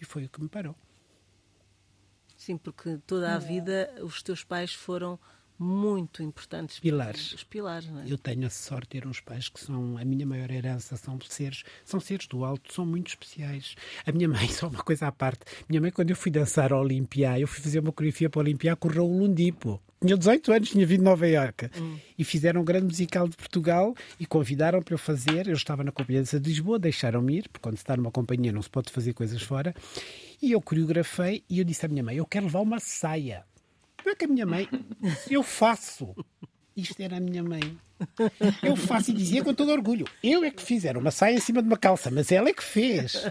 E 0.00 0.04
foi 0.04 0.24
o 0.24 0.28
que 0.28 0.40
me 0.40 0.48
parou. 0.48 0.74
Sim, 2.36 2.56
porque 2.56 2.98
toda 3.06 3.34
a 3.34 3.38
vida 3.38 3.94
os 4.02 4.22
teus 4.22 4.42
pais 4.42 4.72
foram 4.72 5.18
muito 5.58 6.22
importantes. 6.22 6.80
Pilares. 6.80 7.34
Os 7.34 7.44
pilares, 7.44 7.86
não 7.90 8.00
é? 8.00 8.04
Eu 8.10 8.16
tenho 8.16 8.46
a 8.46 8.50
sorte 8.50 8.84
de 8.84 9.00
ter 9.00 9.06
uns 9.06 9.20
pais 9.20 9.50
que 9.50 9.60
são 9.60 9.98
a 9.98 10.04
minha 10.06 10.24
maior 10.26 10.50
herança, 10.50 10.96
são 10.96 11.20
seres, 11.20 11.64
são 11.84 12.00
seres 12.00 12.26
do 12.26 12.42
alto, 12.42 12.72
são 12.72 12.86
muito 12.86 13.08
especiais. 13.08 13.74
A 14.06 14.10
minha 14.10 14.26
mãe, 14.26 14.48
só 14.48 14.68
uma 14.68 14.82
coisa 14.82 15.08
à 15.08 15.12
parte, 15.12 15.44
minha 15.68 15.80
mãe, 15.82 15.90
quando 15.90 16.10
eu 16.10 16.16
fui 16.16 16.30
dançar 16.30 16.72
ao 16.72 16.80
Olimpia, 16.80 17.38
eu 17.38 17.46
fui 17.46 17.62
fazer 17.62 17.80
uma 17.80 17.92
coreografia 17.92 18.30
para 18.30 18.38
o 18.38 18.42
Olimpia, 18.42 18.74
correu 18.74 19.04
o 19.04 19.18
Lundipo. 19.18 19.78
Tinha 20.00 20.16
18 20.16 20.52
anos, 20.52 20.70
tinha 20.70 20.86
vindo 20.86 21.00
de 21.00 21.04
Nova 21.04 21.28
Iorque. 21.28 21.70
Hum. 21.78 21.98
E 22.18 22.24
fizeram 22.24 22.62
um 22.62 22.64
grande 22.64 22.86
musical 22.86 23.28
de 23.28 23.36
Portugal 23.36 23.94
e 24.18 24.24
convidaram 24.24 24.80
para 24.80 24.94
eu 24.94 24.98
fazer. 24.98 25.46
Eu 25.46 25.52
estava 25.52 25.84
na 25.84 25.92
Companhia 25.92 26.22
de 26.22 26.38
Lisboa, 26.38 26.78
deixaram-me 26.78 27.36
ir, 27.36 27.42
porque 27.48 27.60
quando 27.60 27.76
se 27.76 27.82
está 27.82 27.96
numa 27.96 28.10
companhia 28.10 28.50
não 28.50 28.62
se 28.62 28.70
pode 28.70 28.90
fazer 28.90 29.12
coisas 29.12 29.42
fora. 29.42 29.74
E 30.40 30.52
eu 30.52 30.60
coreografei 30.62 31.44
e 31.50 31.58
eu 31.58 31.64
disse 31.64 31.84
à 31.84 31.88
minha 31.88 32.02
mãe: 32.02 32.16
Eu 32.16 32.24
quero 32.24 32.46
levar 32.46 32.60
uma 32.60 32.80
saia. 32.80 33.44
Não 34.02 34.12
é 34.12 34.14
que 34.14 34.24
a 34.24 34.28
minha 34.28 34.46
mãe, 34.46 34.66
eu 35.30 35.42
faço. 35.42 36.14
Isto 36.76 37.02
era 37.02 37.16
a 37.16 37.20
minha 37.20 37.42
mãe. 37.42 37.78
Eu 38.62 38.76
faço 38.76 39.10
e 39.10 39.14
dizia 39.14 39.44
com 39.44 39.52
todo 39.52 39.70
orgulho. 39.70 40.06
Eu 40.22 40.44
é 40.44 40.50
que 40.50 40.62
fiz, 40.62 40.84
era 40.84 40.98
uma 40.98 41.10
saia 41.10 41.34
em 41.34 41.40
cima 41.40 41.60
de 41.60 41.68
uma 41.68 41.76
calça, 41.76 42.10
mas 42.10 42.32
ela 42.32 42.48
é 42.48 42.52
que 42.52 42.62
fez. 42.62 43.26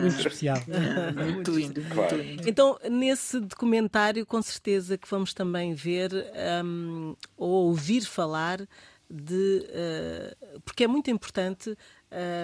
muito 0.00 0.16
especial. 0.18 0.58
Muito 1.32 1.50
lindo, 1.50 1.82
muito 1.82 2.14
lindo. 2.14 2.48
Então, 2.48 2.78
nesse 2.90 3.40
documentário, 3.40 4.26
com 4.26 4.42
certeza 4.42 4.98
que 4.98 5.08
vamos 5.08 5.32
também 5.32 5.74
ver 5.74 6.10
um, 6.64 7.14
ou 7.36 7.68
ouvir 7.68 8.02
falar 8.02 8.66
de. 9.08 9.66
Uh, 9.70 10.60
porque 10.60 10.84
é 10.84 10.86
muito 10.86 11.10
importante 11.10 11.76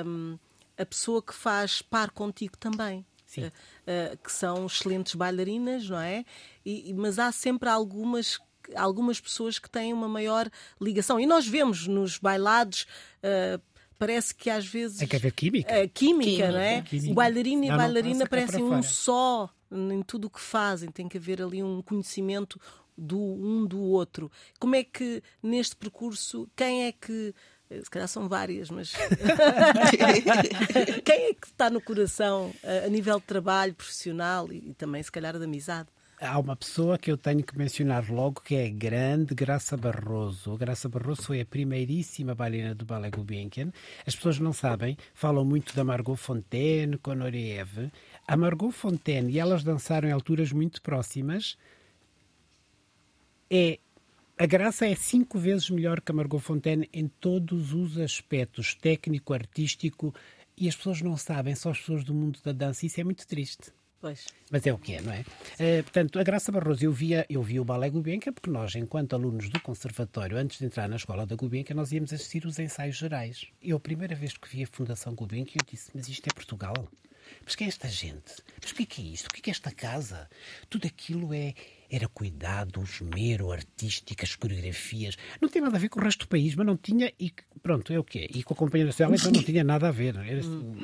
um, 0.07 0.39
a 0.79 0.87
pessoa 0.87 1.23
que 1.23 1.35
faz 1.35 1.83
par 1.83 2.11
contigo 2.11 2.57
também. 2.57 3.05
Uh, 3.37 3.43
uh, 3.43 4.17
que 4.23 4.33
são 4.33 4.65
excelentes 4.65 5.15
bailarinas, 5.15 5.91
não 5.91 5.99
é? 5.99 6.25
E, 6.65 6.95
mas 6.95 7.19
há 7.19 7.31
sempre 7.31 7.69
algumas 7.69 8.39
algumas 8.75 9.21
pessoas 9.21 9.59
que 9.59 9.71
têm 9.71 9.93
uma 9.93 10.09
maior 10.09 10.51
ligação. 10.81 11.21
E 11.21 11.27
nós 11.27 11.47
vemos 11.47 11.87
nos 11.87 12.19
bailados. 12.19 12.87
Uh, 13.19 13.61
parece 13.99 14.35
que 14.35 14.51
às 14.51 14.67
vezes. 14.67 15.01
É 15.01 15.07
que 15.07 15.17
haver 15.17 15.33
química. 15.33 15.73
Uh, 15.73 15.89
química, 15.89 16.25
química, 16.25 16.53
não 16.53 16.59
é? 16.59 16.83
Química. 16.83 17.13
O 17.13 17.15
bailarino 17.15 17.65
e 17.65 17.71
a 17.71 17.77
bailarina 17.77 18.27
parecem 18.27 18.63
um 18.63 18.83
só 18.83 19.51
em 19.71 20.03
tudo 20.03 20.27
o 20.27 20.31
que 20.31 20.41
fazem. 20.41 20.91
Tem 20.91 21.09
que 21.09 21.19
haver 21.19 21.43
ali 21.43 21.63
um 21.63 21.83
conhecimento 21.83 22.61
do 22.97 23.19
um 23.19 23.67
do 23.67 23.81
outro. 23.81 24.31
Como 24.59 24.75
é 24.75 24.83
que 24.83 25.23
neste 25.43 25.77
percurso, 25.77 26.49
quem 26.57 26.87
é 26.87 26.93
que 26.93 27.35
se 27.69 27.91
calhar 27.91 28.09
são 28.09 28.29
várias, 28.29 28.71
mas 28.71 28.93
quem 31.05 31.27
é 31.27 31.35
que 31.35 31.47
está 31.47 31.69
no 31.69 31.81
coração 31.81 32.55
a 32.85 32.89
nível 32.89 33.19
de 33.19 33.27
trabalho 33.27 33.75
profissional 33.75 34.51
e, 34.53 34.73
também, 34.75 35.03
se 35.03 35.11
calhar, 35.11 35.37
de 35.37 35.45
amizade? 35.45 35.89
Há 36.19 36.39
uma 36.39 36.57
pessoa 36.57 36.97
que 36.97 37.11
eu 37.11 37.19
tenho 37.19 37.45
que 37.45 37.59
mencionar 37.59 38.11
logo 38.11 38.41
que 38.41 38.55
é 38.55 38.65
a 38.65 38.71
grande 38.71 39.35
Graça 39.35 39.77
Barroso. 39.77 40.55
A 40.55 40.57
Graça 40.57 40.89
Barroso 40.89 41.25
foi 41.25 41.43
a 41.43 41.45
primeiríssima 41.45 42.35
bailarina 42.35 42.75
do 42.75 42.87
Ballet 42.87 43.15
Gulbenkian. 43.15 43.71
As 44.07 44.17
pessoas 44.17 44.39
não 44.39 44.55
sabem, 44.55 44.97
falam 45.13 45.45
muito 45.45 45.77
da 45.77 45.85
Margot 45.85 46.17
Fontaine, 46.17 46.97
com 46.97 47.15
Noriev. 47.15 47.93
A 48.27 48.35
Margot 48.35 48.71
Fontaine, 48.71 49.31
e 49.31 49.39
elas 49.39 49.63
dançaram 49.63 50.09
em 50.09 50.13
alturas 50.13 50.53
muito 50.53 50.81
próximas, 50.81 51.59
é 53.51 53.79
a 54.39 54.47
Graça 54.47 54.87
é 54.87 54.95
cinco 54.95 55.39
vezes 55.39 55.69
melhor 55.69 56.01
que 56.01 56.13
a 56.13 56.15
Margot 56.15 56.41
Fontaine 56.41 56.89
em 56.95 57.09
todos 57.09 57.75
os 57.75 57.99
aspectos, 57.99 58.75
técnico, 58.75 59.35
artístico, 59.35 60.15
e 60.57 60.67
as 60.67 60.75
pessoas 60.75 61.03
não 61.03 61.19
sabem, 61.19 61.55
só 61.55 61.71
as 61.71 61.79
pessoas 61.79 62.05
do 62.05 62.15
mundo 62.15 62.39
da 62.43 62.53
dança, 62.53 62.87
isso 62.87 62.99
é 62.99 63.05
muito 63.05 63.27
triste. 63.27 63.71
Pois. 64.07 64.25
Mas 64.53 64.65
é 64.65 64.73
o 64.73 64.79
que 64.79 64.95
é, 64.95 65.01
não 65.01 65.13
é? 65.13 65.23
Uh, 65.23 65.83
portanto, 65.83 66.21
a 66.21 66.23
Graça 66.23 66.53
Barroso, 66.53 66.85
eu 66.85 66.93
via, 66.93 67.27
eu 67.29 67.43
via 67.43 67.61
o 67.61 67.65
Ballet 67.65 67.91
Gulbenkian, 67.91 68.33
porque 68.33 68.49
nós, 68.49 68.77
enquanto 68.77 69.15
alunos 69.15 69.49
do 69.49 69.59
Conservatório, 69.59 70.37
antes 70.37 70.61
de 70.61 70.67
entrar 70.67 70.89
na 70.89 70.95
escola 70.95 71.27
da 71.27 71.35
Gulbenkian, 71.35 71.75
nós 71.75 71.91
íamos 71.91 72.13
assistir 72.13 72.47
os 72.47 72.57
ensaios 72.61 72.97
gerais. 72.97 73.49
Eu, 73.61 73.79
a 73.79 73.81
primeira 73.81 74.15
vez 74.15 74.39
que 74.39 74.49
vi 74.49 74.63
a 74.63 74.67
Fundação 74.69 75.13
Gulbenkian, 75.13 75.61
eu 75.61 75.67
disse, 75.69 75.91
mas 75.93 76.09
isto 76.09 76.25
é 76.29 76.33
Portugal? 76.33 76.89
Mas 77.45 77.57
quem 77.57 77.65
é 77.65 77.69
esta 77.69 77.89
gente? 77.89 78.33
Mas 78.63 78.71
o 78.71 78.75
que 78.77 78.85
é, 78.85 78.87
que 78.87 79.03
é 79.03 79.05
isto? 79.07 79.27
O 79.27 79.31
que 79.31 79.41
é, 79.41 79.43
que 79.43 79.51
é 79.51 79.53
esta 79.53 79.73
casa? 79.73 80.31
Tudo 80.71 80.87
aquilo 80.87 81.35
é, 81.35 81.55
era 81.91 82.07
cuidado, 82.07 82.85
esmero, 82.85 83.51
artísticas, 83.51 84.37
coreografias. 84.37 85.17
Não 85.41 85.49
tinha 85.49 85.65
nada 85.65 85.79
a 85.79 85.81
ver 85.81 85.89
com 85.89 85.99
o 85.99 86.05
resto 86.05 86.27
do 86.27 86.29
país, 86.29 86.55
mas 86.55 86.65
não 86.65 86.77
tinha. 86.77 87.13
E 87.19 87.33
pronto, 87.61 87.93
é 87.93 87.99
o 87.99 88.05
que 88.05 88.21
é. 88.21 88.27
E 88.33 88.45
com 88.45 88.55
a 88.55 88.57
Companhia 88.57 88.87
Nacional 88.87 89.17
então 89.17 89.33
não 89.33 89.43
tinha 89.43 89.65
nada 89.65 89.89
a 89.89 89.91
ver. 89.91 90.15
Era 90.15 90.39
assim, 90.39 90.77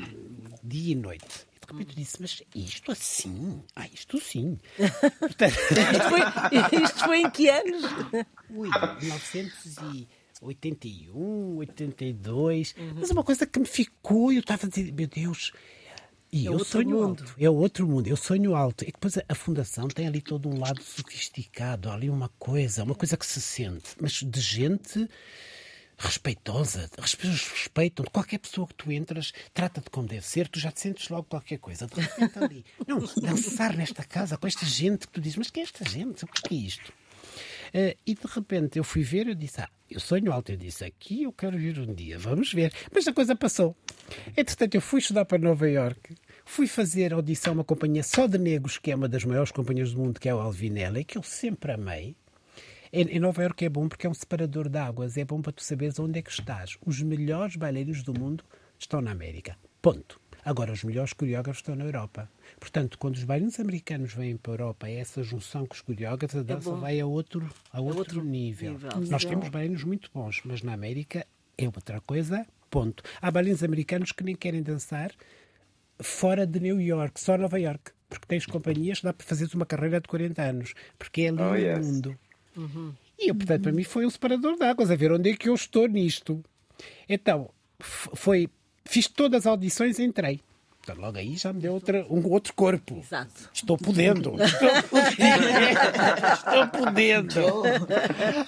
dia 0.64 0.90
e 0.90 0.96
noite. 0.96 1.51
E 1.62 1.66
de 1.66 1.72
repente 1.72 1.96
disse: 1.96 2.20
Mas 2.20 2.42
isto 2.55 2.90
assim? 2.90 3.62
Ah, 3.77 3.87
isto 3.88 4.18
sim. 4.20 4.59
Portanto... 5.18 5.53
isto, 5.53 6.09
foi, 6.09 6.20
isto 6.83 7.05
foi 7.05 7.20
em 7.20 7.31
que 7.31 7.48
anos? 7.48 7.85
Ui, 8.51 8.68
1981, 8.68 11.57
82. 11.57 12.75
Uhum. 12.77 12.94
Mas 12.96 13.11
uma 13.11 13.22
coisa 13.22 13.46
que 13.46 13.61
me 13.61 13.66
ficou, 13.66 14.33
eu 14.33 14.40
estava 14.40 14.66
a 14.66 14.68
dizer: 14.68 14.92
Meu 14.92 15.07
Deus 15.07 15.53
e 16.33 16.46
é 16.46 16.51
eu 16.51 16.64
sonho 16.64 16.88
mundo. 16.88 17.22
alto. 17.22 17.35
É 17.38 17.51
outro 17.51 17.87
mundo. 17.87 18.07
Eu 18.07 18.16
sonho 18.16 18.57
alto. 18.57 18.85
E 18.85 18.87
depois 18.87 19.18
a, 19.18 19.22
a, 19.29 19.35
fundação 19.35 19.87
tem 19.88 20.07
ali 20.07 20.22
todo 20.22 20.48
um 20.48 20.59
lado 20.59 20.83
sofisticado, 20.83 21.90
ali 21.90 22.09
uma 22.09 22.31
coisa, 22.38 22.83
uma 22.83 22.94
coisa 22.94 23.18
que 23.18 23.27
se 23.27 23.40
sente, 23.40 23.94
mas 24.01 24.12
de 24.12 24.40
gente 24.40 25.07
respeitosa. 26.06 26.90
Respeitam. 26.98 28.04
Qualquer 28.12 28.38
pessoa 28.38 28.66
que 28.66 28.74
tu 28.74 28.92
entras, 28.92 29.32
trata-te 29.52 29.90
como 29.90 30.06
deve 30.06 30.26
ser, 30.26 30.48
tu 30.48 30.58
já 30.58 30.70
te 30.70 30.80
sentes 30.80 31.08
logo 31.08 31.24
qualquer 31.24 31.58
coisa. 31.58 31.86
De 31.86 32.00
repente 32.00 32.38
ali. 32.38 32.64
Não, 32.86 32.98
dançar 33.20 33.76
nesta 33.76 34.04
casa 34.04 34.36
com 34.36 34.46
esta 34.46 34.66
gente 34.66 35.06
que 35.06 35.12
tu 35.12 35.20
dizes, 35.20 35.38
mas 35.38 35.50
quem 35.50 35.62
é 35.62 35.64
esta 35.64 35.88
gente? 35.88 36.24
O 36.24 36.28
que 36.28 36.54
é 36.54 36.58
isto? 36.58 36.92
Uh, 37.74 37.96
e 38.06 38.14
de 38.14 38.26
repente 38.26 38.78
eu 38.78 38.84
fui 38.84 39.02
ver, 39.02 39.28
eu 39.28 39.34
disse, 39.34 39.60
ah, 39.60 39.68
eu 39.90 40.00
sonho 40.00 40.32
alto. 40.32 40.52
Eu 40.52 40.56
disse, 40.56 40.84
aqui 40.84 41.22
eu 41.22 41.32
quero 41.32 41.56
vir 41.56 41.78
um 41.78 41.94
dia, 41.94 42.18
vamos 42.18 42.52
ver. 42.52 42.72
Mas 42.92 43.06
a 43.06 43.12
coisa 43.12 43.34
passou. 43.34 43.76
Entretanto, 44.36 44.74
eu 44.74 44.80
fui 44.80 45.00
estudar 45.00 45.24
para 45.24 45.38
Nova 45.38 45.68
Iorque 45.68 46.14
Fui 46.44 46.66
fazer 46.66 47.12
audição 47.14 47.52
a 47.52 47.54
uma 47.54 47.64
companhia 47.64 48.02
só 48.02 48.26
de 48.26 48.38
negros, 48.38 48.78
que 48.78 48.90
é 48.90 48.96
uma 48.96 49.08
das 49.08 49.24
maiores 49.24 49.52
companhias 49.52 49.92
do 49.92 50.00
mundo, 50.00 50.20
que 50.20 50.28
é 50.28 50.34
o 50.34 50.40
Alvinelli, 50.40 51.04
que 51.04 51.16
eu 51.16 51.22
sempre 51.22 51.72
amei. 51.72 52.16
Em 52.94 53.18
Nova 53.18 53.40
Iorque 53.42 53.64
é 53.64 53.70
bom 53.70 53.88
porque 53.88 54.07
é 54.07 54.11
um 54.11 54.12
separador 54.12 54.68
de 54.68 54.76
águas, 54.76 55.16
é 55.16 55.24
bom 55.24 55.40
para 55.40 55.50
tu 55.50 55.62
saberes 55.62 55.98
onde 55.98 56.18
é 56.18 56.22
que 56.22 56.31
estás. 56.31 56.76
Os 56.85 57.00
melhores 57.00 57.57
bailarinos 57.57 58.02
do 58.02 58.12
mundo 58.12 58.44
estão 58.78 59.00
na 59.00 59.12
América. 59.12 59.57
Ponto. 59.81 60.20
Agora, 60.44 60.70
os 60.70 60.85
melhores 60.85 61.14
coreógrafos 61.14 61.61
estão 61.61 61.74
na 61.74 61.85
Europa. 61.85 62.31
Portanto, 62.61 62.98
quando 62.98 63.14
os 63.14 63.24
bailarinos 63.24 63.59
americanos 63.59 64.12
vêm 64.12 64.37
para 64.37 64.52
a 64.52 64.55
Europa, 64.57 64.88
é 64.90 64.96
essa 64.96 65.22
junção 65.22 65.64
com 65.64 65.72
os 65.72 65.81
coreógrafos, 65.81 66.37
a 66.37 66.40
é 66.40 66.44
dança 66.44 66.68
é 66.68 66.74
vai 66.74 67.00
a 67.00 67.07
outro, 67.07 67.48
a 67.72 67.81
outro, 67.81 67.98
outro 68.00 68.24
nível. 68.24 68.72
nível. 68.72 68.90
Nós 69.09 69.24
temos 69.24 69.48
bailarinos 69.48 69.85
muito 69.85 70.11
bons, 70.12 70.42
mas 70.44 70.61
na 70.61 70.74
América 70.74 71.26
é 71.57 71.64
outra 71.64 71.98
coisa, 72.02 72.46
ponto. 72.68 73.02
Há 73.22 73.31
bailarinos 73.31 73.64
americanos 73.64 74.12
que 74.12 74.22
nem 74.22 74.37
querem 74.37 74.62
dançar 74.62 75.12
fora 75.98 76.46
de 76.46 76.61
New 76.61 76.78
York, 76.78 77.18
só 77.18 77.38
Nova 77.38 77.59
York. 77.59 77.90
Porque 78.11 78.26
tens 78.26 78.44
companhias 78.44 78.98
que 78.98 79.05
dá 79.07 79.14
para 79.14 79.26
fazeres 79.26 79.55
uma 79.55 79.64
carreira 79.64 79.98
de 79.98 80.09
40 80.09 80.42
anos. 80.42 80.74
Porque 80.98 81.22
é 81.22 81.28
ali 81.28 81.40
oh, 81.40 81.55
yes. 81.55 81.87
mundo. 81.87 82.18
Uhum. 82.56 82.92
E 83.18 83.28
eu, 83.28 83.34
portanto, 83.34 83.62
para 83.62 83.72
mim 83.72 83.84
foi 83.84 84.04
um 84.04 84.10
separador 84.10 84.56
de 84.56 84.64
águas, 84.64 84.90
a 84.90 84.96
ver 84.96 85.12
onde 85.12 85.30
é 85.30 85.36
que 85.36 85.48
eu 85.48 85.54
estou 85.54 85.86
nisto. 85.86 86.42
Então, 87.08 87.50
foi 87.78 88.48
Fiz 88.84 89.06
todas 89.08 89.42
as 89.42 89.46
audições 89.46 89.98
entrei. 89.98 90.40
Então, 90.82 90.96
logo 90.96 91.16
aí 91.16 91.36
já 91.36 91.52
me 91.52 91.60
deu 91.60 91.74
outra, 91.74 92.04
um 92.10 92.28
outro 92.28 92.52
corpo. 92.54 92.98
Exato. 92.98 93.48
Estou 93.54 93.78
podendo. 93.78 94.34
Estou 94.42 94.82
podendo. 94.90 95.70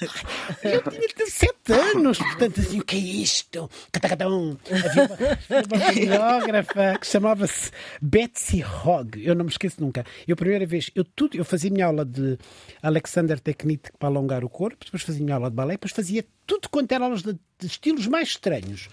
Estou 0.02 0.82
podendo. 0.82 0.98
Eu 0.98 1.08
tinha 1.14 1.26
sete 1.28 1.72
anos, 1.72 2.18
portanto, 2.18 2.60
assim, 2.60 2.80
o 2.80 2.84
que 2.84 2.96
é 2.96 2.98
isto? 2.98 3.70
Catacatão. 3.92 4.58
Havia 4.68 6.16
uma, 6.16 6.38
uma 6.38 6.98
que 6.98 7.06
chamava-se 7.06 7.70
Betsy 8.02 8.64
Hogg. 8.64 9.24
Eu 9.24 9.36
não 9.36 9.44
me 9.44 9.50
esqueço 9.50 9.80
nunca. 9.80 10.04
Eu, 10.26 10.34
a 10.34 10.36
primeira 10.36 10.66
vez, 10.66 10.90
eu, 10.92 11.04
tudo, 11.04 11.36
eu 11.36 11.44
fazia 11.44 11.70
minha 11.70 11.86
aula 11.86 12.04
de 12.04 12.36
Alexander 12.82 13.38
Technique 13.38 13.92
para 13.96 14.08
alongar 14.08 14.42
o 14.44 14.48
corpo, 14.48 14.84
depois 14.84 15.04
fazia 15.04 15.22
minha 15.22 15.36
aula 15.36 15.50
de 15.50 15.56
balé, 15.56 15.74
depois 15.74 15.92
fazia 15.92 16.26
tudo 16.44 16.68
quanto 16.68 16.90
era 16.90 17.04
aulas 17.04 17.22
de, 17.22 17.32
de 17.32 17.66
estilos 17.66 18.08
mais 18.08 18.30
estranhos. 18.30 18.88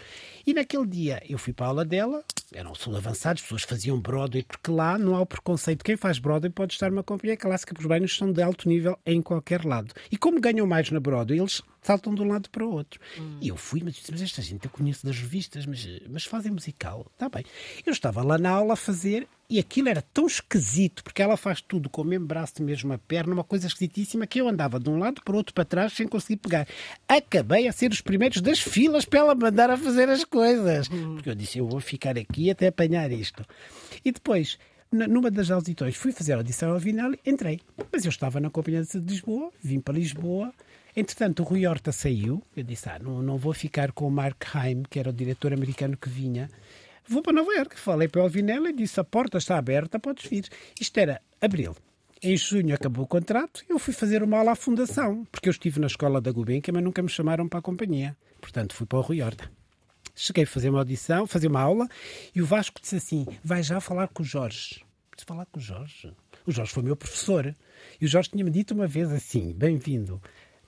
E 0.46 0.54
naquele 0.54 0.86
dia 0.86 1.22
eu 1.30 1.38
fui 1.38 1.54
para 1.54 1.68
a 1.68 1.70
aula 1.70 1.86
dela, 1.86 2.24
eram 2.54 2.76
sul 2.76 2.96
avançados, 2.96 3.42
pessoas 3.42 3.64
faziam 3.64 4.00
Broadway, 4.00 4.44
porque 4.44 4.72
lá 4.72 4.98
não 4.98 5.16
há 5.16 5.22
o 5.22 5.26
preconceito. 5.26 5.84
Quem 5.84 5.96
faz 5.96 6.20
Broadway 6.20 6.52
pode 6.52 6.74
estar 6.74 6.90
numa 6.90 7.04
companhia 7.04 7.38
clássica, 7.38 7.74
porque 7.74 7.86
os 7.86 7.90
banhos 7.90 8.16
são 8.16 8.32
de 8.32 8.42
alto 8.42 8.68
nível 8.68 8.98
em 9.06 9.22
qualquer 9.22 9.64
lado. 9.64 9.94
E 10.12 10.18
como 10.18 10.42
ganham 10.42 10.68
mais 10.68 10.90
na 10.92 11.00
Broadway, 11.00 11.40
eles 11.40 11.62
saltam 11.82 12.14
de 12.14 12.22
um 12.22 12.28
lado 12.28 12.50
para 12.50 12.66
o 12.66 12.72
outro. 12.72 13.00
Hum. 13.20 13.38
E 13.42 13.48
eu 13.48 13.58
fui, 13.58 13.82
mas 13.84 13.96
disse, 13.96 14.12
mas 14.12 14.22
esta 14.22 14.42
gente 14.42 14.66
eu 14.66 14.72
conheço 14.72 15.06
das 15.06 15.18
revistas, 15.18 15.66
mas, 15.66 15.88
mas 16.10 16.24
fazem 16.26 16.52
musical. 16.52 17.08
Está 17.14 17.28
bem. 17.28 17.44
Eu 17.86 17.92
estava 17.92 18.24
lá 18.24 18.38
na 18.38 18.52
aula 18.52 18.74
a 18.74 18.78
fazer 18.78 19.28
e 19.50 19.60
aquilo 19.60 19.90
era 19.90 20.02
tão 20.02 20.28
esquisito, 20.28 21.04
porque 21.04 21.22
ela 21.22 21.36
faz 21.36 21.60
tudo 21.60 21.90
com 21.90 22.04
o 22.04 22.06
mesmo 22.06 22.26
braço 22.26 22.54
a 22.60 22.64
mesma 22.64 22.98
perna, 22.98 23.34
uma 23.34 23.44
coisa 23.44 23.68
esquisitíssima, 23.68 24.26
que 24.26 24.40
eu 24.40 24.48
andava 24.48 24.80
de 24.80 24.90
um 24.90 24.98
lado 24.98 25.22
para 25.22 25.34
o 25.34 25.38
outro 25.38 25.54
para 25.54 25.66
trás 25.66 25.92
sem 25.92 26.08
conseguir 26.08 26.38
pegar. 26.38 26.68
Acabei 27.08 27.68
a 27.68 27.74
ser 27.74 27.92
os 27.92 28.00
primeiros 28.00 28.42
das 28.42 28.60
filas 28.60 29.04
para 29.04 29.20
ela 29.20 29.36
mandar 29.36 29.70
a 29.70 29.78
fazer 29.78 30.08
as 30.08 30.24
coisas. 30.24 30.88
Hum. 30.90 31.16
Porque 31.16 31.30
eu 31.30 31.36
disse, 31.36 31.58
eu 31.58 31.68
vou 31.68 31.82
ficar 31.82 32.18
aqui 32.18 32.50
até 32.50 32.68
apanhar 32.68 33.12
isto. 33.12 33.46
E 34.06 34.12
depois, 34.12 34.58
numa 34.90 35.30
das 35.30 35.52
audições, 35.52 35.96
fui 35.96 36.14
fazer 36.14 36.34
a 36.34 36.38
audição 36.38 36.72
ao 36.72 36.80
final, 36.80 37.12
entrei. 37.26 37.60
Mas 37.92 38.06
eu 38.06 38.10
estava 38.10 38.40
na 38.40 38.50
Companhia 38.50 38.84
de 38.84 39.00
Lisboa, 39.00 39.52
vim 39.62 39.82
para 39.82 39.96
Lisboa. 39.96 40.54
Entretanto, 40.96 41.42
o 41.42 41.46
Rui 41.46 41.66
Horta 41.66 41.92
saiu. 41.92 42.44
Eu 42.56 42.64
disse, 42.64 42.90
ah, 42.90 43.00
não, 43.00 43.22
não 43.22 43.38
vou 43.38 43.54
ficar 43.54 43.92
com 43.92 44.08
o 44.08 44.12
Mark 44.12 44.44
Haim, 44.56 44.84
que 44.90 45.00
era 45.00 45.10
o 45.10 45.14
diretor 45.14 45.54
americano 45.54 45.98
que 45.98 46.10
vinha. 46.10 46.50
Vou 47.08 47.22
para 47.22 47.34
Nova 47.34 47.54
Iorque. 47.54 47.80
Falei 47.80 48.08
para 48.08 48.22
o 48.22 48.24
Alvinella 48.24 48.70
e 48.70 48.74
disse: 48.74 49.00
a 49.00 49.04
porta 49.04 49.38
está 49.38 49.58
aberta, 49.58 50.00
podes 50.00 50.30
vir. 50.30 50.48
Isto 50.80 50.98
era 50.98 51.22
abril. 51.42 51.76
Em 52.24 52.38
junho 52.38 52.76
acabou 52.76 53.04
o 53.06 53.08
contrato 53.08 53.64
eu 53.68 53.80
fui 53.80 53.94
fazer 53.94 54.22
uma 54.22 54.38
aula 54.38 54.52
à 54.52 54.56
fundação, 54.56 55.26
porque 55.32 55.50
eu 55.50 55.52
estive 55.52 55.80
na 55.80 55.88
escola 55.88 56.22
da 56.22 56.32
Gulbenkian, 56.32 56.72
mas 56.74 56.84
nunca 56.84 57.02
me 57.02 57.10
chamaram 57.10 57.50
para 57.50 57.58
a 57.58 57.64
companhia. 57.64 58.16
Portanto, 58.40 58.76
fui 58.76 58.86
para 58.86 59.00
o 59.00 59.02
Rui 59.02 59.22
Horta. 59.22 59.52
Cheguei 60.16 60.44
a 60.44 60.48
fazer 60.48 60.70
uma 60.70 60.80
audição, 60.80 61.26
fazer 61.26 61.48
uma 61.48 61.62
aula, 61.62 61.88
e 62.36 62.42
o 62.42 62.46
Vasco 62.46 62.80
disse 62.80 62.96
assim: 62.96 63.26
vai 63.44 63.64
já 63.64 63.82
falar 63.82 64.08
com 64.08 64.22
o 64.22 64.26
Jorge. 64.26 64.86
Disse 65.16 65.26
falar 65.26 65.46
com 65.48 65.60
o 65.60 65.62
Jorge. 65.62 66.14
O 66.46 66.52
Jorge 66.52 66.72
foi 66.72 66.84
meu 66.84 66.96
professor. 66.96 67.56
E 68.00 68.06
o 68.06 68.08
Jorge 68.08 68.30
tinha-me 68.30 68.52
dito 68.52 68.74
uma 68.74 68.88
vez 68.88 69.12
assim: 69.12 69.54
bem-vindo, 69.54 70.22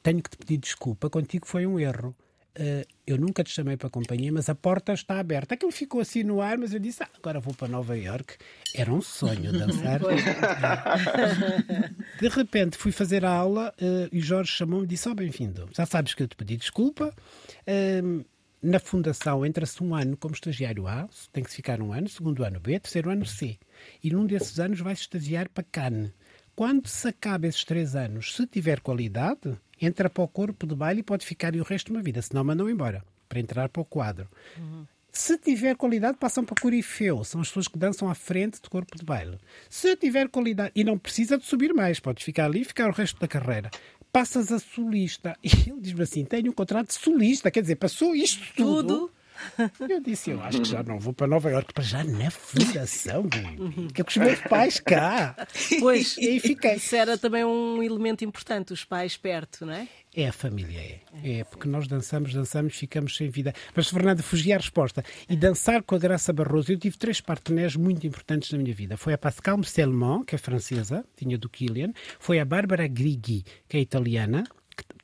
tenho 0.04 0.22
que 0.22 0.30
te 0.30 0.38
pedir 0.38 0.58
desculpa, 0.58 1.10
contigo 1.10 1.48
foi 1.48 1.66
um 1.66 1.80
erro. 1.80 2.16
Uh, 2.56 2.86
eu 3.08 3.18
nunca 3.18 3.44
te 3.44 3.50
chamei 3.50 3.76
para 3.76 3.88
a 3.88 3.90
companhia, 3.90 4.32
mas 4.32 4.48
a 4.48 4.54
porta 4.54 4.94
está 4.94 5.20
aberta. 5.20 5.56
Aquilo 5.56 5.72
ficou 5.72 6.00
assim 6.00 6.22
no 6.22 6.40
ar, 6.40 6.56
mas 6.56 6.72
eu 6.72 6.80
disse, 6.80 7.02
ah, 7.02 7.10
agora 7.18 7.40
vou 7.40 7.52
para 7.52 7.68
Nova 7.68 7.98
York. 7.98 8.36
Era 8.76 8.94
um 8.94 9.02
sonho 9.02 9.52
dançar. 9.52 10.00
de 12.22 12.28
repente 12.28 12.78
fui 12.78 12.92
fazer 12.92 13.26
a 13.26 13.32
aula 13.32 13.74
uh, 13.82 14.08
e 14.12 14.20
Jorge 14.20 14.52
chamou-me 14.52 14.86
e 14.86 14.90
disse, 14.90 15.10
oh, 15.10 15.16
bem-vindo. 15.16 15.68
Já 15.76 15.88
sabes 15.88 16.14
que 16.14 16.22
eu 16.22 16.28
te 16.28 16.36
pedi 16.36 16.56
desculpa. 16.56 17.12
Uh, 17.68 18.24
na 18.62 18.80
fundação 18.80 19.44
entra-se 19.44 19.84
um 19.84 19.96
ano 19.96 20.16
como 20.16 20.36
estagiário 20.36 20.88
A, 20.88 21.10
tem 21.34 21.44
que 21.44 21.52
ficar 21.52 21.82
um 21.82 21.92
ano, 21.92 22.08
segundo 22.08 22.44
ano 22.44 22.60
B, 22.60 22.80
terceiro 22.80 23.10
ano 23.10 23.26
C. 23.26 23.58
E 24.04 24.12
num 24.12 24.28
desses 24.28 24.60
anos 24.60 24.80
vai-se 24.80 25.02
estagiar 25.02 25.50
para 25.50 25.64
Cannes. 25.64 26.12
Quando 26.56 26.88
se 26.88 27.08
acaba 27.08 27.48
esses 27.48 27.66
três 27.66 27.96
anos, 27.96 28.36
se 28.36 28.46
tiver 28.46 28.80
qualidade, 28.80 29.58
entra 29.86 30.10
para 30.10 30.24
o 30.24 30.28
corpo 30.28 30.66
de 30.66 30.76
baile 30.76 31.02
e 31.02 31.04
pode 31.04 31.26
ficar 31.26 31.56
o 31.56 31.64
resto 31.64 31.88
de 31.88 31.92
uma 31.94 32.02
vida, 32.02 32.22
senão 32.22 32.44
mandam 32.44 32.70
embora, 32.70 33.04
para 33.28 33.40
entrar 33.40 33.70
para 33.70 33.82
o 33.82 33.86
quadro. 33.86 34.28
Uhum. 34.58 34.86
Se 35.12 35.38
tiver 35.38 35.76
qualidade, 35.76 36.18
passam 36.18 36.44
para 36.44 36.60
corifeu. 36.60 37.24
São 37.24 37.40
as 37.40 37.48
pessoas 37.48 37.68
que 37.68 37.78
dançam 37.78 38.10
à 38.10 38.16
frente 38.16 38.60
do 38.60 38.68
corpo 38.68 38.98
de 38.98 39.06
baile. 39.06 39.38
Se 39.70 39.96
tiver 39.96 40.28
qualidade, 40.28 40.72
e 40.76 40.84
não 40.84 40.98
precisa 40.98 41.38
de 41.38 41.46
subir 41.46 41.72
mais, 41.72 42.00
podes 42.00 42.24
ficar 42.24 42.46
ali 42.46 42.62
e 42.62 42.66
ficar 42.66 42.90
o 42.90 42.94
resto 42.94 43.20
da 43.20 43.28
carreira. 43.28 43.70
Passas 44.12 44.52
a 44.52 44.58
solista. 44.58 45.38
E 45.44 45.70
ele 45.70 45.80
diz-me 45.80 46.02
assim: 46.02 46.26
tenho 46.26 46.50
um 46.50 46.54
contrato 46.54 46.88
de 46.88 46.96
solista, 46.96 47.52
quer 47.52 47.62
dizer, 47.62 47.76
passou 47.76 48.16
isto 48.16 48.42
tudo. 48.56 48.88
tudo 48.88 49.13
eu 49.80 50.02
disse, 50.02 50.32
eu 50.32 50.42
acho 50.42 50.62
que 50.62 50.70
já 50.70 50.84
não 50.84 51.00
vou 51.00 51.14
para 51.14 51.28
Nova 51.28 51.50
Iorque, 51.50 51.74
para 51.74 51.84
já 51.84 52.04
na 52.04 52.30
fundação, 52.32 53.28
que 53.94 54.02
é 54.02 54.04
com 54.04 54.10
os 54.10 54.18
meus 54.18 54.40
pais 54.42 54.80
cá. 54.80 55.36
Pois, 55.80 56.18
e 56.18 56.28
aí 56.28 56.40
fiquei. 56.40 56.76
Isso 56.76 56.96
era 56.96 57.18
também 57.18 57.44
um 57.44 57.82
elemento 57.82 58.24
importante, 58.24 58.74
os 58.74 58.84
pais 58.84 59.18
perto, 59.18 59.66
não 59.66 59.74
é? 59.74 59.88
É 60.16 60.28
a 60.28 60.32
família, 60.32 60.80
é. 60.80 61.40
É, 61.40 61.44
porque 61.44 61.68
nós 61.68 61.88
dançamos, 61.88 62.34
dançamos, 62.34 62.76
ficamos 62.76 63.18
sem 63.18 63.30
vida. 63.30 63.52
Mas, 63.76 63.90
Fernanda, 63.90 64.22
fugi 64.22 64.54
à 64.54 64.58
resposta. 64.58 65.04
E 65.28 65.36
dançar 65.36 65.82
com 65.82 65.96
a 65.96 65.98
Graça 65.98 66.32
Barroso, 66.32 66.72
eu 66.72 66.78
tive 66.78 66.98
três 66.98 67.20
partenaires 67.20 67.76
muito 67.76 68.06
importantes 68.06 68.52
na 68.52 68.60
minha 68.60 68.76
vida. 68.76 68.96
Foi 68.96 69.14
a 69.14 69.18
Pascal 69.18 69.58
Musselman, 69.58 70.24
que 70.24 70.36
é 70.36 70.38
francesa, 70.38 71.04
tinha 71.18 71.36
do 71.36 71.50
Killian. 71.50 71.94
Foi 72.20 72.40
a 72.40 72.46
Bárbara 72.46 72.86
Grighi, 72.88 73.44
que 73.68 73.78
é 73.78 73.80
italiana, 73.80 74.44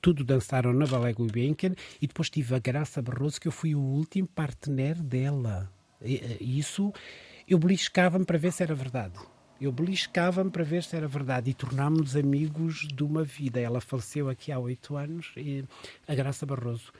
tudo 0.01 0.23
dançaram 0.23 0.73
na 0.73 0.85
Ballet 0.85 1.13
Gulbenkian 1.13 1.73
e 2.01 2.07
depois 2.07 2.29
tive 2.29 2.55
a 2.55 2.59
Graça 2.59 3.01
Barroso, 3.01 3.39
que 3.39 3.47
eu 3.47 3.51
fui 3.51 3.75
o 3.75 3.79
último 3.79 4.27
partner 4.27 5.01
dela. 5.01 5.71
E, 6.01 6.37
isso, 6.41 6.93
eu 7.47 7.57
beliscava-me 7.57 8.25
para 8.25 8.37
ver 8.37 8.51
se 8.51 8.63
era 8.63 8.73
verdade. 8.73 9.19
Eu 9.59 9.71
beliscava-me 9.73 10.49
para 10.49 10.63
ver 10.63 10.83
se 10.83 10.95
era 10.95 11.07
verdade 11.07 11.51
e 11.51 11.53
tornámos-nos 11.53 12.15
amigos 12.15 12.87
de 12.87 13.03
uma 13.03 13.23
vida. 13.23 13.59
Ela 13.59 13.81
faleceu 13.81 14.29
aqui 14.29 14.51
há 14.51 14.59
oito 14.59 14.95
anos, 14.95 15.31
e 15.35 15.65
a 16.07 16.15
Graça 16.15 16.45
Barroso. 16.45 16.93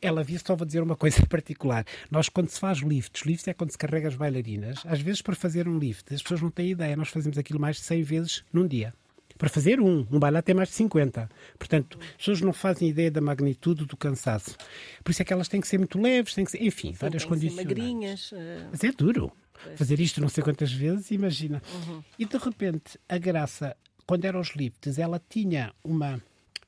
Ela 0.00 0.22
via, 0.22 0.38
só 0.38 0.56
vou 0.56 0.64
dizer 0.64 0.80
uma 0.80 0.96
coisa 0.96 1.24
particular. 1.26 1.84
Nós, 2.10 2.28
quando 2.30 2.48
se 2.48 2.58
faz 2.58 2.78
lifts, 2.78 3.22
lifts 3.26 3.48
é 3.48 3.52
quando 3.52 3.72
se 3.72 3.78
carrega 3.78 4.08
as 4.08 4.14
bailarinas, 4.14 4.82
às 4.86 5.00
vezes 5.00 5.20
para 5.20 5.34
fazer 5.34 5.68
um 5.68 5.78
lift, 5.78 6.14
as 6.14 6.22
pessoas 6.22 6.40
não 6.40 6.50
têm 6.50 6.70
ideia, 6.70 6.96
nós 6.96 7.08
fazemos 7.08 7.36
aquilo 7.36 7.60
mais 7.60 7.76
de 7.76 7.82
100 7.82 8.02
vezes 8.04 8.44
num 8.52 8.66
dia 8.66 8.94
para 9.38 9.48
fazer 9.48 9.80
um. 9.80 10.06
Um 10.10 10.18
bailado 10.18 10.44
tem 10.44 10.54
mais 10.54 10.68
de 10.68 10.74
50. 10.74 11.30
Portanto, 11.58 11.98
as 12.00 12.16
pessoas 12.16 12.40
não 12.40 12.52
fazem 12.52 12.88
ideia 12.88 13.10
da 13.10 13.20
magnitude 13.20 13.86
do 13.86 13.96
cansaço. 13.96 14.56
Por 15.02 15.12
isso 15.12 15.22
é 15.22 15.24
que 15.24 15.32
elas 15.32 15.48
têm 15.48 15.60
que 15.60 15.68
ser 15.68 15.78
muito 15.78 15.98
leves, 15.98 16.34
têm 16.34 16.44
que 16.44 16.50
ser, 16.50 16.62
enfim, 16.62 16.88
Sim, 16.88 16.98
várias 16.98 17.24
condições. 17.24 17.64
magrinhas. 17.64 18.32
Uh... 18.32 18.68
Mas 18.70 18.84
é 18.84 18.90
duro. 18.90 19.32
Pois. 19.62 19.78
Fazer 19.78 19.98
isto 20.00 20.20
não 20.20 20.28
sei 20.28 20.42
quantas 20.42 20.72
vezes, 20.72 21.10
imagina. 21.10 21.62
Uhum. 21.72 22.02
E 22.18 22.24
de 22.24 22.36
repente, 22.36 22.98
a 23.08 23.18
graça, 23.18 23.76
quando 24.06 24.24
era 24.24 24.38
os 24.38 24.54
lifts, 24.54 24.98
ela 24.98 25.20
tinha 25.28 25.72
uma 25.82 26.20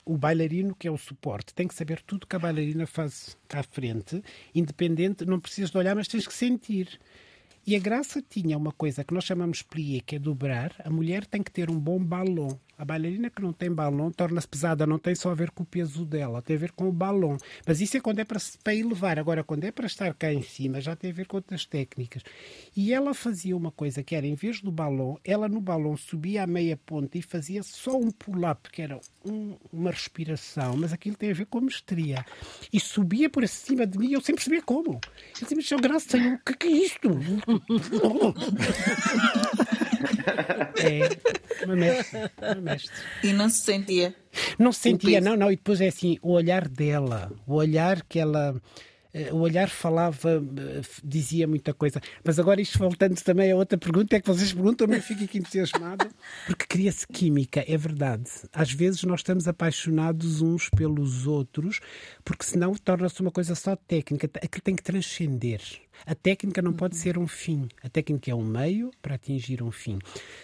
o 0.05 0.17
bailarino, 0.17 0.75
que 0.75 0.89
é 0.89 0.91
o 0.91 0.99
suporte, 0.99 1.55
tem 1.55 1.69
que 1.69 1.75
saber 1.75 2.01
tudo 2.03 2.27
que 2.27 2.35
a 2.35 2.39
bailarina 2.39 2.85
faz 2.87 3.37
cá 3.47 3.61
à 3.61 3.63
frente, 3.63 4.23
independente, 4.53 5.25
não 5.25 5.39
precisas 5.39 5.71
de 5.71 5.79
olhar, 5.79 5.95
mas 5.95 6.09
tens 6.09 6.27
que 6.27 6.35
sentir. 6.35 6.99
E 7.67 7.77
a 7.77 7.79
graça 7.79 8.23
tinha 8.23 8.57
uma 8.57 8.73
coisa 8.73 9.05
que 9.05 9.15
nós 9.15 9.25
chamamos 9.25 9.63
plié, 9.63 10.01
que 10.01 10.17
é 10.17 10.19
dobrar. 10.19 10.75
A 10.85 10.91
mulher 10.91 11.27
tem 11.27 11.43
que 11.43 11.53
ter 11.53 11.71
um 11.71 11.79
bom 11.79 12.03
balão. 12.03 12.59
A 12.81 12.85
bailarina 12.87 13.29
que 13.29 13.43
não 13.43 13.53
tem 13.53 13.71
balão 13.71 14.11
torna-se 14.11 14.49
pesada, 14.49 14.87
não 14.87 14.99
tem 14.99 15.15
só 15.15 15.31
a 15.31 15.35
ver 15.35 15.51
com 15.51 15.65
o 15.65 15.67
peso 15.67 16.07
dela, 16.07 16.41
tem 16.41 16.57
a 16.57 16.59
ver 16.59 16.73
com 16.73 16.89
o 16.89 16.93
balão. 16.93 17.37
Mas 17.67 17.79
isso 17.79 17.99
é 17.99 18.01
quando 18.01 18.21
é 18.21 18.25
para, 18.25 18.41
para 18.65 18.75
elevar. 18.75 19.19
Agora, 19.19 19.45
quando 19.45 19.65
é 19.65 19.71
para 19.71 19.85
estar 19.85 20.15
cá 20.15 20.33
em 20.33 20.41
cima, 20.41 20.81
já 20.81 20.97
tem 20.97 21.11
a 21.11 21.13
ver 21.13 21.27
com 21.27 21.37
outras 21.37 21.67
técnicas. 21.67 22.23
E 22.75 22.95
ela 22.95 23.13
fazia 23.13 23.55
uma 23.55 23.71
coisa 23.71 24.03
que 24.03 24.17
era, 24.17 24.27
em 24.27 24.35
vez 24.35 24.63
do 24.63 24.73
balão, 24.73 25.21
ela 25.23 25.47
no 25.47 25.61
balão 25.61 25.95
subia 25.95 26.45
à 26.45 26.47
meia 26.47 26.75
ponta 26.75 27.19
e 27.19 27.23
fazia 27.23 27.63
só 27.63 27.99
um 27.99 28.11
pull-up, 28.11 28.71
que 28.71 28.81
era 28.81 28.99
um, 29.27 29.59
uma 29.71 29.91
respiração, 29.91 30.75
mas 30.79 30.91
aquilo 30.91 31.17
tem 31.17 31.33
a 31.33 31.35
ver 31.35 31.45
com 31.45 31.61
mestria. 31.61 32.25
E 32.73 32.81
subia 32.81 33.29
por 33.29 33.47
cima 33.47 33.87
de 33.87 33.99
mim, 33.99 34.11
eu 34.11 34.23
sempre 34.23 34.43
sabia 34.43 34.63
como. 34.63 34.99
Eu 35.39 35.59
disse, 35.59 35.77
graças 35.77 36.15
a 36.15 36.17
Deus, 36.17 36.41
o 36.41 36.57
que 36.57 36.67
é 36.67 36.71
isto? 36.71 37.11
É, 40.83 41.65
uma 41.65 41.77
mestre, 41.77 42.19
uma 42.41 42.55
mestre. 42.57 42.91
E 43.23 43.33
não 43.33 43.49
se 43.49 43.59
sentia? 43.59 44.15
Não 44.59 44.73
se 44.73 44.81
sentia, 44.81 45.21
não, 45.21 45.37
não. 45.37 45.51
E 45.51 45.57
depois 45.57 45.81
é 45.81 45.89
assim, 45.89 46.19
o 46.23 46.33
olhar 46.33 46.69
dela, 46.69 47.33
o 47.47 47.55
olhar 47.55 48.03
que 48.09 48.19
ela 48.19 48.61
o 49.33 49.39
olhar 49.39 49.69
falava, 49.69 50.31
eh, 50.31 50.83
dizia 51.03 51.47
muita 51.47 51.75
coisa. 51.75 52.01
Mas 52.25 52.39
agora, 52.39 52.61
isto 52.61 52.79
voltando 52.79 53.21
também 53.23 53.51
a 53.51 53.57
outra 53.57 53.77
pergunta, 53.77 54.17
é 54.17 54.21
que 54.21 54.27
vocês 54.27 54.53
perguntam, 54.53 54.87
eu 54.89 55.03
fico 55.03 55.25
aqui 55.25 55.39
entusiasmado, 55.39 56.07
porque 56.47 56.67
cria-se 56.67 57.07
química, 57.07 57.65
é 57.67 57.77
verdade. 57.77 58.31
Às 58.53 58.73
vezes 58.73 59.03
nós 59.03 59.21
estamos 59.21 59.49
apaixonados 59.49 60.41
uns 60.41 60.69
pelos 60.69 61.27
outros, 61.27 61.81
porque 62.25 62.45
senão 62.45 62.73
torna-se 62.75 63.21
uma 63.21 63.33
coisa 63.33 63.55
só 63.55 63.75
técnica. 63.75 64.31
Aquilo 64.37 64.63
tem 64.63 64.77
que 64.77 64.83
transcender. 64.83 65.61
A 66.07 66.15
técnica 66.15 66.63
não 66.63 66.73
pode 66.73 66.97
ser 66.97 67.19
um 67.19 67.27
fim. 67.27 67.69
A 67.83 67.89
técnica 67.89 68.31
é 68.31 68.35
um 68.35 68.45
meio 68.45 68.91
para 69.03 69.17
atingir 69.17 69.63
um 69.63 69.73
fim. 69.73 69.99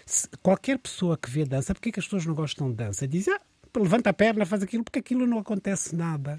Se 0.04 0.28
qualquer 0.42 0.78
pessoa 0.78 1.16
que 1.16 1.30
vê 1.30 1.44
dança, 1.44 1.72
porque 1.72 1.90
é 1.90 1.92
que 1.92 2.00
as 2.00 2.06
pessoas 2.06 2.26
não 2.26 2.34
gostam 2.34 2.68
de 2.68 2.76
dança? 2.76 3.06
Diz, 3.06 3.28
ah, 3.28 3.40
levanta 3.76 4.10
a 4.10 4.12
perna, 4.12 4.44
faz 4.44 4.62
aquilo, 4.62 4.82
porque 4.82 4.98
aquilo 4.98 5.26
não 5.26 5.38
acontece 5.38 5.94
nada 5.94 6.36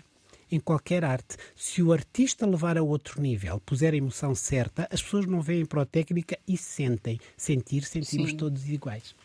em 0.52 0.60
qualquer 0.60 1.04
arte. 1.04 1.38
Se 1.56 1.82
o 1.82 1.92
artista 1.92 2.46
levar 2.46 2.78
a 2.78 2.84
outro 2.84 3.22
nível, 3.22 3.60
puser 3.60 3.94
a 3.94 3.98
emoção 3.98 4.34
certa, 4.36 4.88
as 4.92 5.02
pessoas 5.02 5.26
não 5.26 5.42
veem 5.42 5.66
para 5.66 5.82
a 5.82 5.86
técnica 5.86 6.38
e 6.48 6.58
sentem. 6.58 7.20
Sentir, 7.36 7.84
sentimos 7.84 8.32
Sim. 8.32 8.38
todos 8.38 8.68
iguais. 8.70 9.16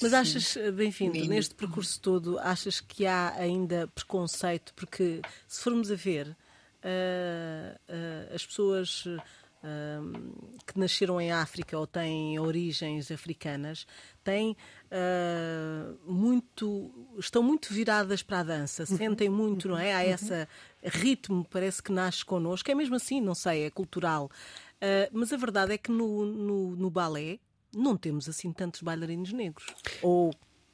Mas 0.00 0.12
achas, 0.12 0.58
bem-vindo, 0.74 1.26
neste 1.26 1.54
percurso 1.54 1.98
todo, 2.00 2.38
achas 2.38 2.80
que 2.80 3.06
há 3.06 3.34
ainda 3.38 3.88
preconceito? 3.88 4.74
Porque 4.74 5.22
se 5.48 5.62
formos 5.62 5.90
a 5.90 5.94
ver, 5.94 6.28
uh, 6.28 6.34
uh, 7.88 8.34
as 8.34 8.44
pessoas 8.44 9.04
que 10.66 10.78
nasceram 10.78 11.20
em 11.20 11.32
África 11.32 11.78
ou 11.78 11.86
têm 11.86 12.38
origens 12.38 13.10
africanas 13.10 13.86
têm 14.22 14.56
uh, 14.86 16.12
muito 16.12 16.92
estão 17.18 17.42
muito 17.42 17.72
viradas 17.72 18.22
para 18.22 18.40
a 18.40 18.42
dança 18.42 18.84
uhum. 18.88 18.96
sentem 18.96 19.28
muito 19.28 19.68
não 19.68 19.78
é? 19.78 19.94
Há 19.94 20.06
uhum. 20.06 20.14
esse 20.14 20.48
ritmo 20.84 21.46
parece 21.50 21.82
que 21.82 21.90
nasce 21.90 22.24
connosco. 22.24 22.70
É 22.70 22.74
mesmo 22.74 22.94
assim 22.96 23.20
não 23.20 23.34
sei 23.34 23.64
é 23.64 23.70
cultural. 23.70 24.30
Uh, 24.76 25.10
mas 25.12 25.32
a 25.32 25.36
verdade 25.36 25.72
é 25.72 25.78
que 25.78 25.90
no, 25.90 26.24
no, 26.24 26.76
no 26.76 26.90
balé 26.90 27.38
não 27.74 27.96
temos 27.96 28.28
assim 28.28 28.52
tantos 28.52 28.82
bailarinos 28.82 29.32
negros. 29.32 29.66
Ou 30.02 30.32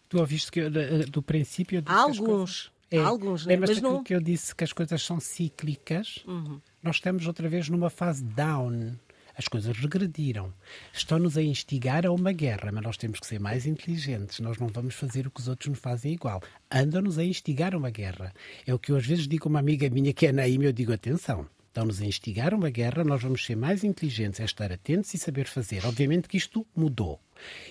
tu 0.09 0.19
ouviste 0.19 0.51
que 0.51 0.69
do 1.11 1.23
princípio 1.23 1.83
há 1.87 2.01
alguns. 2.01 2.73
é, 2.91 2.99
alguns 2.99 3.47
né? 3.47 3.57
mas 3.57 3.81
não 3.81 4.03
que 4.03 4.15
eu 4.15 4.21
disse 4.21 4.55
que 4.55 4.65
as 4.65 4.73
coisas 4.73 5.03
são 5.03 5.19
cíclicas? 5.19 6.23
Uhum 6.27 6.61
nós 6.83 6.97
estamos 6.97 7.27
outra 7.27 7.49
vez 7.49 7.69
numa 7.69 7.89
fase 7.89 8.25
down. 8.25 8.97
As 9.37 9.49
coisas 9.49 9.77
regrediram. 9.79 10.53
Estão-nos 10.93 11.39
a 11.39 11.43
instigar 11.43 12.05
a 12.05 12.13
uma 12.13 12.33
guerra, 12.33 12.71
mas 12.73 12.83
nós 12.83 12.97
temos 12.97 13.19
que 13.19 13.27
ser 13.27 13.39
mais 13.39 13.65
inteligentes. 13.65 14.41
Nós 14.41 14.59
não 14.59 14.69
vamos 14.69 14.95
fazer 14.95 15.27
o 15.27 15.31
que 15.31 15.41
os 15.41 15.49
outros 15.49 15.69
nos 15.69 15.79
fazem 15.79 16.13
igual. 16.13 16.43
Andam-nos 16.71 17.19
a 17.19 17.25
instigar 17.25 17.75
a 17.75 17.79
uma 17.79 17.91
guerra. 17.91 18.33
É 18.67 18.75
o 18.75 18.79
que 18.79 18.93
eu 18.93 18.97
às 18.97 19.07
vezes 19.07 19.27
digo 19.27 19.49
a 19.49 19.51
uma 19.51 19.61
amiga 19.61 19.89
minha 19.89 20.13
que 20.13 20.27
é 20.27 20.33
Naime, 20.33 20.67
eu 20.67 20.73
digo 20.73 20.93
atenção. 20.93 21.49
Estão-nos 21.69 22.03
a 22.03 22.05
instigar 22.05 22.53
uma 22.53 22.69
guerra, 22.69 23.03
nós 23.03 23.23
vamos 23.23 23.47
ser 23.47 23.57
mais 23.57 23.83
inteligentes, 23.83 24.41
é 24.41 24.45
estar 24.45 24.71
atentos 24.71 25.15
e 25.15 25.19
saber 25.19 25.47
fazer. 25.47 25.87
Obviamente 25.87 26.29
que 26.29 26.37
isto 26.37 26.67
mudou. 26.77 27.19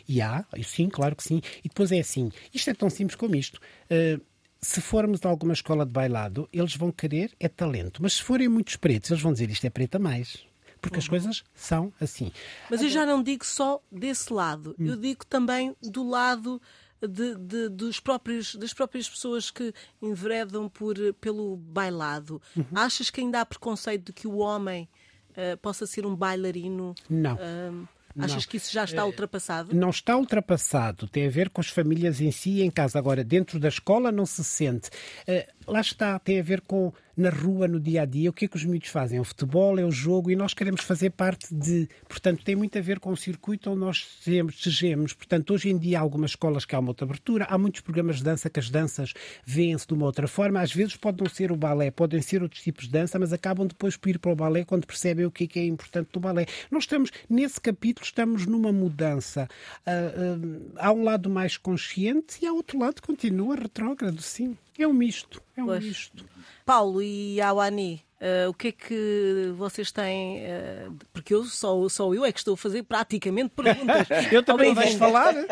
E 0.08 0.20
há, 0.20 0.44
sim, 0.64 0.90
claro 0.90 1.16
que 1.16 1.24
sim. 1.24 1.40
E 1.64 1.70
depois 1.70 1.92
é 1.92 2.00
assim, 2.00 2.32
isto 2.52 2.70
é 2.70 2.74
tão 2.74 2.90
simples 2.90 3.16
como 3.16 3.36
isto. 3.36 3.60
Uh, 3.92 4.20
se 4.64 4.80
formos 4.80 5.20
a 5.26 5.30
alguma 5.30 5.54
escola 5.54 5.86
de 5.86 5.92
bailado, 5.92 6.48
eles 6.54 6.76
vão 6.76 6.92
querer 6.92 7.32
é 7.40 7.48
talento. 7.48 8.02
Mas 8.02 8.14
se 8.14 8.24
forem 8.24 8.48
muitos 8.48 8.76
pretos, 8.76 9.10
eles 9.10 9.24
vão 9.24 9.34
dizer 9.34 9.50
isto 9.50 9.66
é 9.66 9.70
preta 9.70 9.98
mais. 9.98 10.46
Porque 10.80 10.98
uhum. 10.98 11.02
as 11.02 11.08
coisas 11.08 11.44
são 11.54 11.94
assim. 12.00 12.32
Mas 12.70 12.82
eu 12.82 12.90
já 12.90 13.06
não 13.06 13.22
digo 13.22 13.46
só 13.46 13.82
desse 13.92 14.32
lado, 14.34 14.76
hum. 14.80 14.88
eu 14.88 14.96
digo 14.96 15.26
também 15.26 15.76
do 15.82 16.08
lado 16.08 16.60
de, 17.00 17.36
de, 17.36 17.70
dos 17.70 18.00
próprios, 18.00 18.56
das 18.56 18.74
próprias 18.74 19.10
pessoas 19.10 19.52
que 19.52 19.74
enveredam 20.02 20.70
por, 20.70 20.96
pelo 21.20 21.58
bailado. 21.58 22.42
Uhum. 22.56 22.66
Achas 22.74 23.10
que 23.10 23.22
ainda 23.22 23.42
há 23.42 23.46
preconceito 23.46 24.06
de 24.06 24.14
que 24.14 24.28
o 24.28 24.38
homem 24.38 24.88
uh, 25.32 25.58
possa 25.58 25.86
ser 25.86 26.06
um 26.06 26.16
bailarino? 26.16 26.96
Não. 27.10 27.36
Uh, 27.36 27.88
Achas 28.18 28.44
não. 28.44 28.50
que 28.50 28.58
isso 28.58 28.72
já 28.72 28.84
está 28.84 29.06
ultrapassado? 29.06 29.76
Não 29.76 29.90
está 29.90 30.18
ultrapassado. 30.18 31.08
Tem 31.08 31.28
a 31.28 31.30
ver 31.30 31.50
com 31.50 31.62
as 31.62 31.68
famílias 31.68 32.22
em 32.22 32.32
si, 32.32 32.62
em 32.62 32.70
casa. 32.70 32.98
Agora, 32.98 33.24
dentro 33.24 33.60
da 33.60 33.68
escola 33.68 34.12
não 34.12 34.26
se 34.26 34.44
sente. 34.44 34.90
Uh, 35.28 35.72
lá 35.72 35.82
está, 35.82 36.18
tem 36.20 36.40
a 36.40 36.44
ver 36.44 36.62
com 36.62 36.94
na 37.16 37.30
rua, 37.30 37.68
no 37.68 37.80
dia 37.80 38.04
a 38.04 38.06
dia, 38.06 38.30
o 38.30 38.34
que 38.34 38.46
é 38.46 38.48
que 38.48 38.56
os 38.56 38.66
miúdos 38.66 38.90
fazem? 38.90 39.18
É 39.18 39.22
o 39.22 39.24
futebol, 39.24 39.78
é 39.80 39.86
o 39.86 39.92
jogo 39.92 40.32
e 40.32 40.36
nós 40.36 40.54
queremos 40.54 40.82
fazer 40.82 41.12
parte 41.12 41.54
de. 41.54 41.88
Portanto, 42.08 42.44
tem 42.44 42.56
muito 42.56 42.78
a 42.78 42.82
ver 42.82 43.00
com 43.00 43.12
o 43.12 43.18
circuito 43.18 43.70
onde 43.70 43.80
nós 43.80 44.08
sejamos. 44.22 45.14
Portanto, 45.14 45.54
hoje 45.54 45.70
em 45.70 45.78
dia 45.78 46.00
há 46.00 46.02
algumas 46.02 46.32
escolas 46.32 46.66
que 46.66 46.76
há 46.76 46.80
uma 46.80 46.90
outra 46.90 47.06
abertura, 47.06 47.46
há 47.50 47.58
muitos 47.58 47.82
programas 47.82 48.18
de 48.18 48.24
dança 48.24 48.50
que 48.50 48.60
as 48.60 48.70
danças 48.70 49.14
vêem-se 49.46 49.88
de 49.88 49.94
uma 49.94 50.06
outra 50.06 50.28
forma. 50.28 50.62
Às 50.62 50.74
vezes 50.74 50.96
pode 50.96 51.22
não 51.22 51.30
ser 51.30 51.52
o 51.52 51.56
balé, 51.56 51.92
podem 51.92 52.22
ser 52.22 52.42
outros 52.42 52.62
tipos 52.62 52.86
de 52.86 52.92
dança, 52.92 53.20
mas 53.20 53.34
acabam 53.34 53.68
depois 53.68 53.98
por 53.98 54.10
ir 54.10 54.20
para 54.20 54.32
o 54.32 54.36
balé 54.36 54.64
quando 54.64 54.86
percebem 54.86 55.26
o 55.26 55.32
que 55.32 55.46
é, 55.46 55.48
que 55.48 55.60
é 55.60 55.66
importante 55.66 56.10
do 56.12 56.20
balé. 56.20 56.46
Nós 56.70 56.84
estamos, 56.84 57.12
nesse 57.30 57.60
capítulo, 57.60 58.06
estamos 58.06 58.46
numa 58.46 58.72
mudança. 58.72 59.48
Uh, 59.86 60.38
uh, 60.38 60.72
há 60.78 60.92
um 60.92 61.04
lado 61.04 61.30
mais 61.30 61.58
consciente 61.58 62.40
e 62.42 62.48
há 62.48 62.54
outro 62.54 62.80
lado 62.80 62.96
que 62.96 63.08
continua 63.08 63.56
retrógrado, 63.56 64.22
sim. 64.22 64.58
É 64.78 64.88
um 64.88 64.94
misto, 64.94 65.42
é 65.56 65.62
um 65.62 65.68
pois. 65.68 65.84
misto. 65.84 66.26
Paulo 66.66 67.02
e 67.02 67.42
Awani, 67.42 68.04
uh, 68.22 68.50
o 68.50 68.54
que 68.54 68.70
é 68.70 68.72
que 68.72 69.54
vocês 69.58 69.92
têm? 69.92 70.40
Uh, 70.40 70.96
porque 71.12 71.34
eu 71.34 71.44
só, 71.44 71.90
só 71.90 72.14
eu 72.14 72.24
é 72.24 72.32
que 72.32 72.40
estou 72.40 72.54
a 72.54 72.58
fazer 72.58 72.84
praticamente 72.84 73.50
perguntas. 73.50 74.08
eu 74.32 74.44
também 74.44 74.74
vais 74.74 74.94
falar? 74.94 75.34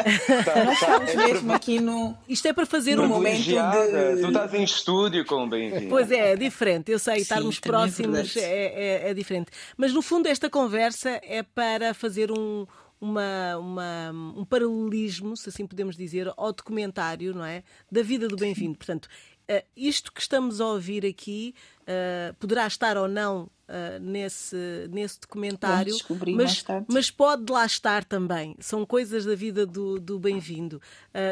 Tá, 0.45 0.63
Nós 0.63 0.82
estamos 0.82 1.15
mesmo 1.15 1.53
aqui 1.53 1.80
no. 1.80 2.15
Isto 2.28 2.47
é 2.47 2.53
para 2.53 2.65
fazer 2.65 2.99
um 2.99 3.07
momento 3.07 3.43
de. 3.43 4.22
Tu 4.22 4.28
estás 4.28 4.53
em 4.53 4.63
estúdio 4.63 5.26
com 5.26 5.43
o 5.43 5.47
bem-vindo. 5.47 5.89
Pois 5.89 6.11
é, 6.11 6.32
é 6.32 6.36
diferente. 6.36 6.91
Eu 6.91 6.99
sei, 6.99 7.15
Sim, 7.15 7.22
estarmos 7.22 7.57
é 7.57 7.67
próximos 7.67 8.38
é, 8.38 8.41
é, 8.41 9.09
é 9.09 9.13
diferente. 9.13 9.51
Mas 9.76 9.93
no 9.93 10.01
fundo, 10.01 10.28
esta 10.28 10.49
conversa 10.49 11.20
é 11.24 11.43
para 11.43 11.93
fazer 11.93 12.32
um 12.32 12.65
uma, 13.02 13.58
uma, 13.58 14.12
um 14.36 14.45
paralelismo, 14.45 15.36
se 15.38 15.50
assim 15.50 15.66
podemos 15.66 15.95
dizer, 15.95 16.32
ao 16.36 16.52
documentário, 16.52 17.34
não 17.34 17.45
é? 17.45 17.64
Da 17.91 18.02
vida 18.02 18.28
do 18.28 18.36
bem-vindo. 18.36 18.78
Portanto, 18.78 19.08
uh, 19.50 19.64
isto 19.76 20.12
que 20.12 20.22
estamos 20.22 20.60
a 20.60 20.66
ouvir 20.66 21.06
aqui 21.06 21.56
uh, 21.84 22.34
poderá 22.36 22.68
estar 22.68 22.97
ou 22.97 23.08
não 23.08 23.43
uh, 23.43 24.00
nesse, 24.02 24.58
nesse 24.91 25.22
documentário, 25.22 25.95
mas, 26.36 26.66
mas 26.89 27.10
pode 27.10 27.50
lá 27.52 27.66
estar 27.66 28.04
também. 28.04 28.56
São 28.60 28.86
coisas 28.86 29.26
da 29.26 29.36
vida 29.36 29.66
do, 29.66 29.97
do 29.97 30.20
bem-vindo. 30.20 30.82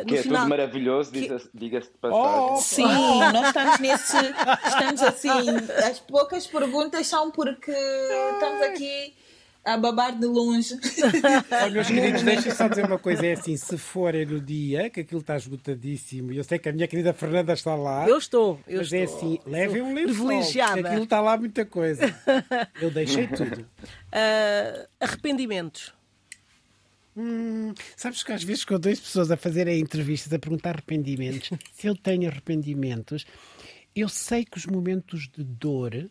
que 0.08 0.16
é 0.16 0.24
final... 0.24 0.44
tudo 0.44 0.50
maravilhoso, 0.50 1.12
que... 1.12 1.20
diga-se 1.54 1.92
de 1.92 1.98
passagem. 1.98 2.50
Oh, 2.50 2.58
sim, 2.58 2.84
nós 3.34 3.48
estamos 3.48 3.80
nesse. 3.80 4.18
Estamos 4.68 5.02
assim. 5.02 5.50
As 5.86 6.00
poucas 6.00 6.48
perguntas 6.48 7.08
são 7.08 7.30
porque 7.30 7.72
estamos 7.72 8.62
aqui 8.68 9.14
a 9.68 9.78
babar 9.78 10.18
de 10.18 10.26
longe. 10.26 10.76
Oh, 11.68 11.70
meus 11.70 11.88
queridos, 11.88 12.24
deixem 12.24 12.52
só 12.52 12.68
dizer 12.68 12.86
uma 12.86 12.98
coisa: 12.98 13.26
é 13.26 13.34
assim, 13.34 13.58
se 13.58 13.78
forem 13.78 14.26
no 14.26 14.40
dia, 14.40 14.90
que 14.90 15.02
aquilo 15.02 15.22
está 15.22 15.36
esgotadíssimo, 15.36 16.32
eu 16.32 16.44
sei 16.44 16.58
que 16.58 16.70
a 16.70 16.74
minha 16.74 16.88
querida 16.88 17.14
Fernanda 17.14 17.54
está 17.54 17.76
lá. 17.76 18.08
Eu 18.08 18.18
estou, 18.18 18.60
eu 18.68 18.80
mas 18.80 18.94
é 18.94 19.04
estou. 19.04 19.20
é 19.20 19.36
assim, 19.36 19.40
levem 19.46 19.82
um 19.82 19.94
lençol, 19.94 20.62
aquilo 20.64 21.04
está 21.04 21.20
lá 21.20 21.38
muita 21.38 21.66
coisa. 21.66 22.04
Eu 22.82 22.92
deixei 22.92 23.28
tudo. 23.28 23.62
Uh, 23.62 24.88
arrependimentos. 25.00 25.94
Hum, 27.16 27.74
sabes 27.96 28.22
que 28.24 28.32
às 28.32 28.44
vezes 28.44 28.64
com 28.64 28.80
duas 28.80 29.00
pessoas 29.00 29.32
a 29.32 29.38
fazerem 29.38 29.80
entrevistas 29.80 30.32
a 30.32 30.40
perguntar 30.40 30.76
arrependimentos, 30.76 31.50
se 31.74 31.88
eu 31.88 31.96
tenho 31.96 32.30
arrependimentos, 32.30 33.26
eu 33.96 34.08
sei 34.08 34.46
que 34.46 34.58
os 34.58 34.68
momentos 34.68 35.28
de 35.28 35.44
dor 35.44 36.10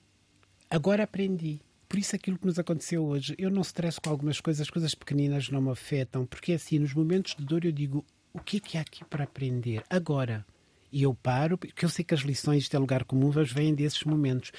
agora 0.69 1.05
aprendi. 1.05 1.61
Por 1.89 1.99
isso 1.99 2.17
aquilo 2.17 2.39
que 2.39 2.47
nos 2.47 2.59
aconteceu 2.59 3.05
hoje, 3.05 3.35
eu 3.39 3.51
não 3.51 3.63
estresso 3.63 4.01
com 4.01 4.11
algumas 4.11 4.41
coisas, 4.41 4.63
as 4.63 4.71
coisas 4.71 4.95
pequeninas 4.95 5.49
não 5.51 5.61
me 5.61 5.71
afetam, 5.71 6.27
porque 6.27 6.53
assim, 6.53 6.79
nos 6.79 6.93
momentos 6.95 7.35
de 7.37 7.45
dor 7.45 7.65
eu 7.65 7.73
digo, 7.73 8.05
o 8.33 8.41
que 8.41 8.59
é 8.59 8.61
que 8.61 8.79
há 8.79 8.81
aqui 8.81 9.05
para 9.05 9.25
aprender 9.25 9.83
agora? 9.89 10.45
E 10.93 11.03
eu 11.03 11.15
paro, 11.15 11.59
porque 11.59 11.85
eu 11.85 11.89
sei 11.89 12.05
que 12.05 12.15
as 12.15 12.21
lições 12.21 12.69
de 12.69 12.79
lugar 12.79 13.05
comum 13.05 13.31
vêm 13.31 13.75
desses 13.75 14.03
momentos. 14.05 14.53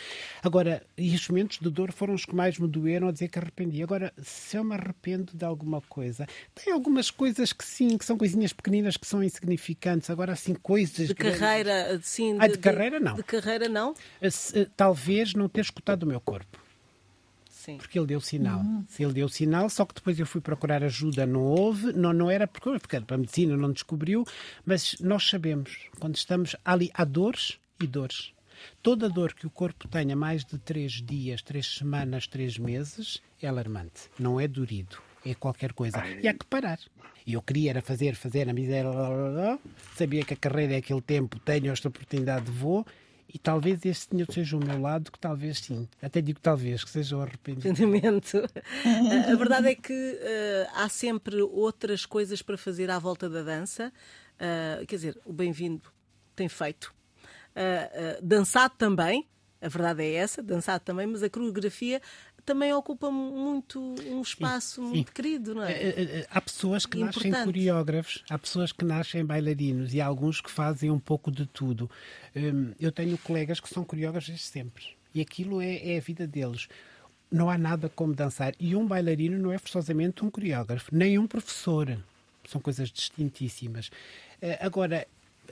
Agora, 0.44 0.84
e 0.98 1.16
os 1.16 1.28
momentos 1.30 1.58
de 1.60 1.70
dor 1.70 1.92
foram 1.92 2.14
os 2.14 2.26
que 2.26 2.36
mais 2.36 2.60
me 2.60 2.68
doeram 2.68 3.08
a 3.08 3.12
dizer 3.12 3.30
que 3.30 3.40
arrependi. 3.40 3.82
Agora, 3.82 4.14
se 4.22 4.58
eu 4.58 4.64
me 4.64 4.76
arrependo 4.76 5.36
de 5.36 5.46
alguma 5.46 5.82
coisa, 5.82 6.28
tem 6.54 6.74
algumas 6.74 7.10
coisas 7.10 7.54
que 7.54 7.64
sim, 7.64 7.98
que 7.98 8.06
são 8.06 8.18
coisinhas 8.18 8.54
pequeninas 8.54 8.98
que 8.98 9.08
são 9.08 9.24
insignificantes. 9.24 10.10
Agora, 10.10 10.34
assim, 10.34 10.54
coisas. 10.54 11.08
De 11.08 11.14
grandes... 11.14 11.40
carreira, 11.40 12.00
sim. 12.04 12.38
Ah, 12.40 12.48
de, 12.48 12.54
de 12.54 12.60
carreira, 12.60 13.00
não. 13.00 13.16
De 13.16 13.24
carreira, 13.24 13.70
não? 13.70 13.96
Eh, 14.22 14.30
eh, 14.54 14.68
talvez 14.76 15.34
não 15.34 15.48
ter 15.48 15.62
escutado 15.62 16.04
o 16.04 16.08
meu 16.08 16.20
corpo. 16.20 16.67
Sim. 17.68 17.78
Porque 17.78 18.00
ele 18.00 18.08
deu 18.08 18.22
sinal. 18.22 18.62
Uhum. 18.62 18.86
Ele 18.98 19.12
deu 19.12 19.28
sinal, 19.28 19.70
só 19.70 19.84
que 19.84 19.94
depois 19.94 20.18
eu 20.18 20.26
fui 20.26 20.40
procurar 20.40 20.86
ajuda, 20.86 21.26
não 21.26 21.42
houve, 21.42 21.92
não, 21.92 22.14
não 22.14 22.32
era 22.32 22.48
porque, 22.48 22.80
porque 22.80 22.96
a 22.96 23.18
medicina 23.18 23.58
não 23.58 23.74
descobriu, 23.74 24.24
mas 24.66 24.96
nós 25.02 25.28
sabemos, 25.28 25.78
quando 26.00 26.16
estamos 26.16 26.56
ali, 26.64 26.90
há 26.94 27.04
dores 27.04 27.60
e 27.82 27.86
dores. 27.86 28.32
Toda 28.82 29.10
dor 29.10 29.34
que 29.34 29.46
o 29.46 29.50
corpo 29.50 29.86
tenha 29.90 30.16
mais 30.16 30.46
de 30.46 30.58
três 30.58 30.94
dias, 30.94 31.42
três 31.42 31.76
semanas, 31.76 32.26
três 32.26 32.58
meses, 32.58 33.22
é 33.42 33.48
alarmante. 33.48 34.10
Não 34.18 34.40
é 34.40 34.48
durido, 34.48 34.98
é 35.26 35.36
qualquer 35.36 35.74
coisa. 35.74 36.02
E 36.08 36.26
há 36.26 36.34
que 36.34 36.46
parar. 36.46 36.80
E 37.26 37.34
eu 37.34 37.42
queria 37.42 37.72
era 37.72 37.82
fazer, 37.82 38.16
fazer 38.16 38.50
a 38.50 38.54
miséria, 38.54 38.90
sabia 39.94 40.24
que 40.24 40.34
a 40.34 40.38
carreira 40.38 40.76
é 40.76 40.78
aquele 40.78 41.02
tempo, 41.02 41.38
tenho 41.40 41.70
esta 41.70 41.90
oportunidade, 41.90 42.50
vou, 42.50 42.86
e 43.34 43.38
talvez 43.38 43.84
este 43.86 44.10
senhor 44.10 44.28
seja 44.32 44.56
o 44.56 44.64
meu 44.64 44.80
lado, 44.80 45.12
que 45.12 45.20
talvez 45.20 45.60
sim. 45.60 45.88
Até 46.02 46.22
digo 46.22 46.40
talvez, 46.40 46.84
que 46.84 46.90
seja 46.90 47.18
o 47.18 47.22
arrependimento. 47.22 48.38
a 49.30 49.36
verdade 49.36 49.70
é 49.70 49.76
que 49.76 49.94
uh, 49.94 50.70
há 50.74 50.88
sempre 50.88 51.42
outras 51.42 52.06
coisas 52.06 52.42
para 52.42 52.58
fazer 52.58 52.90
à 52.90 52.98
volta 52.98 53.30
da 53.30 53.44
dança. 53.44 53.92
Uh, 54.36 54.86
quer 54.86 54.96
dizer, 54.96 55.20
o 55.26 55.34
bem-vindo 55.34 55.92
tem 56.36 56.48
feito. 56.48 56.94
Uh, 57.56 58.26
dançado 58.26 58.76
também, 58.78 59.28
a 59.60 59.68
verdade 59.68 60.04
é 60.04 60.14
essa, 60.14 60.42
dançado 60.42 60.84
também, 60.84 61.08
mas 61.08 61.22
a 61.22 61.30
coreografia 61.30 62.02
também 62.48 62.72
ocupa 62.74 63.12
muito 63.12 63.78
um 64.08 64.22
espaço 64.22 64.82
sim, 64.82 64.88
sim. 64.88 64.94
muito 64.96 65.12
querido, 65.12 65.54
não 65.54 65.64
é? 65.64 65.74
Eh, 65.74 65.88
eh, 65.90 66.04
eh, 66.20 66.28
há 66.32 66.40
pessoas 66.40 66.86
que 66.86 66.98
Importante. 66.98 67.30
nascem 67.30 67.46
coreógrafos, 67.46 68.24
há 68.30 68.40
pessoas 68.40 68.72
que 68.72 68.86
nascem 68.86 69.26
bailarinos 69.26 69.94
e 69.94 70.00
há 70.00 70.06
alguns 70.06 70.40
que 70.40 70.50
fazem 70.50 70.90
um 70.90 70.98
pouco 70.98 71.30
de 71.30 71.46
tudo. 71.46 71.92
Hum, 72.34 72.72
eu 72.80 72.90
tenho 72.90 73.18
colegas 73.18 73.60
que 73.60 73.68
são 73.68 73.84
coreógrafos 73.84 74.30
desde 74.30 74.46
sempre 74.46 74.86
e 75.14 75.20
aquilo 75.20 75.60
é, 75.60 75.96
é 75.96 75.98
a 75.98 76.00
vida 76.00 76.26
deles 76.26 76.70
não 77.30 77.50
há 77.50 77.58
nada 77.58 77.90
como 77.90 78.16
dançar. 78.16 78.54
E 78.58 78.74
um 78.78 78.88
bailarino 78.88 79.38
não 79.38 79.52
é 79.52 79.58
forçosamente 79.58 80.24
um 80.24 80.32
coreógrafo, 80.32 80.96
nem 80.96 81.20
um 81.20 81.28
professor. 81.28 82.00
São 82.48 82.62
coisas 82.62 82.90
distintíssimas. 82.90 83.92
Agora, 84.62 85.06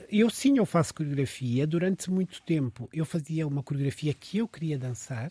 eu 0.09 0.29
sim, 0.29 0.57
eu 0.57 0.65
faço 0.65 0.93
coreografia. 0.93 1.67
Durante 1.67 2.09
muito 2.09 2.41
tempo 2.43 2.87
eu 2.93 3.03
fazia 3.03 3.45
uma 3.45 3.61
coreografia 3.61 4.13
que 4.13 4.37
eu 4.37 4.47
queria 4.47 4.79
dançar 4.79 5.29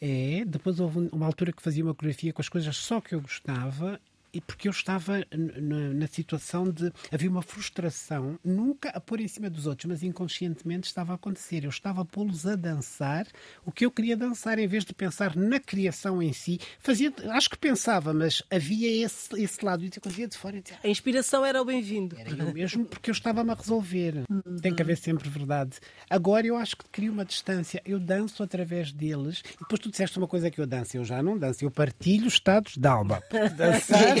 é, 0.00 0.44
depois 0.46 0.80
houve 0.80 1.08
uma 1.12 1.26
altura 1.26 1.52
que 1.52 1.62
fazia 1.62 1.84
uma 1.84 1.94
coreografia 1.94 2.32
com 2.32 2.40
as 2.40 2.48
coisas 2.48 2.76
só 2.76 3.00
que 3.00 3.14
eu 3.14 3.20
gostava 3.20 4.00
e 4.32 4.40
porque 4.40 4.68
eu 4.68 4.72
estava 4.72 5.24
na, 5.32 6.06
situação 6.06 6.70
de 6.70 6.92
havia 7.10 7.30
uma 7.30 7.42
frustração, 7.42 8.38
nunca 8.44 8.90
a 8.90 9.00
pôr 9.00 9.20
em 9.20 9.28
cima 9.28 9.48
dos 9.48 9.66
outros, 9.66 9.86
mas 9.86 10.02
inconscientemente 10.02 10.86
estava 10.86 11.12
a 11.12 11.14
acontecer. 11.16 11.64
Eu 11.64 11.70
estava 11.70 12.02
a 12.02 12.04
pô-los 12.04 12.46
a 12.46 12.56
dançar 12.56 13.26
o 13.64 13.72
que 13.72 13.84
eu 13.84 13.90
queria 13.90 14.16
dançar, 14.16 14.58
em 14.58 14.66
vez 14.66 14.84
de 14.84 14.92
pensar 14.92 15.36
na 15.36 15.58
criação 15.58 16.22
em 16.22 16.32
si. 16.32 16.58
Fazia, 16.78 17.12
acho 17.30 17.50
que 17.50 17.58
pensava, 17.58 18.12
mas 18.12 18.42
havia 18.50 19.04
esse, 19.04 19.40
esse 19.40 19.64
lado 19.64 19.84
e 19.84 19.90
eu 20.20 20.28
de 20.28 20.36
fora. 20.36 20.62
A 20.82 20.88
inspiração 20.88 21.44
era 21.44 21.60
o 21.60 21.64
bem-vindo. 21.64 22.16
Era 22.18 22.30
eu 22.30 22.52
mesmo, 22.52 22.84
porque 22.84 23.10
eu 23.10 23.12
estava-me 23.12 23.50
a 23.50 23.54
resolver. 23.54 24.24
Uhum. 24.28 24.56
Tem 24.60 24.74
que 24.74 24.82
haver 24.82 24.96
sempre 24.96 25.28
verdade. 25.28 25.78
Agora 26.08 26.46
eu 26.46 26.56
acho 26.56 26.76
que 26.76 26.84
crio 26.90 27.12
uma 27.12 27.24
distância. 27.24 27.82
Eu 27.84 27.98
danço 27.98 28.42
através 28.42 28.92
deles. 28.92 29.42
E 29.54 29.58
depois 29.58 29.80
tu 29.80 29.90
disseste 29.90 30.18
uma 30.18 30.26
coisa 30.26 30.50
que 30.50 30.60
eu 30.60 30.66
danço. 30.66 30.96
Eu 30.96 31.04
já 31.04 31.22
não 31.22 31.38
danço. 31.38 31.64
Eu 31.64 31.70
partilho 31.70 32.26
estados 32.26 32.76
de 32.76 32.86
alma. 32.86 33.22
Dançar 33.56 34.19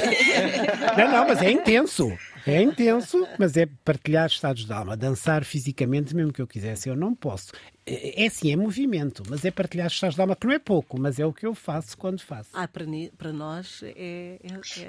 não, 0.96 1.10
não, 1.10 1.28
mas 1.28 1.42
é 1.42 1.50
intenso. 1.50 2.16
É 2.46 2.62
intenso, 2.62 3.26
mas 3.38 3.56
é 3.56 3.66
partilhar 3.84 4.26
estados 4.26 4.64
de 4.64 4.72
alma. 4.72 4.96
Dançar 4.96 5.44
fisicamente, 5.44 6.14
mesmo 6.16 6.32
que 6.32 6.40
eu 6.40 6.46
quisesse, 6.46 6.88
eu 6.88 6.96
não 6.96 7.14
posso. 7.14 7.52
É, 7.86 8.24
é 8.24 8.30
sim, 8.30 8.50
é 8.52 8.56
movimento, 8.56 9.22
mas 9.28 9.44
é 9.44 9.50
partilhar 9.50 9.88
estados 9.88 10.14
de 10.14 10.20
alma, 10.20 10.34
que 10.34 10.46
não 10.46 10.54
é 10.54 10.58
pouco, 10.58 10.98
mas 10.98 11.18
é 11.18 11.26
o 11.26 11.32
que 11.32 11.46
eu 11.46 11.54
faço 11.54 11.98
quando 11.98 12.20
faço. 12.20 12.50
Ah, 12.52 12.66
para, 12.66 12.86
para 13.18 13.32
nós 13.32 13.82
é, 13.82 13.90
é, 13.96 14.38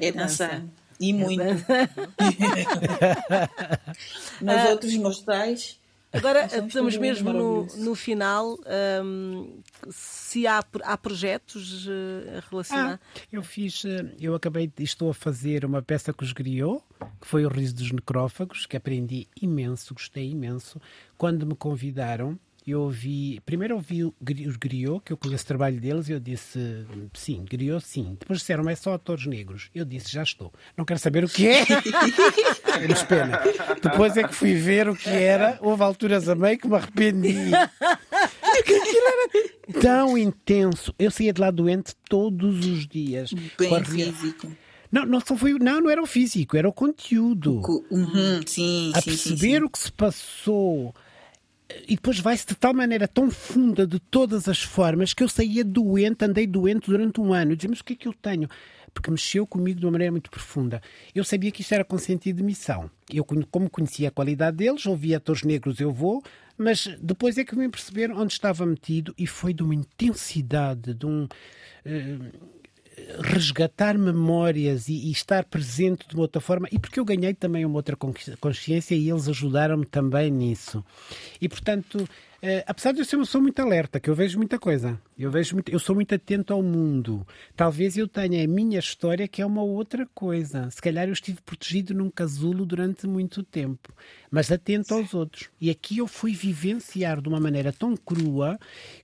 é, 0.01 0.07
é 0.07 0.11
dançar. 0.11 0.63
E 0.99 1.13
muito. 1.13 1.41
Nos 4.39 4.55
ah, 4.55 4.69
outros 4.69 4.95
mostrais 4.95 5.80
Agora 6.13 6.45
estamos 6.67 6.97
mesmo 6.97 7.31
no, 7.31 7.65
no 7.77 7.95
final. 7.95 8.57
Um, 9.03 9.61
se 9.89 10.45
há, 10.45 10.63
há 10.83 10.97
projetos 10.97 11.87
uh, 11.87 12.43
relacionados. 12.49 12.99
Ah, 13.15 13.19
eu 13.31 13.41
fiz, 13.41 13.83
uh, 13.83 14.09
eu 14.19 14.35
acabei, 14.35 14.71
estou 14.79 15.09
a 15.09 15.13
fazer 15.13 15.63
uma 15.63 15.81
peça 15.81 16.13
com 16.13 16.23
os 16.23 16.33
griot, 16.33 16.81
que 17.19 17.27
foi 17.27 17.45
o 17.45 17.49
riso 17.49 17.75
dos 17.75 17.91
necrófagos, 17.91 18.65
que 18.65 18.75
aprendi 18.75 19.27
imenso, 19.41 19.93
gostei 19.93 20.29
imenso. 20.29 20.81
Quando 21.17 21.45
me 21.45 21.55
convidaram, 21.55 22.37
eu 22.65 22.81
ouvi, 22.81 23.39
primeiro 23.45 23.75
ouvi 23.75 24.03
os 24.03 24.55
griot, 24.55 25.01
que 25.03 25.11
eu 25.11 25.17
conheço 25.17 25.43
o 25.43 25.47
trabalho 25.47 25.79
deles, 25.79 26.07
e 26.09 26.11
eu 26.11 26.19
disse 26.19 26.85
sim, 27.13 27.43
griot 27.43 27.83
sim. 27.85 28.15
Depois 28.19 28.39
disseram, 28.39 28.69
é 28.69 28.75
só 28.75 28.93
atores 28.93 29.25
negros. 29.25 29.69
Eu 29.73 29.83
disse, 29.83 30.11
já 30.11 30.21
estou. 30.21 30.53
Não 30.77 30.85
quero 30.85 30.99
saber 30.99 31.23
o 31.23 31.27
que 31.27 31.47
é. 31.47 31.65
Eles 32.81 33.01
pena. 33.03 33.41
Depois 33.81 34.15
é 34.15 34.23
que 34.27 34.35
fui 34.35 34.53
ver 34.53 34.87
o 34.87 34.95
que 34.95 35.09
era. 35.09 35.57
Houve 35.61 35.83
alturas 35.83 36.29
a 36.29 36.35
meio 36.35 36.57
que 36.57 36.67
me 36.67 36.75
arrependi. 36.75 37.51
Aquilo 37.53 39.07
era 39.07 39.81
tão 39.81 40.17
intenso. 40.17 40.93
Eu 40.99 41.09
saía 41.09 41.33
de 41.33 41.41
lá 41.41 41.49
doente 41.49 41.95
todos 42.07 42.65
os 42.65 42.87
dias. 42.87 43.31
Bem 43.57 43.83
físico. 43.83 44.51
Não, 44.91 45.05
não, 45.05 45.21
só 45.21 45.37
foi, 45.37 45.53
não, 45.53 45.79
não 45.79 45.89
era 45.89 46.03
o 46.03 46.05
físico, 46.05 46.57
era 46.57 46.67
o 46.67 46.73
conteúdo. 46.73 47.61
Uhum, 47.89 48.41
sim, 48.45 48.91
a 48.93 48.99
sim, 48.99 49.09
perceber 49.09 49.59
sim, 49.59 49.63
o 49.63 49.69
que 49.69 49.79
se 49.79 49.91
passou 49.91 50.93
e 51.87 51.95
depois 51.95 52.19
vai-se 52.19 52.45
de 52.45 52.55
tal 52.55 52.73
maneira 52.73 53.07
tão 53.07 53.29
funda 53.29 53.85
de 53.85 53.99
todas 53.99 54.47
as 54.47 54.61
formas 54.61 55.13
que 55.13 55.23
eu 55.23 55.29
saía 55.29 55.63
doente, 55.63 56.25
andei 56.25 56.47
doente 56.47 56.89
durante 56.89 57.19
um 57.19 57.33
ano. 57.33 57.55
Dizia, 57.55 57.69
mas 57.69 57.79
o 57.79 57.83
que 57.83 57.93
é 57.93 57.95
que 57.95 58.07
eu 58.07 58.13
tenho? 58.13 58.47
Porque 58.93 59.09
mexeu 59.09 59.47
comigo 59.47 59.79
de 59.79 59.85
uma 59.85 59.91
maneira 59.91 60.11
muito 60.11 60.29
profunda. 60.29 60.81
Eu 61.15 61.23
sabia 61.23 61.51
que 61.51 61.61
isto 61.61 61.73
era 61.73 61.83
com 61.83 61.97
sentido 61.97 62.37
de 62.37 62.43
missão. 62.43 62.89
Eu, 63.11 63.23
como 63.23 63.69
conhecia 63.69 64.09
a 64.09 64.11
qualidade 64.11 64.57
deles, 64.57 64.85
ouvia 64.85 65.17
atores 65.17 65.43
negros, 65.43 65.79
eu 65.79 65.91
vou, 65.91 66.21
mas 66.57 66.87
depois 67.01 67.37
é 67.37 67.43
que 67.43 67.55
me 67.55 67.69
perceberam 67.69 68.17
onde 68.17 68.33
estava 68.33 68.65
metido 68.65 69.13
e 69.17 69.25
foi 69.25 69.53
de 69.53 69.63
uma 69.63 69.75
intensidade, 69.75 70.93
de 70.93 71.05
um. 71.05 71.23
Uh, 71.85 72.51
resgatar 73.19 73.97
memórias 73.97 74.87
e, 74.87 74.93
e, 74.93 75.11
estar 75.11 75.43
presente 75.45 76.07
de 76.07 76.15
uma 76.15 76.23
outra 76.23 76.41
forma, 76.41 76.67
e 76.71 76.79
porque 76.79 76.99
eu 76.99 77.05
ganhei 77.05 77.33
também 77.33 77.65
uma 77.65 77.75
outra 77.75 77.95
consciência 78.39 78.95
e 78.95 79.09
eles 79.09 79.27
ajudaram-me 79.27 79.85
também 79.85 80.31
nisso. 80.31 80.83
E 81.39 81.47
portanto, 81.47 82.07
Uh, 82.43 82.63
apesar 82.65 82.91
de 82.91 82.99
eu 82.99 83.05
ser 83.05 83.17
uma 83.17 83.25
pessoa 83.25 83.41
muito 83.41 83.61
alerta, 83.61 83.99
que 83.99 84.09
eu 84.09 84.15
vejo 84.15 84.37
muita 84.39 84.57
coisa, 84.57 84.99
eu 85.17 85.29
vejo 85.29 85.53
muito, 85.53 85.71
eu 85.71 85.77
sou 85.77 85.93
muito 85.93 86.15
atento 86.15 86.51
ao 86.51 86.63
mundo. 86.63 87.25
Talvez 87.55 87.95
eu 87.95 88.07
tenha 88.07 88.43
a 88.43 88.47
minha 88.47 88.79
história 88.79 89.27
que 89.27 89.43
é 89.43 89.45
uma 89.45 89.61
outra 89.61 90.07
coisa. 90.15 90.67
Se 90.71 90.81
calhar 90.81 91.07
eu 91.07 91.13
estive 91.13 91.39
protegido 91.41 91.93
num 91.93 92.09
casulo 92.09 92.65
durante 92.65 93.05
muito 93.05 93.43
tempo, 93.43 93.93
mas 94.31 94.51
atento 94.51 94.95
aos 94.95 95.13
outros. 95.13 95.49
E 95.59 95.69
aqui 95.69 95.99
eu 95.99 96.07
fui 96.07 96.33
vivenciar 96.33 97.21
de 97.21 97.29
uma 97.29 97.39
maneira 97.39 97.71
tão 97.71 97.95
crua 97.95 98.57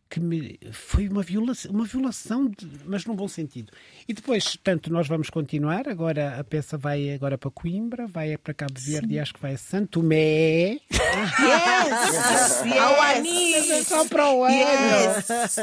que 0.09 0.19
me, 0.19 0.57
foi 0.71 1.07
uma 1.07 1.21
violação, 1.21 1.71
uma 1.71 1.85
violação 1.85 2.47
de, 2.47 2.67
mas 2.85 3.05
num 3.05 3.15
bom 3.15 3.27
sentido. 3.27 3.71
E 4.07 4.13
depois, 4.13 4.57
tanto 4.63 4.91
nós 4.91 5.07
vamos 5.07 5.29
continuar, 5.29 5.87
agora 5.87 6.39
a 6.39 6.43
peça 6.43 6.77
vai 6.77 7.13
agora 7.13 7.37
para 7.37 7.51
Coimbra, 7.51 8.07
vai 8.07 8.37
para 8.37 8.53
Cabo 8.53 8.79
Verde 8.79 9.09
Sim. 9.09 9.13
e 9.13 9.19
acho 9.19 9.33
que 9.33 9.41
vai 9.41 9.53
a 9.53 9.57
Santo 9.57 9.99
Tomé. 9.99 10.79
Yes! 10.91 12.63
yes. 12.65 13.26
É 13.27 13.83
só 13.83 14.05
para 14.07 14.31
o 14.31 14.43
ano. 14.43 14.55
Yes. 14.55 15.57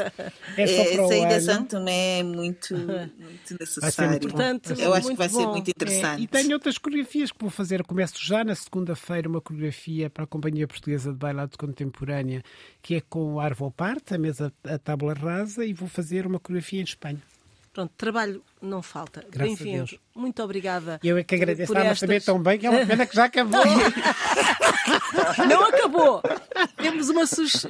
É 0.57 0.67
só 0.67 0.83
para 0.91 1.01
o 1.01 1.11
ano. 1.11 1.29
Sair 1.31 1.41
Santo 1.41 1.69
Tomé 1.69 2.19
é 2.19 2.23
muito, 2.23 2.75
muito 2.75 3.57
necessário. 3.59 4.11
Muito 4.11 4.27
Portanto, 4.27 4.73
eu 4.77 4.93
acho 4.93 5.09
que 5.09 5.15
vai 5.15 5.29
bom. 5.29 5.39
ser 5.39 5.47
muito 5.47 5.69
interessante. 5.69 6.21
É. 6.21 6.23
E 6.23 6.27
tenho 6.27 6.53
outras 6.53 6.77
coreografias 6.77 7.31
que 7.31 7.37
vou 7.39 7.49
fazer. 7.49 7.83
Começo 7.83 8.15
já 8.23 8.43
na 8.43 8.55
segunda-feira 8.55 9.27
uma 9.27 9.41
coreografia 9.41 10.09
para 10.09 10.23
a 10.23 10.27
Companhia 10.27 10.67
Portuguesa 10.67 11.11
de 11.11 11.17
Bailado 11.17 11.57
Contemporânea, 11.57 12.43
que 12.81 12.95
é 12.95 13.01
com 13.01 13.33
o 13.33 13.39
Arvo 13.39 13.71
Parte, 13.71 14.13
a 14.13 14.17
mesa 14.17 14.53
a 14.63 14.77
tábua 14.77 15.13
rasa, 15.13 15.65
e 15.65 15.73
vou 15.73 15.87
fazer 15.87 16.25
uma 16.25 16.39
coreografia 16.39 16.79
em 16.79 16.83
Espanha. 16.83 17.21
Pronto, 17.75 17.91
trabalho 17.97 18.41
não 18.61 18.81
falta. 18.81 19.25
Bem-vindo. 19.35 19.99
Muito 20.15 20.41
obrigada. 20.41 20.97
Eu 21.03 21.17
é 21.17 21.25
que 21.25 21.35
agradeço. 21.35 21.73
Estas... 21.73 21.91
a 21.91 21.95
saber 21.95 22.23
tão 22.23 22.41
bem 22.41 22.57
que 22.57 22.65
é 22.65 22.69
uma 22.69 22.85
pena 22.85 23.05
que 23.05 23.13
já 23.13 23.25
acabou. 23.25 23.59
não 25.45 25.65
acabou. 25.65 26.23
Temos 26.77 27.09
uma 27.09 27.25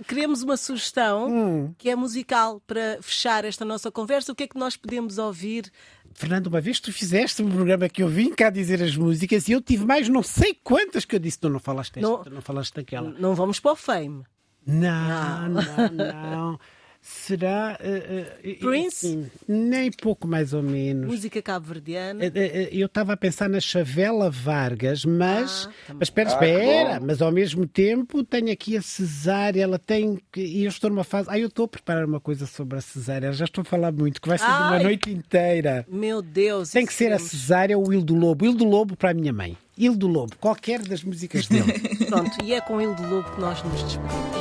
Queremos 0.08 0.44
uma 0.44 0.58
sugestão 0.58 1.28
hum. 1.28 1.74
que 1.76 1.90
é 1.90 1.96
musical 1.96 2.62
para 2.68 3.00
fechar 3.02 3.46
esta 3.46 3.66
nossa 3.66 3.90
conversa. 3.90 4.32
O 4.32 4.36
que 4.36 4.44
é 4.44 4.48
que 4.48 4.60
nós 4.60 4.78
podemos 4.78 5.18
ouvir 5.18 5.72
Fernando, 6.14 6.48
uma 6.48 6.62
vez 6.62 6.80
tu 6.80 6.94
fizeste 6.94 7.42
um 7.42 7.50
programa 7.50 7.90
que 7.90 8.04
eu 8.04 8.08
vim 8.08 8.32
cá 8.32 8.52
dizer 8.52 8.84
as 8.84 8.96
músicas 8.96 9.48
e 9.48 9.54
eu 9.54 9.62
tive 9.62 9.86
mais 9.86 10.08
não 10.08 10.22
sei 10.22 10.56
quantas 10.64 11.04
que 11.04 11.16
eu 11.16 11.20
disse, 11.20 11.40
tu 11.40 11.50
não 11.50 11.60
falaste 11.60 11.98
esta, 11.98 12.08
não, 12.08 12.24
tu 12.24 12.30
não 12.30 12.42
falaste 12.42 12.76
daquela. 12.76 13.10
Não 13.10 13.34
vamos 13.34 13.60
para 13.60 13.72
o 13.72 13.76
fame. 13.76 14.24
Não, 14.68 15.50
não, 15.50 15.62
não. 15.92 16.52
não. 16.52 16.60
Será. 17.06 17.78
Uh, 17.80 18.50
uh, 18.50 18.60
Prince? 18.60 19.32
Nem 19.48 19.92
pouco 19.92 20.28
mais 20.28 20.54
ou 20.54 20.64
menos. 20.64 21.06
Música 21.06 21.40
cabo-verdiana? 21.40 22.26
Uh, 22.26 22.30
eu 22.72 22.88
estava 22.88 23.14
a 23.14 23.18
pensar 23.18 23.48
na 23.48 23.60
Chavela 23.60 24.30
Vargas, 24.32 25.06
mas. 25.06 25.70
Ah, 25.88 25.94
mas 25.94 26.08
espera, 26.08 26.30
espera, 26.30 26.96
ah, 26.96 27.00
mas 27.00 27.22
ao 27.22 27.32
mesmo 27.32 27.68
tempo 27.68 28.24
tenho 28.24 28.52
aqui 28.52 28.76
a 28.76 28.82
Cesária, 28.82 29.62
ela 29.62 29.78
tem. 29.78 30.20
E 30.36 30.64
eu 30.64 30.70
estou 30.70 30.90
numa 30.90 31.04
fase. 31.04 31.30
Ah, 31.30 31.38
eu 31.38 31.48
estou 31.48 31.66
a 31.66 31.68
preparar 31.68 32.06
uma 32.06 32.20
coisa 32.20 32.48
sobre 32.48 32.80
a 32.80 32.82
Cesária, 32.82 33.32
já 33.32 33.46
estou 33.46 33.62
a 33.62 33.66
falar 33.66 33.92
muito, 33.92 34.20
que 34.20 34.28
vai 34.28 34.40
ser 34.40 34.46
Ai, 34.46 34.78
uma 34.78 34.84
noite 34.84 35.12
inteira. 35.12 35.86
Meu 35.88 36.24
Deus! 36.24 36.72
Tem 36.72 36.86
que 36.86 36.94
ser 36.94 37.10
temos... 37.10 37.24
a 37.24 37.28
Cesária 37.28 37.78
ou 37.78 37.88
o 37.88 37.94
Ildo 37.94 38.16
Lobo. 38.16 38.46
Ildo 38.46 38.66
Lobo 38.66 38.98
para 38.98 39.12
a 39.12 39.14
minha 39.14 39.32
mãe. 39.32 39.56
Ildo 39.78 40.08
Lobo, 40.08 40.36
qualquer 40.38 40.82
das 40.82 41.04
músicas 41.04 41.48
dele. 41.48 41.74
Pronto, 42.08 42.44
e 42.44 42.54
é 42.54 42.62
com 42.62 42.82
Ildo 42.82 43.04
Lobo 43.08 43.30
que 43.32 43.42
nós 43.42 43.62
nos 43.62 43.84
despedimos. 43.84 44.35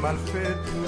Malfeito 0.00 0.80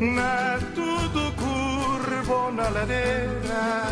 Na 0.00 0.58
tudo 0.74 1.32
curvo 1.32 2.52
na 2.52 2.68
ladeira. 2.68 3.88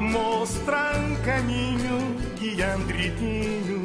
Mostra 0.00 0.92
um 0.98 1.16
caminho 1.24 2.16
guiandritinho 2.38 3.80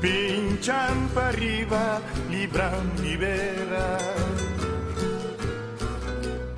Pinchan 0.00 1.08
para 1.14 1.36
riba, 1.36 2.00
libram 2.30 2.84
libera 3.02 3.98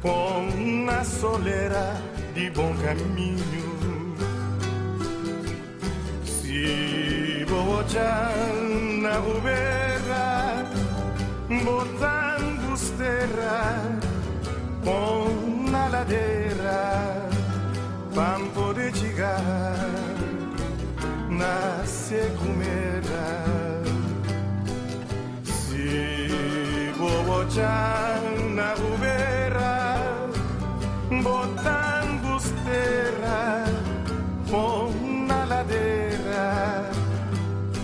Com 0.03 0.85
na 0.85 1.03
solera 1.03 2.01
de 2.35 2.51
bom 2.51 2.75
caminho 2.77 3.66
Bojan 7.97 9.01
na 9.01 9.19
ubera, 9.21 10.67
botando 11.65 12.77
terra 12.99 13.99
com 14.85 15.71
na 15.71 15.89
ladeira, 15.89 17.27
pampo 18.15 18.75
de 18.75 18.93
chegar 18.93 19.41
na 21.31 21.87
secumera. 21.87 23.29
Se 25.43 26.93
bojan 26.99 28.21
na 28.23 28.26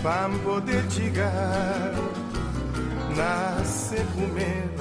para 0.03 0.29
poder 0.43 0.83
chegar 0.91 1.93
na 3.15 3.63
secumera. 3.63 4.72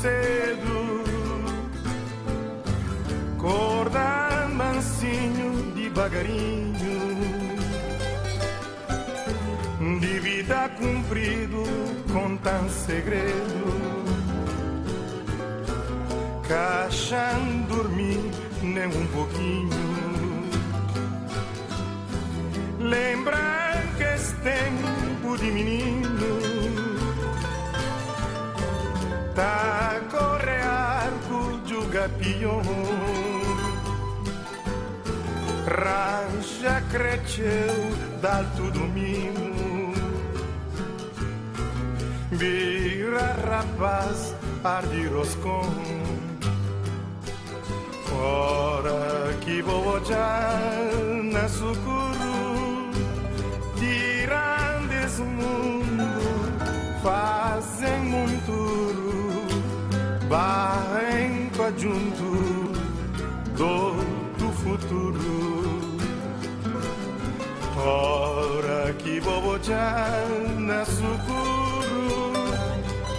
Cedo. 0.00 1.04
Corda 3.38 4.48
mansinho 4.52 5.72
devagarinho. 5.74 7.00
De 10.00 10.18
vida 10.20 10.70
cumprido 10.78 11.62
com 12.12 12.36
tão 12.38 12.68
segredo. 12.68 13.70
Caixão 16.48 17.62
dormir 17.68 18.20
nem 18.62 18.86
um 18.86 19.06
pouquinho. 19.08 19.90
Lembrar 22.78 23.82
que 23.96 24.02
esse 24.02 24.34
tempo 24.36 25.36
de 25.38 25.50
menino 25.50 26.19
Tá 29.40 29.98
correar 30.10 31.10
cujo 31.26 31.86
gapião 31.88 32.60
Ranja 35.64 36.82
cresceu 36.90 37.74
d'alto 38.20 38.70
domingo 38.70 39.94
Vira 42.32 43.34
rapaz 43.48 44.34
arde 44.62 45.06
roscon 45.06 45.72
Ora 48.12 49.32
que 49.40 49.62
vou 49.62 50.02
na 51.32 51.48
sucuru 51.48 52.90
Tirandes 53.78 55.18
mundo 55.20 55.80
fazem 57.02 58.00
muito 58.00 58.59
Barrenco 60.30 61.64
junto 61.76 62.72
do, 63.56 63.94
do 64.38 64.52
futuro. 64.52 65.98
Ora 67.76 68.92
que 68.92 69.20
bobojana 69.20 70.84
sucuru, 70.84 72.32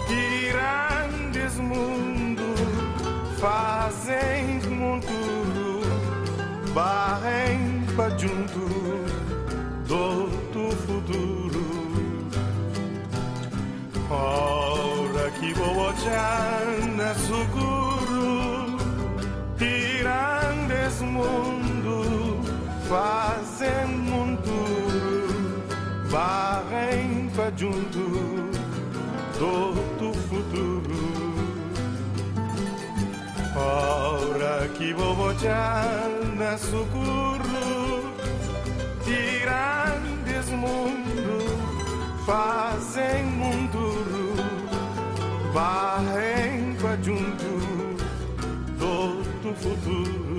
grandes 0.07 1.55
mundo 1.57 2.55
fazem 3.41 4.61
monturo, 4.69 5.81
barrenco 6.73 8.09
junto 8.17 8.69
do, 9.85 10.29
do 10.53 10.71
futuro. 10.77 11.61
Ora 14.09 14.90
que 15.39 15.53
bobojana 15.53 16.95
na 16.97 17.15
seguro 17.15 18.77
tirandes 19.57 21.01
mundo 21.01 22.41
fazem 22.87 23.87
mundo 23.87 24.51
varrem 26.09 27.29
para 27.35 27.51
junto 27.57 28.51
do 29.39 30.13
futuro. 30.29 31.01
Ora 33.55 34.67
que 34.69 34.93
vou 34.93 35.15
na 36.37 36.57
seguro 36.57 38.13
tirandes 39.03 40.49
mundo 40.49 41.41
fazem 42.25 43.25
munduru 45.51 45.53
barrem 45.53 46.75
junto 47.03 47.51
do 49.43 49.53
futuro 49.55 50.30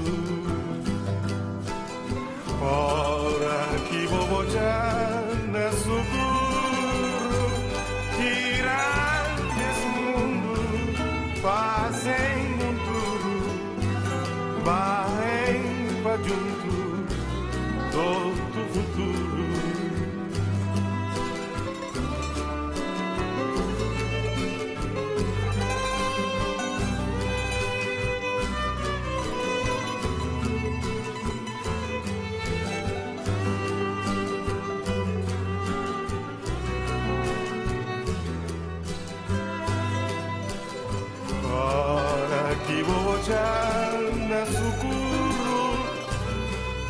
na 43.32 44.46
sucurro 44.46 45.78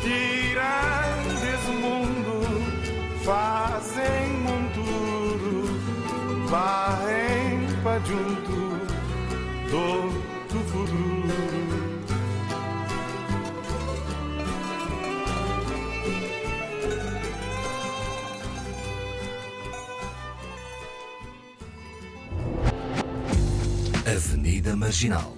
tiram 0.01 1.23
desse 1.41 1.71
mundo 1.71 2.33
fazem 3.23 4.33
monturo 4.43 5.79
varrem 6.49 7.67
para 7.83 7.99
junto 7.99 8.53
do 9.71 10.59
futuro 10.65 11.23
Avenida 24.05 24.75
Marginal 24.75 25.32